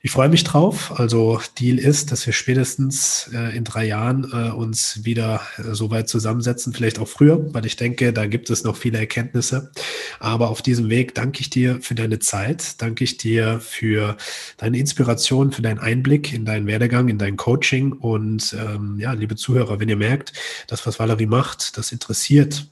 Ich 0.00 0.12
freue 0.12 0.28
mich 0.28 0.44
drauf. 0.44 0.98
Also 1.00 1.40
Deal 1.58 1.76
ist, 1.76 2.12
dass 2.12 2.24
wir 2.24 2.32
spätestens 2.32 3.30
äh, 3.34 3.56
in 3.56 3.64
drei 3.64 3.84
Jahren 3.84 4.30
äh, 4.32 4.50
uns 4.50 5.04
wieder 5.04 5.40
äh, 5.56 5.74
so 5.74 5.90
weit 5.90 6.08
zusammensetzen, 6.08 6.72
vielleicht 6.72 7.00
auch 7.00 7.08
früher, 7.08 7.52
weil 7.52 7.66
ich 7.66 7.74
denke, 7.74 8.12
da 8.12 8.26
gibt 8.26 8.48
es 8.50 8.62
noch 8.62 8.76
viele 8.76 8.98
Erkenntnisse. 8.98 9.72
Aber 10.20 10.50
auf 10.50 10.62
diesem 10.62 10.88
Weg 10.88 11.16
danke 11.16 11.40
ich 11.40 11.50
dir 11.50 11.80
für 11.80 11.96
deine 11.96 12.20
Zeit, 12.20 12.80
danke 12.80 13.02
ich 13.02 13.16
dir 13.16 13.58
für 13.60 14.16
deine 14.56 14.78
Inspiration, 14.78 15.50
für 15.50 15.62
deinen 15.62 15.80
Einblick 15.80 16.32
in 16.32 16.44
deinen 16.44 16.68
Werdegang, 16.68 17.08
in 17.08 17.18
dein 17.18 17.36
Coaching. 17.36 17.92
Und 17.92 18.56
ähm, 18.56 19.00
ja, 19.00 19.12
liebe 19.14 19.34
Zuhörer, 19.34 19.80
wenn 19.80 19.88
ihr 19.88 19.96
merkt, 19.96 20.32
das, 20.68 20.86
was 20.86 21.00
Valerie 21.00 21.26
macht, 21.26 21.76
das 21.76 21.90
interessiert 21.90 22.68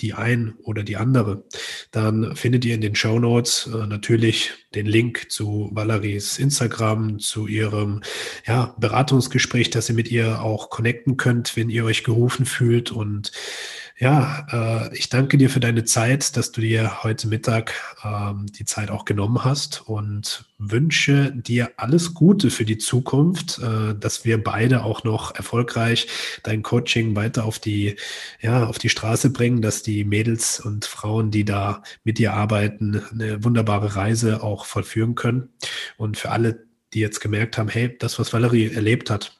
die 0.00 0.14
ein 0.14 0.54
oder 0.62 0.82
die 0.82 0.96
andere, 0.96 1.44
dann 1.90 2.34
findet 2.36 2.64
ihr 2.64 2.74
in 2.74 2.80
den 2.80 2.94
Show 2.94 3.18
Notes 3.18 3.68
äh, 3.72 3.86
natürlich 3.86 4.52
den 4.74 4.86
Link 4.86 5.30
zu 5.30 5.70
Valeries 5.72 6.38
Instagram, 6.38 7.18
zu 7.18 7.46
ihrem 7.46 8.02
ja, 8.46 8.74
Beratungsgespräch, 8.78 9.70
dass 9.70 9.88
ihr 9.88 9.94
mit 9.94 10.10
ihr 10.10 10.42
auch 10.42 10.70
connecten 10.70 11.16
könnt, 11.16 11.56
wenn 11.56 11.70
ihr 11.70 11.84
euch 11.84 12.04
gerufen 12.04 12.46
fühlt. 12.46 12.92
Und 12.92 13.32
ja, 14.00 14.46
äh, 14.50 14.96
ich 14.96 15.10
danke 15.10 15.36
dir 15.36 15.50
für 15.50 15.60
deine 15.60 15.84
Zeit, 15.84 16.38
dass 16.38 16.52
du 16.52 16.62
dir 16.62 17.04
heute 17.04 17.28
Mittag 17.28 17.74
ähm, 18.02 18.46
die 18.46 18.64
Zeit 18.64 18.90
auch 18.90 19.04
genommen 19.04 19.44
hast 19.44 19.86
und 19.86 20.46
wünsche 20.56 21.32
dir 21.32 21.72
alles 21.76 22.14
Gute 22.14 22.50
für 22.50 22.64
die 22.64 22.78
Zukunft, 22.78 23.58
äh, 23.58 23.94
dass 23.94 24.24
wir 24.24 24.42
beide 24.42 24.84
auch 24.84 25.04
noch 25.04 25.34
erfolgreich 25.34 26.08
dein 26.44 26.62
Coaching 26.62 27.14
weiter 27.14 27.44
auf 27.44 27.58
die, 27.58 27.96
ja, 28.40 28.64
auf 28.64 28.78
die 28.78 28.88
Straße 28.88 29.30
bringen, 29.34 29.60
dass 29.60 29.82
die 29.82 30.04
Mädels 30.04 30.60
und 30.60 30.86
Frauen, 30.86 31.30
die 31.30 31.44
da 31.44 31.82
mit 32.02 32.16
dir 32.16 32.32
arbeiten, 32.32 33.02
eine 33.12 33.44
wunderbare 33.44 33.96
Reise 33.96 34.42
auch 34.42 34.64
vollführen 34.64 35.14
können. 35.14 35.50
Und 35.98 36.16
für 36.16 36.30
alle, 36.30 36.64
die 36.94 37.00
jetzt 37.00 37.20
gemerkt 37.20 37.58
haben, 37.58 37.68
hey, 37.68 37.94
das, 37.98 38.18
was 38.18 38.32
Valerie 38.32 38.72
erlebt 38.72 39.10
hat, 39.10 39.39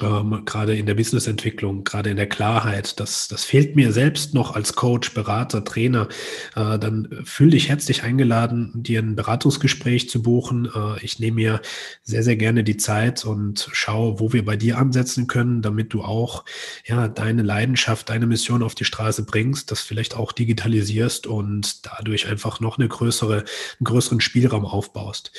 ähm, 0.00 0.44
gerade 0.44 0.76
in 0.76 0.86
der 0.86 0.94
Businessentwicklung, 0.94 1.84
gerade 1.84 2.10
in 2.10 2.16
der 2.16 2.28
Klarheit, 2.28 3.00
das, 3.00 3.28
das 3.28 3.44
fehlt 3.44 3.74
mir 3.74 3.92
selbst 3.92 4.34
noch 4.34 4.54
als 4.54 4.74
Coach, 4.74 5.12
Berater, 5.12 5.64
Trainer, 5.64 6.08
äh, 6.54 6.78
dann 6.78 7.22
fühl 7.24 7.50
dich 7.50 7.68
herzlich 7.68 8.04
eingeladen, 8.04 8.72
dir 8.74 9.00
ein 9.00 9.16
Beratungsgespräch 9.16 10.08
zu 10.08 10.22
buchen. 10.22 10.70
Äh, 10.74 11.04
ich 11.04 11.18
nehme 11.18 11.36
mir 11.36 11.60
sehr, 12.02 12.22
sehr 12.22 12.36
gerne 12.36 12.62
die 12.62 12.76
Zeit 12.76 13.24
und 13.24 13.68
schaue, 13.72 14.20
wo 14.20 14.32
wir 14.32 14.44
bei 14.44 14.56
dir 14.56 14.78
ansetzen 14.78 15.26
können, 15.26 15.62
damit 15.62 15.92
du 15.92 16.02
auch 16.02 16.44
ja, 16.86 17.08
deine 17.08 17.42
Leidenschaft, 17.42 18.08
deine 18.08 18.26
Mission 18.26 18.62
auf 18.62 18.74
die 18.74 18.84
Straße 18.84 19.24
bringst, 19.24 19.70
das 19.70 19.80
vielleicht 19.80 20.16
auch 20.16 20.32
digitalisierst 20.32 21.26
und 21.26 21.86
dadurch 21.86 22.28
einfach 22.28 22.60
noch 22.60 22.78
eine 22.78 22.88
größere, 22.88 23.38
einen 23.38 23.84
größeren 23.84 24.20
Spielraum 24.20 24.64
aufbaust. 24.64 25.32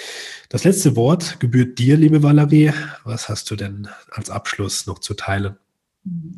Das 0.49 0.63
letzte 0.63 0.95
Wort 0.95 1.39
gebührt 1.39 1.79
dir, 1.79 1.95
liebe 1.95 2.23
Valerie. 2.23 2.73
Was 3.05 3.29
hast 3.29 3.49
du 3.51 3.55
denn 3.55 3.87
als 4.11 4.29
Abschluss 4.29 4.48
noch 4.87 4.99
zu 4.99 5.13
teilen? 5.13 5.57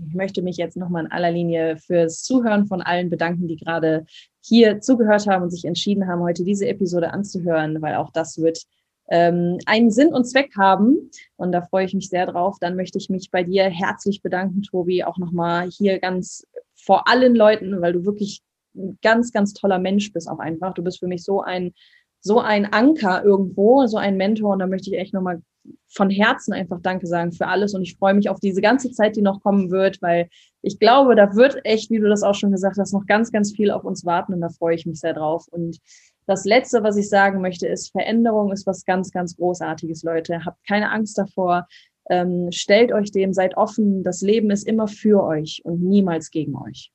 Ich 0.07 0.16
möchte 0.16 0.41
mich 0.41 0.57
jetzt 0.57 0.76
nochmal 0.76 1.05
in 1.05 1.12
aller 1.12 1.32
Linie 1.32 1.78
fürs 1.78 2.24
Zuhören 2.24 2.66
von 2.66 2.82
allen 2.82 3.09
bedanken, 3.09 3.47
die 3.47 3.57
gerade 3.57 4.05
hier 4.41 4.82
zugehört 4.82 5.28
haben 5.28 5.43
und 5.43 5.51
sich 5.51 5.66
entschieden 5.66 6.07
haben, 6.07 6.22
heute 6.22 6.43
diese 6.43 6.68
Episode 6.68 7.14
anzuhören, 7.14 7.82
weil 7.82 7.95
auch 7.95 8.12
das 8.12 8.39
wird 8.39 8.64
ähm, 9.09 9.59
einen 9.66 9.91
Sinn 9.91 10.14
und 10.14 10.26
Zweck 10.26 10.51
haben. 10.57 11.12
Und 11.36 11.51
da 11.51 11.62
freue 11.62 11.86
ich 11.86 11.93
mich 11.93 12.09
sehr 12.09 12.26
drauf. 12.26 12.57
Dann 12.59 12.76
möchte 12.76 12.97
ich 12.97 13.09
mich 13.09 13.30
bei 13.30 13.43
dir 13.43 13.66
herzlich 13.66 14.22
bedanken, 14.22 14.64
Tobi, 14.64 15.03
auch 15.03 15.18
nochmal 15.18 15.70
hier 15.70 15.99
ganz 15.99 16.47
vor 16.76 17.07
allen 17.07 17.36
Leuten, 17.36 17.82
weil 17.82 17.93
du 17.93 18.05
wirklich 18.05 18.41
ein 18.76 18.97
ganz, 19.01 19.32
ganz 19.32 19.53
toller 19.53 19.80
Mensch 19.80 20.12
bist 20.14 20.30
auch 20.30 20.39
einfach. 20.39 20.74
Du 20.74 20.84
bist 20.84 20.99
für 20.99 21.07
mich 21.07 21.24
so 21.24 21.41
ein 21.41 21.74
so 22.22 22.40
ein 22.40 22.72
Anker 22.72 23.24
irgendwo, 23.24 23.86
so 23.88 23.98
ein 23.98 24.18
Mentor. 24.18 24.54
Und 24.54 24.60
da 24.60 24.68
möchte 24.68 24.90
ich 24.90 24.98
echt 24.98 25.14
nochmal 25.14 25.42
von 25.90 26.10
Herzen 26.10 26.54
einfach 26.54 26.80
Danke 26.82 27.08
sagen 27.08 27.32
für 27.32 27.48
alles. 27.48 27.74
Und 27.74 27.82
ich 27.82 27.98
freue 27.98 28.14
mich 28.14 28.30
auf 28.30 28.40
diese 28.40 28.62
ganze 28.62 28.92
Zeit, 28.92 29.16
die 29.16 29.22
noch 29.22 29.42
kommen 29.42 29.72
wird, 29.72 30.02
weil 30.02 30.30
ich 30.62 30.80
glaube, 30.80 31.16
da 31.16 31.36
wird 31.36 31.60
echt, 31.66 31.90
wie 31.90 32.00
du 32.00 32.08
das 32.08 32.24
auch 32.24 32.36
schon 32.36 32.52
gesagt 32.52 32.78
hast, 32.78 32.94
noch 32.94 33.06
ganz, 33.06 33.32
ganz 33.32 33.52
viel 33.52 33.72
auf 33.72 33.84
uns 33.84 34.06
warten. 34.06 34.34
Und 34.34 34.42
da 34.42 34.50
freue 34.50 34.76
ich 34.76 34.86
mich 34.86 35.00
sehr 35.00 35.14
drauf. 35.14 35.48
Und 35.50 35.80
das 36.28 36.46
Letzte, 36.46 36.84
was 36.84 36.98
ich 36.98 37.10
sagen 37.10 37.42
möchte, 37.42 37.68
ist, 37.68 37.92
Veränderung 37.92 38.52
ist 38.52 38.68
was 38.68 38.86
ganz, 38.86 39.12
ganz 39.12 39.36
Großartiges, 39.36 40.04
Leute. 40.04 40.46
Habt 40.46 40.66
keine 40.68 40.92
Angst 40.92 41.18
davor. 41.18 41.68
Ähm, 42.10 42.52
stellt 42.52 42.92
euch 42.92 43.12
dem, 43.12 43.34
seid 43.34 43.58
offen. 43.58 44.04
Das 44.04 44.22
Leben 44.22 44.52
ist 44.52 44.68
immer 44.68 44.88
für 44.88 45.24
euch 45.24 45.62
und 45.64 45.82
niemals 45.82 46.30
gegen 46.32 46.56
euch. 46.56 46.92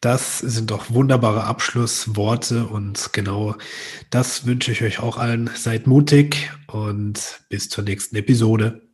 Das 0.00 0.38
sind 0.38 0.70
doch 0.70 0.90
wunderbare 0.90 1.44
Abschlussworte 1.44 2.66
und 2.66 3.12
genau 3.12 3.54
das 4.10 4.46
wünsche 4.46 4.72
ich 4.72 4.82
euch 4.82 4.98
auch 5.00 5.16
allen. 5.16 5.50
Seid 5.54 5.86
mutig 5.86 6.50
und 6.66 7.40
bis 7.48 7.68
zur 7.68 7.84
nächsten 7.84 8.16
Episode. 8.16 8.91